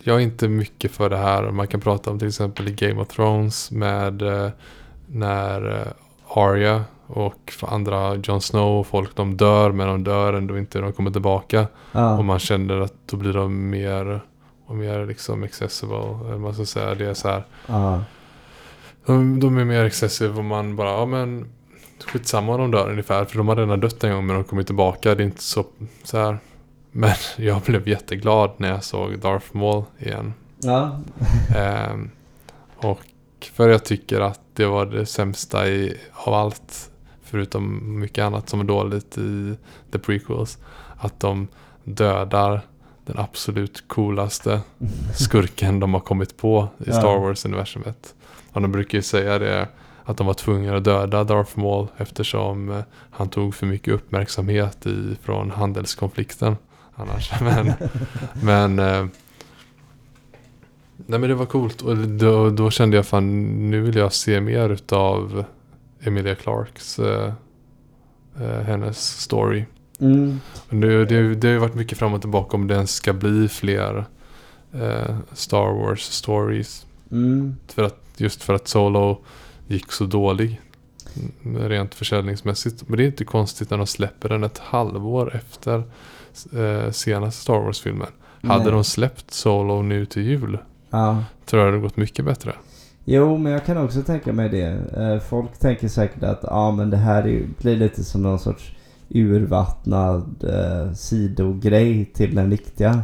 [0.04, 1.52] jag är inte mycket för det här.
[1.52, 4.50] Man kan prata om till exempel i Game of Thrones med eh,
[5.08, 5.88] när eh,
[6.28, 10.80] Arya och för andra Jon Snow och folk de dör men de dör ändå inte
[10.80, 11.68] de kommer tillbaka.
[11.92, 12.18] Ja.
[12.18, 14.22] Och man känner att då blir de mer
[14.66, 16.38] och mer liksom accessible.
[16.38, 16.96] Man ska säga.
[16.96, 17.44] Det är så här.
[17.68, 18.04] ja.
[19.06, 21.50] De, de är mer accessible och man bara, ja men
[22.06, 23.26] skitsamma om de dör ungefär.
[23.26, 25.16] För de har redan dött en gång men de kommer tillbaka.
[25.16, 25.66] Det är inte så,
[26.04, 26.38] så här.
[26.92, 30.34] Men jag blev jätteglad när jag såg Darth Maul igen.
[30.58, 31.00] Ja.
[31.56, 32.10] Ehm,
[32.78, 33.02] och
[33.54, 36.92] för jag tycker att det var det sämsta i, av allt.
[37.26, 39.56] Förutom mycket annat som är dåligt i
[39.92, 40.58] The Prequels.
[40.98, 41.48] Att de
[41.84, 42.62] dödar
[43.06, 44.62] den absolut coolaste
[45.16, 46.92] skurken de har kommit på i.
[46.92, 48.16] Star Wars-universumet.
[48.52, 49.68] Och de brukar ju säga det
[50.04, 52.80] att de var tvungna att döda Darth Maul eftersom eh,
[53.10, 56.58] han tog för mycket uppmärksamhet i, från handelskonflikten.
[56.96, 57.32] Annars.
[57.42, 57.74] Men,
[58.34, 59.06] men eh,
[60.98, 64.42] Nej men det var coolt och då, då kände jag fan nu vill jag se
[64.42, 65.46] mer utav
[66.04, 67.34] Emilia Clarks eh,
[68.42, 69.66] eh, hennes story.
[70.00, 70.40] Mm.
[70.70, 73.48] Nu, det, det har ju varit mycket fram och tillbaka om det ens ska bli
[73.48, 74.06] fler
[74.74, 76.86] eh, Star Wars stories.
[77.12, 77.56] Mm.
[77.68, 79.24] För att, just för att Solo
[79.68, 80.62] gick så dålig.
[81.44, 82.88] mm, Rent försäljningsmässigt.
[82.90, 85.84] Men det är inte konstigt när de släpper den ett halvår efter
[86.54, 88.08] eh, senaste Star Wars-filmen.
[88.44, 90.58] Hade de släppt Solo nu till jul
[90.90, 91.24] Ja.
[91.46, 92.54] tror jag det hade gått mycket bättre.
[93.08, 94.78] Jo, men jag kan också tänka mig det.
[94.98, 98.76] Eh, Folk tänker säkert att ja, men det här blir lite som någon sorts
[99.10, 103.02] urvattnad eh, sidogrej till den riktiga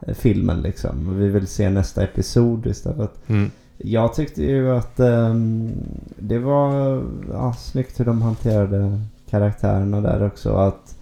[0.00, 1.18] eh, filmen liksom.
[1.18, 3.10] Vi vill se nästa episod istället.
[3.26, 3.50] Mm.
[3.78, 5.72] Jag tyckte ju att ehm,
[6.18, 7.02] det var
[7.32, 9.00] ja, snyggt hur de hanterade
[9.30, 10.56] karaktärerna där också.
[10.56, 10.96] Att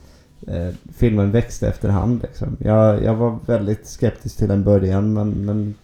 [0.46, 2.56] eh, filmen växte efterhand liksom.
[2.60, 5.74] Jag, jag var väldigt skeptisk till en början men, men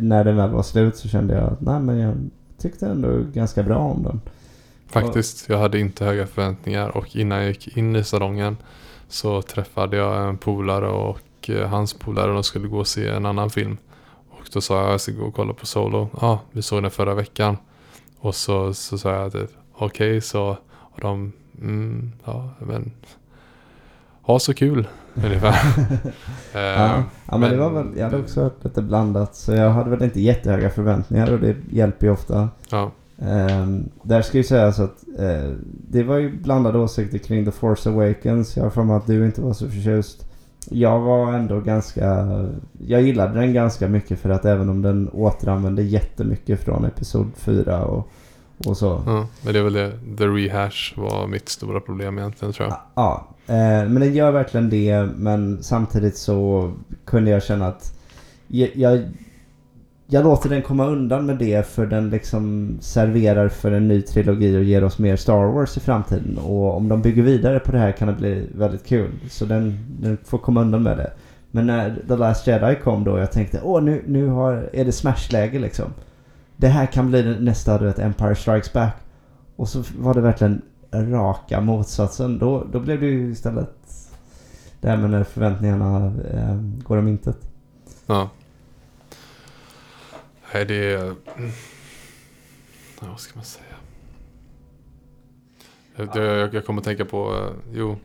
[0.00, 2.14] när den väl var slut så kände jag att nej men jag
[2.58, 4.20] tyckte ändå ganska bra om den.
[4.86, 8.56] Faktiskt, jag hade inte höga förväntningar och innan jag gick in i salongen
[9.08, 13.26] så träffade jag en polare och eh, hans polare de skulle gå och se en
[13.26, 13.76] annan film.
[14.30, 16.08] Och då sa jag att jag ska gå och kolla på Solo.
[16.20, 17.56] Ja, ah, vi såg den förra veckan.
[18.18, 20.56] Och så, så sa jag typ okej så.
[20.70, 22.92] Och de, mm, ja men.
[24.22, 24.86] Ha så kul
[25.24, 25.54] ungefär.
[26.54, 29.70] Eh, Ja, ja men, det var väl, jag hade också hört lite blandat så jag
[29.70, 32.48] hade väl inte jättehöga förväntningar och det hjälper ju ofta.
[32.70, 35.50] ja, Ehm, där ska ju sägas att eh,
[35.90, 38.56] det var ju blandade åsikter kring The Force Awakens.
[38.56, 40.28] Jag har för mig att du inte var så förtjust.
[40.70, 42.26] Jag var ändå ganska...
[42.86, 47.84] Jag gillade den ganska mycket för att även om den återanvände jättemycket från Episod 4
[47.84, 48.10] och,
[48.64, 49.02] och så.
[49.06, 49.92] ja, men det är väl det.
[50.18, 52.78] The rehash var mitt stora problem egentligen tror jag.
[52.94, 53.54] Ja, eh,
[53.88, 55.08] men den gör verkligen det.
[55.16, 56.72] Men samtidigt så
[57.04, 57.92] kunde jag känna att
[58.48, 59.02] jag, jag,
[60.06, 64.56] jag låter den komma undan med det för den liksom serverar för en ny trilogi
[64.56, 66.38] och ger oss mer Star Wars i framtiden.
[66.38, 69.10] Och om de bygger vidare på det här kan det bli väldigt kul.
[69.30, 71.12] Så den, den får komma undan med det.
[71.50, 74.92] Men när The Last Jedi kom då jag tänkte åh nu, nu har, är det
[74.92, 75.86] smashläge liksom.
[76.56, 78.96] Det här kan bli nästa du vet, Empire Strikes Back.
[79.56, 80.62] Och så var det verkligen
[80.92, 82.38] raka motsatsen.
[82.38, 83.70] Då, då blev det ju istället
[84.80, 87.50] det här med när förväntningarna eh, går om intet.
[88.06, 88.30] Ja.
[90.54, 91.14] Nej, det är...
[93.00, 93.64] Ja, vad ska man säga?
[95.96, 97.96] Jag, jag, jag kommer att tänka på, eh, jo.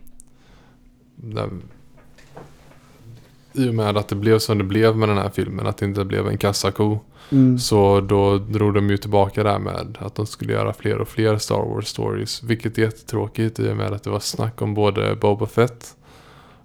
[3.54, 5.86] I och med att det blev som det blev med den här filmen, att det
[5.86, 7.00] inte blev en kassako.
[7.32, 7.60] Mm.
[7.60, 11.38] Så då drog de ju tillbaka där med att de skulle göra fler och fler
[11.38, 12.44] Star Wars stories.
[12.44, 15.96] Vilket är jättetråkigt i och med att det var snack om både Boba Fett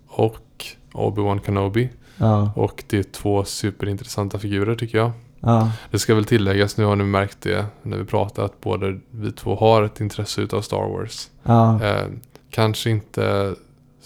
[0.08, 1.90] och Obi-Wan Kenobi.
[2.16, 2.52] Ja.
[2.56, 5.10] Och det är två superintressanta figurer tycker jag.
[5.40, 5.70] Ja.
[5.90, 9.32] Det ska väl tilläggas, nu har ni märkt det när vi pratar, att båda vi
[9.32, 11.30] två har ett intresse utav Star Wars.
[11.42, 11.84] Ja.
[11.84, 12.06] Eh,
[12.50, 13.54] kanske inte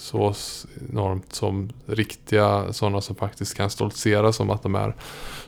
[0.01, 0.35] så
[0.91, 4.95] enormt som riktiga sådana som faktiskt kan stoltsera som att de är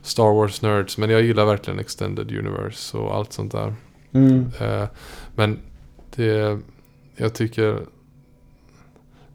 [0.03, 0.99] Star Wars-nerds.
[0.99, 3.75] Men jag gillar verkligen Extended Universe och allt sånt där.
[4.13, 4.51] Mm.
[4.61, 4.89] Eh,
[5.35, 5.59] men
[6.17, 6.61] det,
[7.17, 7.81] jag tycker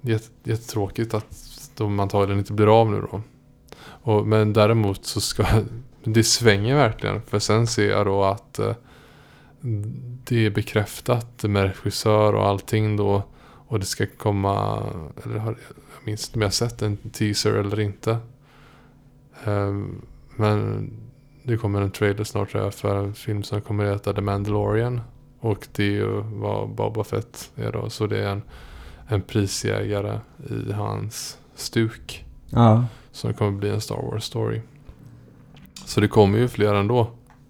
[0.02, 3.22] det är jätte- jättetråkigt att de antagligen inte blir av nu då.
[3.82, 5.46] Och, men däremot så ska
[6.04, 7.22] det svänger verkligen.
[7.22, 8.76] För sen ser jag då att eh,
[10.24, 13.24] det är bekräftat med regissör och allting då.
[13.68, 14.84] Och det ska komma,
[15.26, 15.52] eller har,
[15.96, 18.18] jag minns inte om jag har sett en teaser eller inte.
[19.46, 20.02] Ehm,
[20.36, 20.90] men
[21.44, 24.22] det kommer en trailer snart tror jag för en film som kommer att heta The
[24.22, 25.02] Mandalorian.
[25.40, 27.90] Och det är ju vad Boba Fett är då.
[27.90, 28.42] Så det är en,
[29.08, 30.20] en prisjägare
[30.50, 32.26] i hans stuk.
[32.50, 32.86] Ja.
[33.12, 34.62] Som kommer bli en Star Wars story.
[35.86, 37.00] Så det kommer ju fler ändå.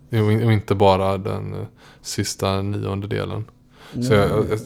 [0.09, 1.65] Och in- och inte bara den eh,
[2.01, 3.45] sista nionde delen.
[3.93, 4.59] Så jag, jag,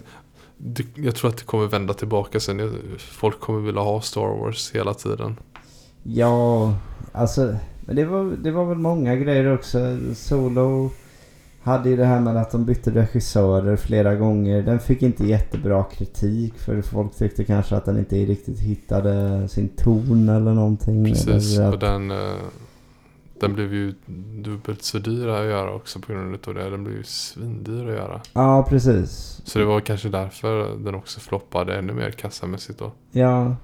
[0.96, 2.72] jag, tror att det kommer vända tillbaka sen.
[2.98, 5.36] Folk kommer vilja ha Star Wars hela tiden.
[6.04, 6.74] Ja,
[7.12, 7.56] alltså
[7.86, 9.98] men det var, det var väl många grejer också.
[10.16, 10.92] Solo
[11.62, 14.62] hade ju det här med att de bytte regissörer flera gånger.
[14.62, 19.70] Den fick inte jättebra kritik för folk tyckte kanske att den inte riktigt hittade sin
[19.70, 21.06] ton eller någonting.
[21.06, 21.58] Precis.
[21.58, 22.18] Eller Och att, den, eh,
[23.42, 23.94] den blev ju
[24.44, 26.70] dubbelt så dyr att göra också på grund av det.
[26.70, 28.22] Den blev ju svindyr att göra.
[28.34, 29.42] ja, precis.
[29.44, 32.92] Så det var kanske därför den också floppade ännu mer kassamässigt då.
[33.12, 33.56] Ja.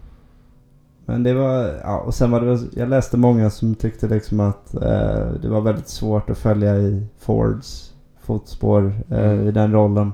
[1.05, 4.73] Men det var, ja och sen var det jag läste många som tyckte liksom att
[4.73, 9.47] eh, det var väldigt svårt att följa i Fords fotspår eh, Mm.
[9.47, 10.13] i den rollen.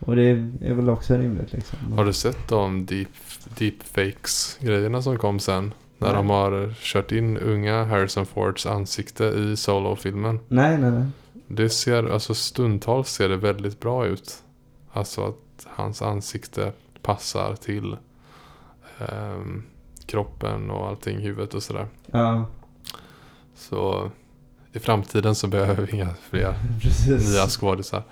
[0.00, 0.22] Och det
[0.60, 1.78] är väl också rimligt liksom.
[1.92, 3.08] Har du sett de deep,
[3.58, 5.74] deepfakes grejerna som kom sen?
[5.98, 6.16] När Nej.
[6.16, 10.40] de har kört in unga Harrison Fords ansikte i Solo-filmen.
[10.48, 11.06] Nej, nej, nej.
[11.46, 14.42] Det ser, alltså stundtals ser det väldigt bra ut.
[14.92, 16.72] Alltså att hans ansikte
[17.02, 17.96] passar till
[18.98, 19.62] ehm,
[20.06, 21.86] kroppen och allting, huvudet och sådär.
[22.06, 22.46] Ja,
[23.54, 24.10] Så
[24.72, 26.54] i framtiden så behöver vi inga fler
[27.32, 28.02] nya skådisar.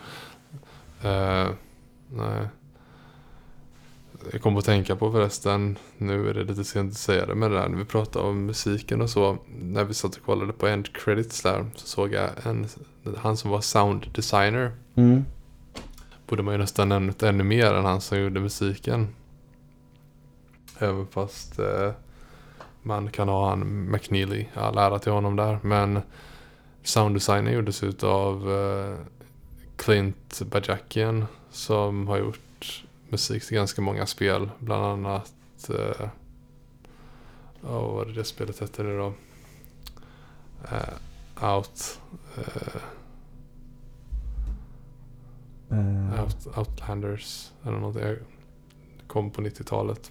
[1.03, 1.49] Eh,
[2.11, 2.49] nej.
[4.33, 7.51] Jag kommer att tänka på förresten, nu är det lite sent att säga det, men
[7.51, 9.39] det där, när vi pratade om musiken och så.
[9.49, 12.67] När vi satt och kollade på end credits där så såg jag en,
[13.17, 14.73] han som var sound designer.
[14.95, 15.25] Mm.
[16.27, 19.09] Borde man ju nästan nämnt ännu mer än han som gjorde musiken.
[20.79, 21.91] Även fast eh,
[22.83, 25.59] man kan ha han McNeely, all ära till honom där.
[25.63, 26.01] Men
[26.83, 28.97] sounddesignen gjordes utav eh,
[29.77, 32.41] Clint Bajakian som har gjort
[33.09, 34.51] musik till ganska många spel.
[34.59, 35.33] Bland annat,
[35.69, 36.09] eh,
[37.63, 39.13] oh, vad var det det spelet hette nu då?
[40.71, 42.01] Eh, out,
[42.37, 42.81] eh,
[46.21, 47.95] Out, Outlanders eller något.
[47.95, 48.19] Det
[49.07, 50.11] kom på 90-talet.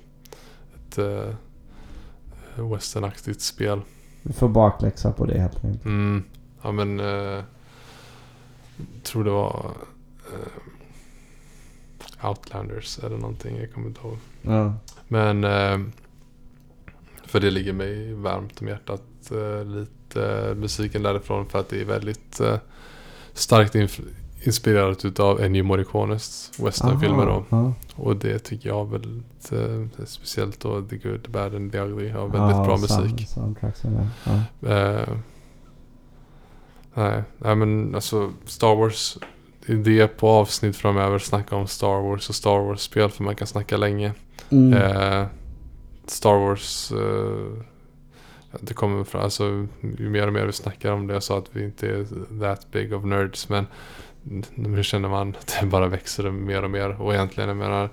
[0.76, 1.36] Ett eh,
[2.72, 3.82] westernaktigt spel.
[4.22, 5.86] vi får bakläxa på det helt enkelt.
[5.86, 6.24] Mm.
[6.62, 7.44] Ja men, eh,
[9.04, 9.72] tror det var
[10.34, 10.52] eh,
[12.24, 13.58] Outlanders eller någonting.
[13.58, 14.18] Jag kommer inte ihåg.
[14.42, 14.74] Ja.
[15.08, 15.80] Men, eh,
[17.26, 19.02] för det ligger mig varmt om hjärtat
[19.32, 21.46] eh, lite eh, musiken därifrån.
[21.50, 22.42] För att det är väldigt
[23.34, 23.76] starkt
[24.46, 27.46] inspirerat utav Ennio Morricones westernfilmer då.
[27.50, 27.74] Ja.
[27.96, 29.52] Och det tycker jag väldigt,
[30.10, 33.28] speciellt då The Good, The Bad and The Ugly har väldigt bra och sound- musik.
[34.62, 34.70] Ja.
[34.70, 35.10] Eh,
[36.94, 39.18] nej, nej men alltså Star Wars,
[39.68, 43.78] är på avsnitt framöver snacka om Star Wars och Star Wars-spel för man kan snacka
[43.78, 44.14] länge.
[44.50, 44.74] Mm.
[44.74, 45.26] Eh,
[46.06, 47.64] Star Wars, eh,
[48.60, 49.68] det kommer fram, alltså
[49.98, 52.06] ju mer och mer vi snackar om det, jag sa att vi inte är
[52.42, 53.68] that big of nerds men
[54.56, 57.90] nu känner man att det bara växer mer och mer och egentligen jag menar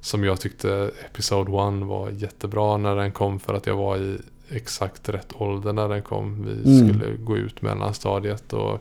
[0.00, 4.18] som jag tyckte Episode 1 var jättebra när den kom för att jag var i
[4.50, 6.44] exakt rätt ålder när den kom.
[6.44, 6.88] Vi Mm.
[6.88, 8.80] skulle gå ut mellanstadiet och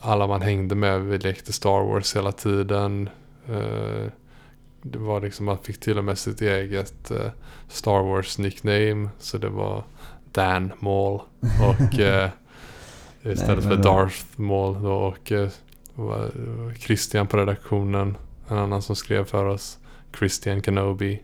[0.00, 3.08] alla man hängde med, vi lekte Star Wars hela tiden.
[3.48, 4.06] Eh,
[4.82, 7.30] det var liksom, man fick till och med sitt eget eh,
[7.68, 9.08] Star Wars nickname.
[9.18, 9.84] Så det var
[10.32, 11.20] Dan Maul.
[11.40, 12.30] Och eh,
[13.22, 14.94] istället för Darth Maul då.
[14.94, 15.32] Och
[16.78, 18.16] Christian på redaktionen.
[18.48, 19.78] En annan som skrev för oss.
[20.18, 21.22] Christian Kenobi.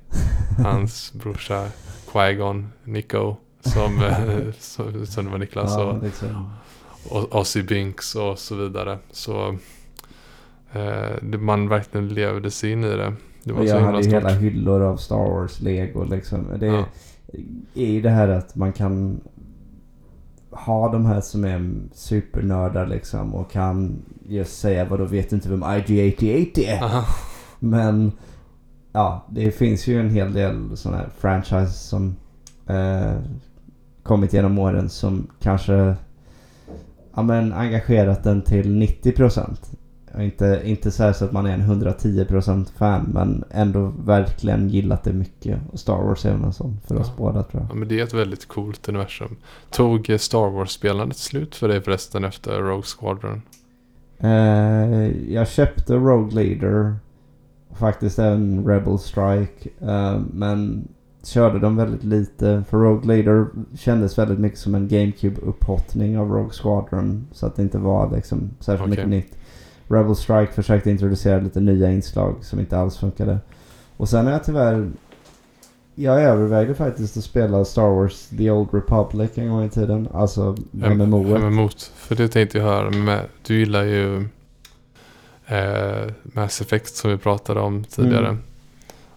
[0.65, 1.69] Hans brorsa
[2.13, 4.13] Qui-Gon, Nico, som,
[4.59, 6.51] som, som det var Niklas, ja, och, liksom.
[7.11, 8.99] Ozzy Binks och så vidare.
[9.11, 9.57] Så
[10.73, 13.13] eh, man verkligen levde sig in i det.
[13.45, 14.15] Det var Och så jag himla hade stort.
[14.15, 16.47] hela hyllor av Star Wars Lego liksom.
[16.61, 16.85] Det Ja.
[17.75, 19.21] är ju det här att man kan
[20.51, 25.49] ha de här som är supernördar liksom och kan just säga vad då vet inte
[25.49, 26.83] vem IG-88 är?
[26.83, 27.05] Aha.
[27.59, 28.13] Men
[28.93, 32.17] ja, det finns ju en hel del sådana här franchise som
[32.67, 33.13] eh,
[34.03, 35.95] kommit genom åren som kanske
[37.15, 39.57] ja, men engagerat den till 90%.
[40.15, 44.69] Och Inte, inte så, här så att man är en 110% fan men ändå verkligen
[44.69, 45.61] gillat det mycket.
[45.73, 47.15] Och Star Wars är en sån för oss Ja.
[47.17, 47.71] båda tror jag.
[47.71, 49.37] Ja, men det är ett väldigt coolt universum.
[49.71, 53.43] Tog Star Wars-spelandet slut för dig förresten efter Rogue Squadron?
[54.19, 56.97] Eh, jag köpte Rogue Leader.
[57.75, 59.69] Faktiskt även Rebel Strike.
[59.81, 60.89] Eh, men
[61.27, 62.65] körde dem väldigt lite.
[62.71, 63.47] För Rogue Leader
[63.77, 67.27] kändes väldigt mycket som en GameCube-upphottning av Rogue Squadron.
[67.33, 68.91] Så att det inte var liksom särskilt Okej.
[68.91, 69.39] mycket nytt.
[69.89, 73.39] Rebel Strike försökte introducera lite nya inslag som inte alls funkade.
[73.97, 74.91] Och sen är jag tyvärr...
[75.97, 80.09] Jag övervägde faktiskt att spela Star Wars The Old Republic en gång i tiden.
[80.13, 81.39] Alltså MMO.
[81.39, 81.69] MMO.
[81.95, 83.27] För det tänkte jag höra med.
[83.47, 84.29] Du gillar ju
[85.47, 88.29] eh, Mass Effect som vi pratade om tidigare.
[88.29, 88.43] Mm.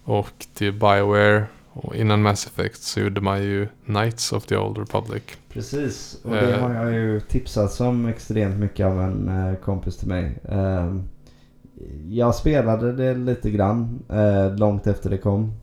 [0.04, 1.46] Och det är Bioware.
[1.84, 5.24] Och innan Mass Effect så gjorde man ju Knights of the Old Republic.
[5.49, 6.60] Precis, och det Eh.
[6.62, 10.40] har jag ju tipsat om extremt mycket av en eh, kompis till mig.
[10.49, 10.95] Eh,
[12.10, 15.54] jag spelade det lite grann eh, långt efter det kom.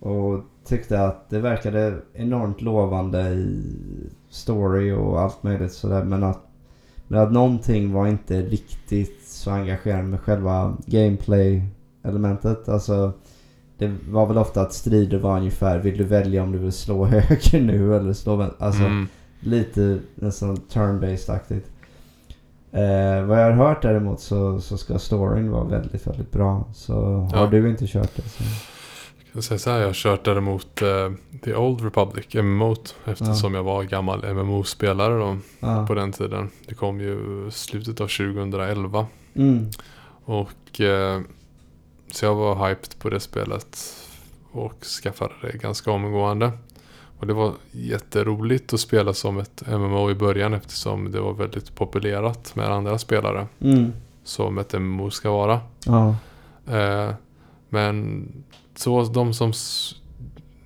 [0.00, 3.62] Och tyckte att det verkade enormt lovande i
[4.30, 6.04] story och allt möjligt sådär.
[6.04, 6.46] Men att,
[7.08, 12.68] men att någonting var inte riktigt så engagerande med själva gameplay-elementet.
[12.68, 13.12] Alltså
[13.78, 17.04] det var väl ofta att strider var ungefär, vill du välja om du vill slå
[17.04, 18.64] höger nu eller slå vänster?
[18.64, 19.08] Alltså Mm.
[19.40, 21.64] lite nästan turn-based-aktigt.
[22.72, 26.64] Eh, vad jag har hört däremot så, så ska storyn vara väldigt, väldigt bra.
[26.74, 26.94] Så
[27.32, 27.46] har Ja.
[27.50, 28.42] du inte kört det så...
[29.32, 31.10] Jag ska säga så här, jag har kört däremot eh,
[31.44, 32.74] The Old Republic, MMO,
[33.04, 35.86] eftersom jag var gammal MMO-spelare då Ja.
[35.86, 36.50] på den tiden.
[36.66, 39.06] Det kom ju slutet av 2011.
[39.34, 39.66] Mm.
[40.24, 41.20] Och eh,
[42.14, 43.78] så jag var hyped på det spelet
[44.52, 46.52] och skaffade det ganska omgående.
[47.18, 51.74] Och det var jätteroligt att spela som ett MMO i början eftersom det var väldigt
[51.74, 53.46] populerat med andra spelare.
[53.60, 53.92] Mm.
[54.24, 55.60] Som ett MMO ska vara.
[55.86, 56.16] Ja.
[56.76, 57.10] Eh,
[57.68, 58.28] men
[58.74, 59.52] så de som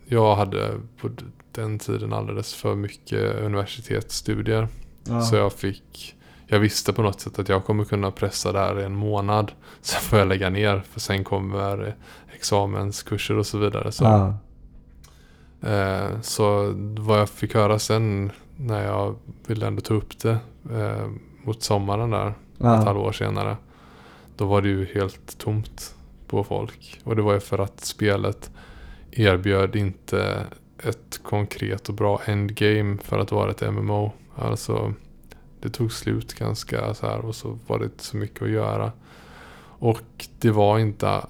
[0.06, 1.10] jag hade på
[1.52, 4.68] den tiden alldeles för mycket universitetsstudier.
[5.04, 5.22] Ja.
[5.22, 6.16] Så jag fick
[6.50, 9.52] jag visste på något sätt att jag kommer kunna pressa det här i en månad.
[9.80, 11.94] Sen får jag lägga ner för sen kommer
[12.34, 13.92] examenskurser och så vidare.
[13.92, 14.34] Så, ja.
[15.68, 19.14] eh, så vad jag fick höra sen när jag
[19.46, 20.38] ville ändå ta upp det
[20.72, 21.06] eh,
[21.44, 22.68] mot sommaren där ett Ja.
[22.68, 23.56] halvår senare.
[24.36, 25.94] Då var det ju helt tomt
[26.26, 27.00] på folk.
[27.04, 28.50] Och det var ju för att spelet
[29.10, 30.46] erbjöd inte
[30.82, 34.12] ett konkret och bra endgame för att vara ett MMO.
[34.36, 34.92] Alltså
[35.60, 38.92] det tog slut ganska så här och så var det inte så mycket att göra.
[39.78, 41.22] Och det var inte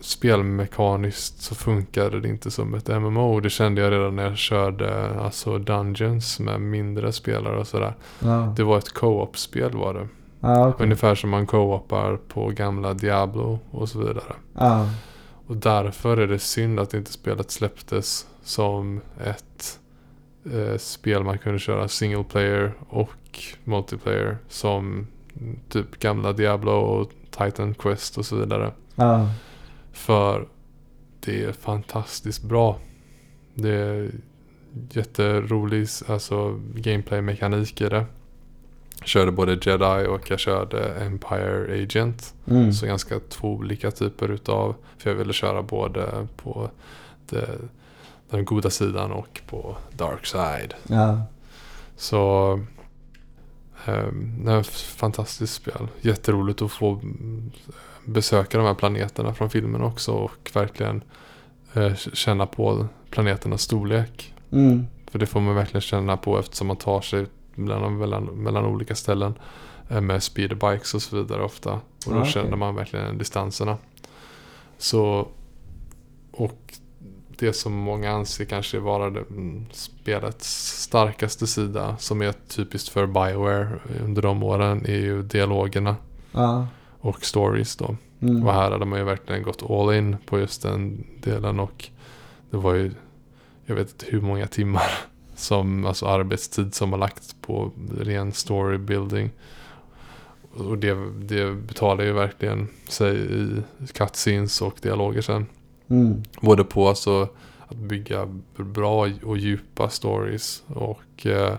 [0.00, 3.40] spelmekaniskt så funkade det inte som ett MMO.
[3.40, 7.94] Det kände jag redan när jag körde alltså Dungeons med mindre spelare och sådär.
[8.18, 8.54] Ja.
[8.56, 10.08] Det var ett co-op-spel var det.
[10.40, 10.84] Ja, okej.
[10.84, 14.34] Ungefär som man co-opar på gamla Diablo och så vidare.
[14.54, 14.88] Ja.
[15.46, 19.80] Och därför är det synd att inte spelet släpptes som ett
[20.52, 23.10] eh, spel man kunde köra single player och
[23.64, 25.06] multiplayer som
[25.68, 28.72] typ gamla Diablo och Titan Quest och så vidare.
[28.94, 29.28] Ja.
[29.92, 30.48] För
[31.20, 32.78] det är fantastiskt bra.
[33.54, 34.10] Det är
[34.90, 38.06] jätterolig alltså, gameplay-mekanik i det.
[38.98, 42.34] Jag körde både Jedi och jag körde Empire Agent.
[42.46, 42.72] Mm.
[42.72, 44.74] Så ganska två olika typer utav.
[44.98, 46.70] För jag ville köra både på
[47.28, 47.58] det,
[48.30, 50.74] den goda sidan och på dark side.
[50.88, 51.22] Ja.
[51.96, 52.60] Så
[54.44, 55.88] det är ett fantastiskt spel.
[56.00, 57.00] Jätteroligt att få
[58.04, 61.02] besöka de här planeterna från filmen också och verkligen
[61.74, 64.34] eh, känna på planeternas storlek.
[64.52, 64.86] Mm.
[65.10, 68.94] För det får man verkligen känna på eftersom man tar sig mellan, mellan, mellan olika
[68.94, 69.34] ställen
[69.88, 71.72] eh, med speederbikes och så vidare ofta.
[71.72, 72.32] Och då Ah, okej.
[72.32, 73.78] känner man verkligen distanserna.
[74.78, 75.28] Så,
[76.30, 76.74] och
[77.38, 80.48] det som många anser kanske vara det, mm, spelets
[80.82, 83.68] starkaste sida som är typiskt för Bioware
[84.04, 85.96] under de åren är ju dialogerna
[86.32, 86.66] Ja.
[87.00, 87.96] och stories då.
[88.20, 88.46] Mm.
[88.46, 91.88] Och här hade man ju verkligen gått all in på just den delen och
[92.50, 92.92] det var ju
[93.66, 94.90] jag vet inte hur många timmar
[95.36, 99.30] som, alltså arbetstid som har lagts på ren storybuilding.
[100.54, 105.46] Och det, det betalar ju verkligen sig i cutscenes och dialoger sen.
[105.88, 106.22] Mm.
[106.40, 107.28] Både på alltså
[107.68, 111.54] att bygga bra och djupa stories och eh,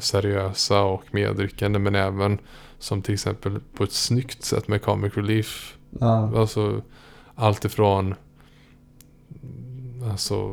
[0.00, 2.38] seriösa och medryckande men även
[2.78, 5.76] som till exempel på ett snyggt sätt med comic relief.
[5.90, 6.38] Ja.
[6.38, 6.82] Alltså
[7.34, 8.14] allt ifrån
[10.10, 10.48] alltså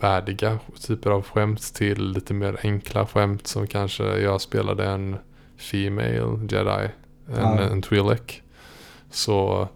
[0.00, 5.16] värdiga typer av skämt till lite mer enkla skämt som kanske jag spelade en
[5.56, 6.88] Female Jedi,
[7.26, 7.60] en, Ja.
[7.60, 8.40] en Twi'lek.
[9.10, 9.68] Så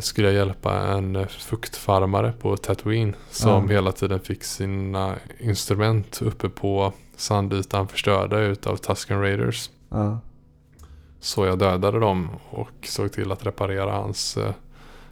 [0.00, 3.74] skulle jag hjälpa en eh, fuktfarmare på Tatooine som Ja.
[3.74, 9.70] hela tiden fick sina instrument uppe på sandytan förstörda utav Tusken Raiders.
[9.88, 10.18] Ja.
[11.20, 14.52] Så jag dödade dem och såg till att reparera hans eh,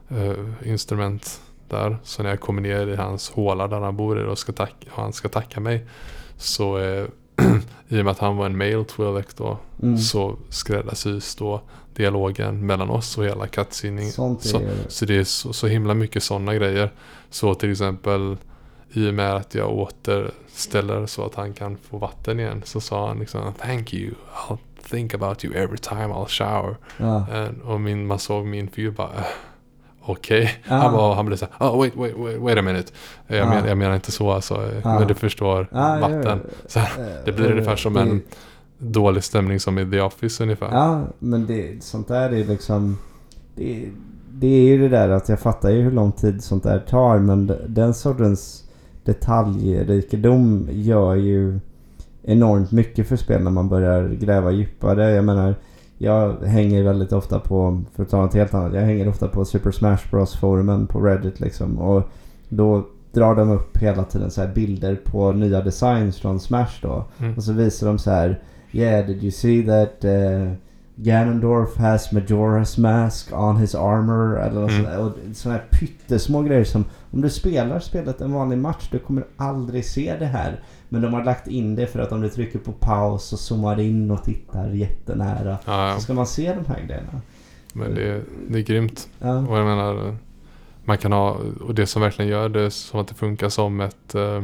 [0.09, 1.99] eh, instrument där.
[2.03, 5.13] Så när jag kommer ner i hans håla där han bor och, ska och han
[5.13, 5.87] ska tacka mig.
[6.37, 7.07] Så eh,
[7.89, 9.59] i och med att han var en male Twi'lek då.
[9.83, 9.99] Mm.
[9.99, 11.63] Så skräddarsys då
[11.97, 14.11] dialogen mellan oss och hela är
[14.49, 16.91] Så, så det är så, så himla mycket sådana grejer.
[17.31, 18.37] Så till exempel
[18.93, 22.63] i och med att jag återställer så att han kan få vatten igen.
[22.65, 24.15] Så sa han liksom Thank you.
[24.49, 24.59] I'll
[24.91, 26.77] think about you every time I'll shower.
[26.97, 27.27] Ja.
[27.33, 29.25] And, och min, man såg min fyr bara "Eh,
[30.07, 30.63] Okej.
[30.69, 30.75] Ah.
[30.77, 32.93] Han, bara- han blev såhär oh, wait, wait, wait, wait a minute.
[33.27, 33.51] Jag, Ah.
[33.51, 34.55] men, jag menar inte så alltså.
[34.55, 34.85] eh.
[34.85, 35.69] Men du förstår.
[35.73, 36.41] Ja, vatten.
[36.45, 36.87] ja, Så ja.
[37.25, 38.23] det blir ungefär som en
[38.79, 40.69] dålig stämning som i The Office ungefär.
[40.73, 42.99] Ja, men det, sånt där är liksom...
[43.55, 43.89] Det,
[44.33, 47.19] det är ju det där att jag fattar ju hur lång tid sånt där tar
[47.19, 48.65] men den sortens
[49.05, 51.61] detaljrikedom gör ju
[52.23, 55.11] enormt mycket för spel när man börjar gräva djupare.
[55.11, 55.55] Jag menar,
[55.99, 59.45] jag hänger väldigt ofta på, för att ta något helt annat, jag hänger ofta på
[59.45, 62.03] Super Smash Bros forumen på Reddit liksom och
[62.49, 67.05] då drar de upp hela tiden så bilder på nya designs från Smash då.
[67.19, 67.37] Mm.
[67.37, 68.43] Och så visar de så här
[68.75, 70.53] Yeah, did you see that uh,
[70.97, 74.39] Ganondorf has Majora's mask on his armor?
[74.39, 74.85] Eller Mm.
[74.85, 74.99] sådär.
[74.99, 79.25] Och sådana här pyttesmå grejer som om du spelar spelet en vanlig match du kommer
[79.37, 80.61] aldrig se det här.
[80.89, 83.81] Men de har lagt in det för att om du trycker på paus och zoomar
[83.81, 85.95] in och tittar jättenära Ja, ja.
[85.95, 87.21] så ska man se de här grejerna.
[87.73, 89.09] Men det, det är grymt.
[89.21, 89.39] Ja.
[89.39, 90.17] Och jag menar,
[90.85, 91.37] man kan ha,
[91.67, 94.43] och det som verkligen gör det som att det funkar som ett, eh,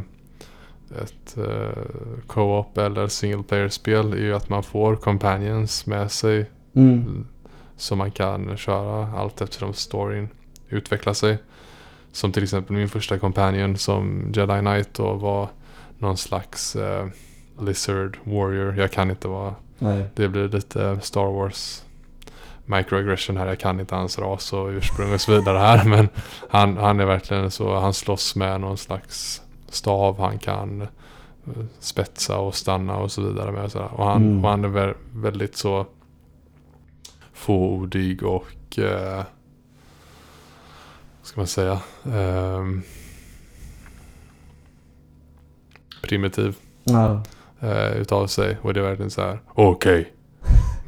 [1.03, 1.83] ett eh,
[2.27, 6.51] co-op eller single player-spel är ju att man får companions med sig.
[6.75, 7.27] Mm.
[7.77, 10.29] Så man kan köra allt eftersom storyn
[10.69, 11.39] utvecklar sig.
[12.13, 15.49] Som till exempel min första companion som Jedi Knight då var
[15.99, 17.07] någon slags eh,
[17.61, 18.77] Lizard Warrior.
[18.79, 20.05] Jag kan inte vara Nej.
[20.15, 21.85] det blir lite Star Wars
[22.65, 23.47] microaggression här.
[23.47, 25.85] Jag kan inte hans ras och ursprung och så vidare här.
[25.89, 26.09] Men
[26.49, 27.79] han, han är verkligen så.
[27.81, 30.19] Han slåss med någon slags stav.
[30.21, 30.89] Han kan eh,
[31.79, 33.73] spetsa och stanna och så vidare med.
[33.73, 33.89] Sådär.
[33.95, 34.45] och, han, Mm.
[34.45, 35.87] och han är vä- väldigt så
[37.33, 39.23] fåordig och eh,
[41.23, 41.81] ska man säga?
[42.13, 42.83] ehm,
[46.03, 47.23] primitiv Ja.
[47.61, 48.57] eh, utav sig.
[48.63, 49.41] Och det är verkligen så här.
[49.55, 50.13] Okej.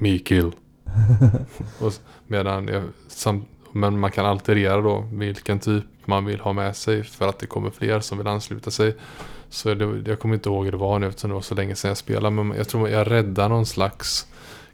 [1.80, 6.52] Och, s- medan jag, sam, men man kan alterera då vilken typ man vill ha
[6.52, 7.02] med sig.
[7.04, 8.96] För att det kommer fler som vill ansluta sig.
[9.48, 11.74] Så det, jag kommer inte ihåg hur det var nu eftersom det var så länge
[11.74, 12.30] sedan jag spelade.
[12.36, 14.26] Men jag tror jag räddar någon slags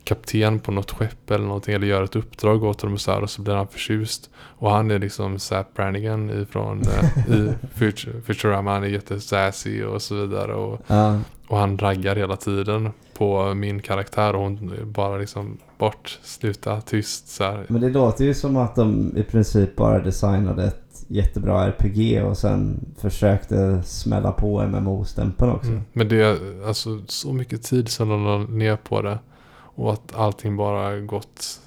[0.04, 1.74] kapten på något skepp eller någonting.
[1.74, 3.22] Eller gör ett uppdrag åt dem och så här.
[3.22, 4.30] Och så blir han förtjust.
[4.36, 8.72] Och han är liksom Zap Brannigan ifrån eh, i Futur- Futurama.
[8.72, 10.54] Han är jättesassy och så vidare.
[10.54, 11.18] Och Ja.
[11.48, 17.28] Och han raggar hela tiden på min karaktär och hon bara liksom bort, sluta, tyst
[17.28, 17.64] så här.
[17.68, 22.36] Men det låter ju som att de i princip bara designade ett jättebra RPG och
[22.38, 25.70] sen försökte smälla på MMO-stämpeln också.
[25.70, 25.82] Mm.
[25.92, 29.18] Men det är alltså så mycket tid som de la ner på det.
[29.54, 31.60] Och att allting bara gått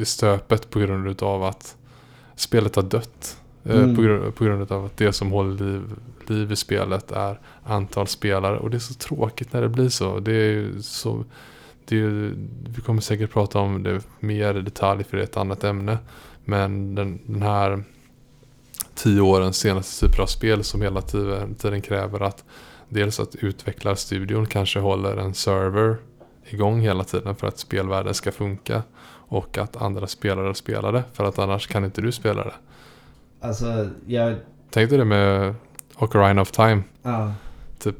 [0.00, 1.76] i stöpet på grund utav att
[2.36, 3.36] spelet har dött.
[3.64, 3.96] Eh, Mm.
[3.96, 5.82] På, grund, på grund av att det som håller liv,
[6.30, 8.58] liv i spelet är antal spelare.
[8.58, 10.20] Och det är så tråkigt när det blir så.
[10.20, 11.24] Det är så...
[11.84, 12.34] Det är,
[12.68, 15.98] vi kommer säkert prata om det mer i detalj för det är ett annat ämne.
[16.44, 17.84] Men den, den här
[18.94, 22.44] tio årens senaste typer av spel som hela tiden, tiden kräver att
[22.88, 25.96] dels att utvecklarstudion kanske håller en server
[26.44, 28.82] igång hela tiden för att spelvärlden ska funka.
[29.30, 32.54] Och att andra spelare spelar det för att annars kan inte du spela det.
[33.40, 34.36] Alltså, jag...
[34.70, 35.54] Tänk dig det med
[35.98, 36.82] Ocarina of Time.
[37.02, 37.32] Ja.
[37.78, 37.96] Typ,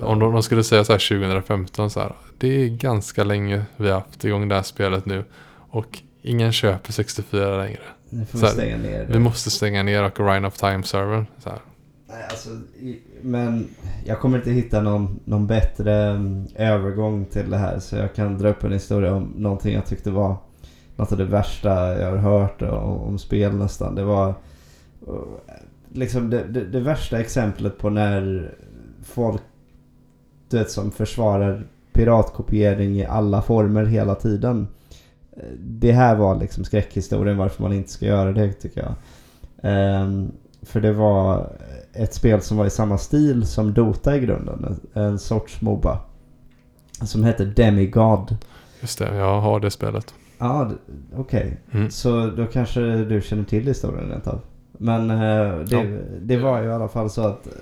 [0.00, 2.12] om de, de skulle säga så här 2015 så här.
[2.38, 5.24] Det är ganska länge vi har haft igång det här spelet nu.
[5.54, 7.80] Och ingen köper 64 längre.
[8.10, 9.12] Nu får Så vi stänga ner det.
[9.12, 11.26] Vi måste stänga ner Ocarina of Time-servern.
[12.08, 12.50] Nej, alltså,
[13.22, 13.68] men
[14.04, 17.78] jag kommer inte hitta någon, någon bättre mm, övergång till det här.
[17.78, 20.36] Så jag kan dra upp en historia om någonting jag tyckte var
[20.96, 23.94] något av det värsta jag har hört om, om spel nästan.
[23.94, 24.34] Det var
[25.94, 28.50] liksom det, det, det värsta exemplet på när
[29.04, 29.42] folk
[30.50, 34.68] du vet, som försvarar piratkopiering i alla former hela tiden.
[35.58, 38.94] Det här var liksom skräckhistorien varför man inte ska göra det tycker jag.
[39.62, 40.32] Ehm,
[40.62, 41.52] för det var
[41.92, 44.64] ett spel som var i samma stil som Dota i grunden.
[44.94, 45.98] En, en sorts Moba.
[47.02, 48.36] Som hette Demigod.
[48.80, 50.14] Just det, jag har det spelet.
[50.38, 51.60] Ja, d- okej.
[51.72, 51.90] Mm.
[51.90, 54.40] Så då kanske du känner till historien rent av.
[54.82, 55.82] Men eh, det, Ja.
[56.20, 57.52] det var ju i alla fall så att eh,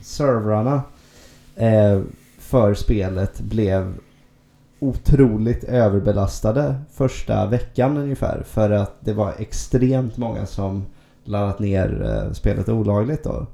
[0.00, 0.82] servrarna
[1.56, 2.00] eh,
[2.38, 3.94] för spelet blev
[4.78, 8.42] otroligt överbelastade första veckan ungefär.
[8.46, 10.84] För att det var extremt många som
[11.24, 13.46] laddat ner eh, spelet olagligt då.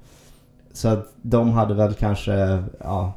[0.72, 3.12] Så att de hade väl kanske ja,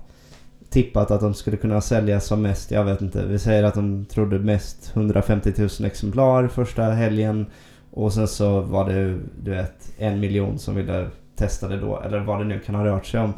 [0.69, 3.25] tippat att de skulle kunna sälja som mest, jag vet inte.
[3.25, 7.45] Vi säger att de trodde mest 150 000 exemplar första helgen.
[7.93, 11.99] Och sen så var det, du vet, en miljon som ville testa det då.
[11.99, 13.33] Eller vad det nu kan ha rört sig om.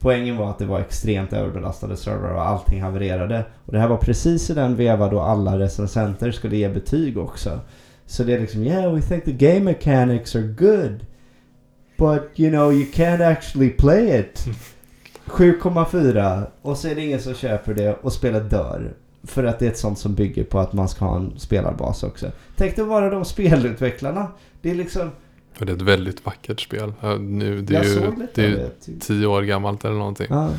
[0.00, 3.44] Poängen var att det var extremt överbelastade servrar och allting havererade.
[3.64, 7.60] Och det här var precis i den veva då alla recensenter skulle ge betyg också.
[8.06, 11.06] Så det är liksom yeah we think the game mechanics are good.
[11.96, 14.44] But you know you can't actually play it.
[15.26, 18.94] 7,4 och så är det ingen som köper det och spelet dör.
[19.26, 22.02] För att det är ett sånt som bygger på att man ska ha en spelarbas
[22.02, 22.30] också.
[22.56, 24.28] Tänk dig vara de spelutvecklarna.
[24.62, 25.10] Det är liksom...
[25.60, 26.92] Och det är ett väldigt vackert spel.
[27.20, 29.00] Nu, det är jag ju det är typ.
[29.00, 30.26] tio år gammalt eller någonting.
[30.30, 30.50] Ja,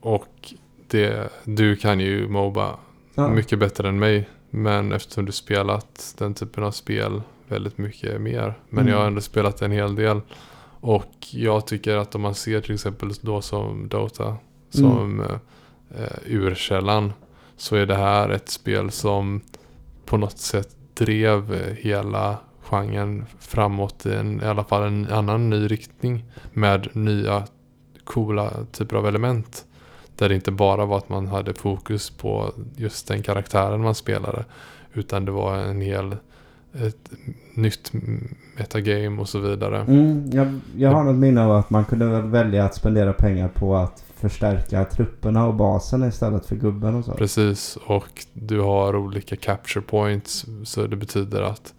[0.00, 0.54] Och
[0.88, 2.76] det, du kan ju Moba
[3.14, 3.28] ja.
[3.28, 4.28] mycket bättre än mig.
[4.50, 8.54] Men eftersom du spelat den typen av spel väldigt mycket mer.
[8.68, 8.92] Men Mm.
[8.92, 10.20] jag har ändå spelat en hel del.
[10.80, 14.36] Och jag tycker att om man ser till exempel då som Dota
[14.70, 15.30] som Mm.
[15.96, 17.12] eh, urkällan.
[17.58, 19.40] Så är det här ett spel som
[20.04, 25.66] på något sätt drev hela genren framåt i, en, i alla fall en annan ny
[25.66, 26.24] riktning.
[26.52, 27.42] Med nya
[28.04, 29.64] coola typer av element.
[30.16, 34.44] Där det inte bara var att man hade fokus på just den karaktären man spelade.
[34.92, 36.16] Utan det var en hel
[36.72, 37.10] ett
[37.54, 37.92] nytt
[38.56, 39.80] metagame och så vidare.
[39.80, 43.48] Mm, jag, jag har något minne av att man kunde väl välja att spendera pengar
[43.48, 47.12] på att förstärka trupperna och basen istället för gubben och så.
[47.12, 50.46] Precis, och du har olika capture points.
[50.64, 51.74] Så det betyder att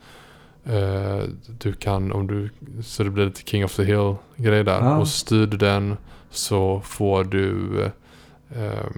[0.65, 1.19] eh,
[1.59, 2.49] du kan, om du,
[2.83, 4.79] så det blir lite King of the Hill grej där.
[4.83, 4.97] Ja.
[4.97, 5.97] Och styr du den
[6.29, 7.81] så får du,
[8.55, 8.89] eh,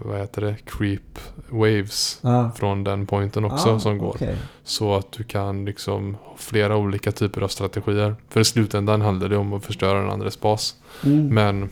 [0.00, 1.18] vad heter det, creep
[1.48, 2.50] waves Ja.
[2.56, 4.08] från den pointen också Ah, som går.
[4.08, 4.36] okej.
[4.64, 8.16] Så att du kan liksom ha flera olika typer av strategier.
[8.28, 10.76] För i slutändan handlar det om att förstöra den andres bas.
[11.04, 11.34] Mm.
[11.34, 11.68] Men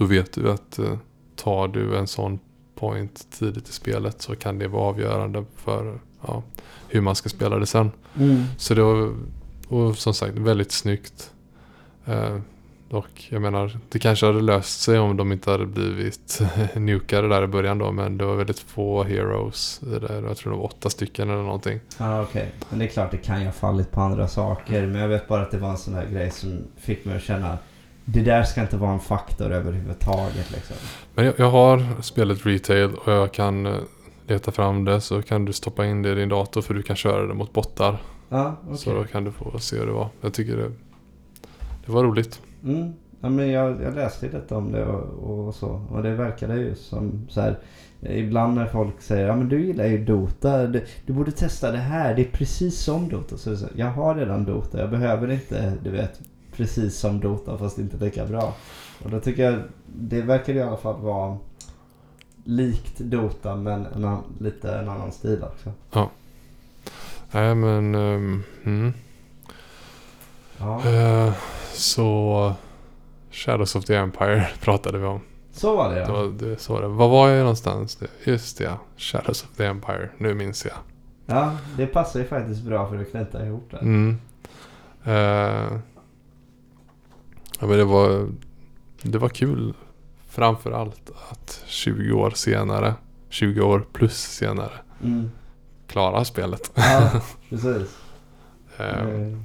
[0.00, 0.96] då vet du att eh,
[1.36, 2.38] tar du en sån
[2.74, 6.42] point tidigt i spelet så kan det vara avgörande för ja,
[6.88, 7.90] hur man ska spela det sen.
[8.18, 8.44] Mm.
[8.58, 9.14] Så det var,
[9.68, 11.32] och som sagt, väldigt snyggt.
[12.06, 12.38] Eh,
[12.90, 16.40] och jag menar, det kanske hade löst sig om de inte hade blivit
[16.74, 17.92] nukade där i början då.
[17.92, 20.22] Men det var väldigt få heroes i det.
[20.26, 21.80] Jag tror det var åtta stycken eller någonting.
[21.98, 22.52] Ja, okej.
[22.68, 24.86] Men det är klart, det kan ju ha fallit på andra saker.
[24.86, 27.22] Men jag vet bara att det var en sån där grej som fick mig att
[27.22, 27.58] känna
[28.12, 30.76] det där ska inte vara en faktor överhuvudtaget liksom.
[31.14, 33.74] Men jag, jag har spelet retail och jag kan eh,
[34.26, 36.96] leta fram det så kan du stoppa in det i din dator för du kan
[36.96, 38.02] köra det mot bottar.
[38.28, 38.78] Ja, okej.
[38.78, 40.08] Så då kan du få se hur det var.
[40.20, 40.70] Jag tycker det,
[41.86, 42.40] det var roligt.
[42.64, 42.92] Mm.
[43.20, 45.86] Ja, men jag, jag läste lite om det och, och så.
[45.90, 47.58] Och det verkade ju som så här.
[48.00, 50.66] Ibland när folk säger ja men du gillar ju Dota.
[50.66, 52.14] Du, du borde testa det här.
[52.14, 53.36] Det är precis som Dota.
[53.36, 54.80] Så, så jag har redan Dota.
[54.80, 56.20] Jag behöver inte du vet
[56.56, 58.54] precis som Dota fast inte lika bra.
[59.04, 61.36] Och då tycker jag det verkar i alla fall vara
[62.44, 65.72] likt Dota men en, an- lite en annan stil också.
[67.32, 67.94] Nej men...
[67.94, 68.92] ehm, mm.
[70.58, 70.84] Ja.
[70.90, 71.32] Eh,
[71.72, 72.54] så...
[73.30, 75.20] Shadows of the Empire pratade vi om.
[75.52, 76.12] Så var det Det ja.
[76.12, 76.88] var, det, så var det.
[76.88, 77.96] Var var jag någonstans?
[77.96, 78.78] Det- Just det, ja.
[78.96, 80.08] Shadows of the Empire.
[80.18, 80.74] Nu minns jag.
[81.26, 83.76] Ja, det passar ju faktiskt bra för att knyta ihop det.
[83.78, 84.16] Mm.
[85.04, 85.78] Eh,
[87.60, 88.28] ja, men det var,
[89.02, 89.74] det var kul.
[90.28, 92.94] Framför allt att 20 år senare,
[93.28, 94.72] 20 år plus senare,
[95.02, 95.30] Mm.
[95.86, 96.72] klara spelet.
[96.74, 97.10] Ja,
[97.48, 97.98] precis.
[98.78, 99.42] Mm.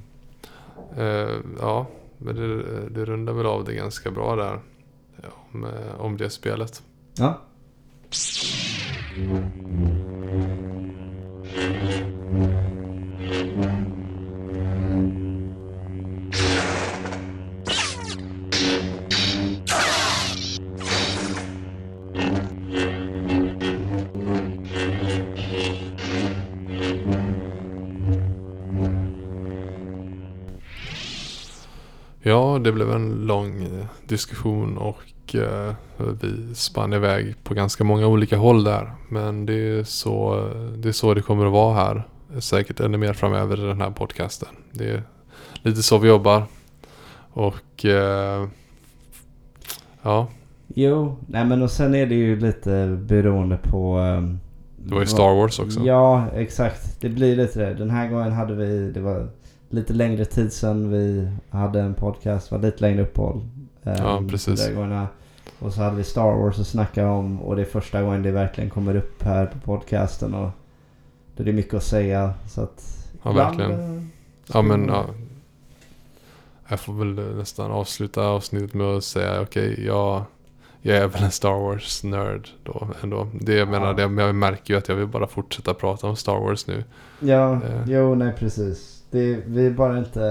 [0.97, 1.87] eh, ja,
[2.17, 4.59] men det, det rundar väl av det ganska bra där.
[5.51, 5.67] Om,
[5.97, 6.83] om det spelet.
[7.17, 7.41] Ja.
[9.17, 9.41] Ja,
[32.65, 35.73] det blev en lång eh, diskussion och eh,
[36.21, 38.91] vi spann iväg på ganska många olika håll där.
[39.09, 42.03] Men det är så det, är så det kommer att vara här.
[42.39, 44.49] Säkert ännu mer framöver i den här podcasten.
[44.71, 45.03] Det är
[45.61, 46.43] lite så vi jobbar.
[47.33, 48.47] Och eh,
[50.01, 50.27] ja,
[50.67, 53.97] Jo, nej men och sen är det ju lite beroende på...
[53.97, 54.39] ehm,
[54.77, 55.79] det var ju Star Wars också.
[55.79, 57.01] Ja, exakt.
[57.01, 57.73] Det blir lite det.
[57.73, 58.91] Den här gången hade vi...
[58.91, 59.27] Det var
[59.75, 62.49] lite längre tid sedan vi hade en podcast.
[62.49, 63.41] Det var lite längre uppehåll.
[63.83, 64.65] Ehm, Ja, precis.
[64.65, 65.07] där gångerna.
[65.59, 67.41] Och så hade vi Star Wars att snacka om.
[67.41, 70.33] Och det är första gången det verkligen kommer upp här på podcasten.
[70.33, 70.49] Och
[71.37, 72.33] det är mycket att säga.
[72.47, 73.07] Så att...
[73.23, 73.71] Ja, verkligen.
[73.97, 74.03] eh,
[74.53, 75.05] Ja men ja.
[76.67, 80.23] Jag får väl nästan avsluta avsnittet med att säga okej, jag,
[80.81, 83.27] jag är väl en Star Wars-nörd då ändå.
[83.41, 84.07] Det jag menar, Ja.
[84.07, 86.83] det, jag märker ju att jag vill bara fortsätta prata om Star Wars nu.
[87.19, 87.83] Ja, Eh.
[87.87, 88.94] jo nej precis.
[89.11, 90.21] Det, vi är bara inte...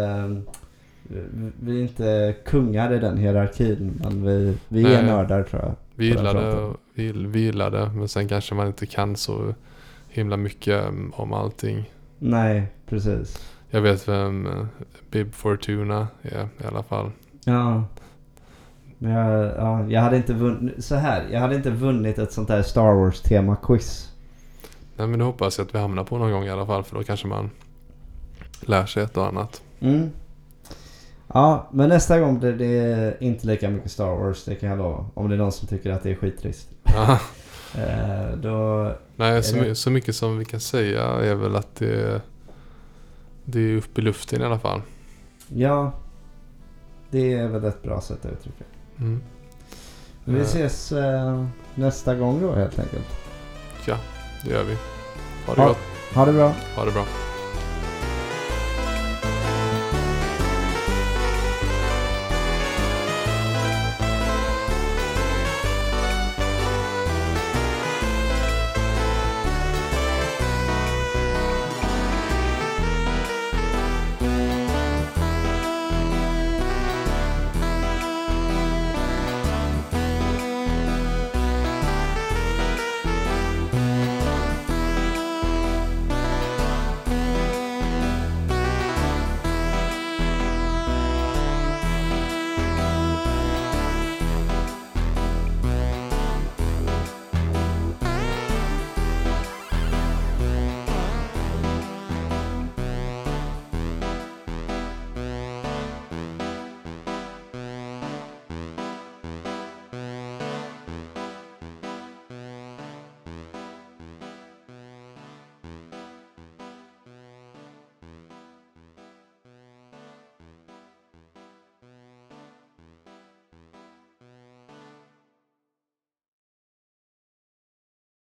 [1.61, 4.01] Vi är inte kungar i den hierarkin.
[4.03, 5.07] Men vi, vi är Nej.
[5.07, 5.75] nördar tror jag.
[5.95, 6.77] Vi fronten.
[6.95, 9.55] vi, vi gillar det, men sen kanske man inte kan så
[10.09, 11.91] himla mycket om allting.
[12.19, 13.51] Nej, precis.
[13.71, 14.67] Jag vet vem eh,
[15.11, 17.11] Bib Fortuna är i alla fall.
[17.45, 17.85] Ja.
[18.99, 20.85] Men jag, ja, jag hade inte vunnit...
[20.85, 21.25] Så här.
[21.33, 24.11] Jag hade inte vunnit ett sånt där Star Wars-tema-quiz.
[24.97, 26.97] Nej men det hoppas jag att vi hamnar på någon gång i alla fall, för
[26.97, 27.51] då kanske man
[28.69, 29.63] lär sig ett och annat.
[29.81, 30.11] Mm.
[31.33, 34.45] Ja, men nästa gång blir det inte lika mycket Star Wars.
[34.45, 35.07] Det kan jag lova.
[35.15, 36.69] Om det är någon som tycker att det är skittrist.
[37.79, 38.93] Eh, då...
[39.17, 42.21] Nej, så, det- så mycket som vi kan säga är väl att det,
[43.45, 44.83] det är uppe i luften i alla fall.
[45.49, 45.93] Ja.
[47.11, 48.65] Det är väl ett bra sätt att uttrycka.
[48.99, 49.23] Mm.
[50.25, 50.43] Vi Eh.
[50.43, 53.07] ses eh, nästa gång då helt enkelt.
[53.87, 53.97] Ja,
[54.45, 54.75] det gör vi.
[55.47, 55.79] Ha det Ha- gott.
[56.15, 56.53] Ha det bra.
[56.77, 57.05] Ha det bra.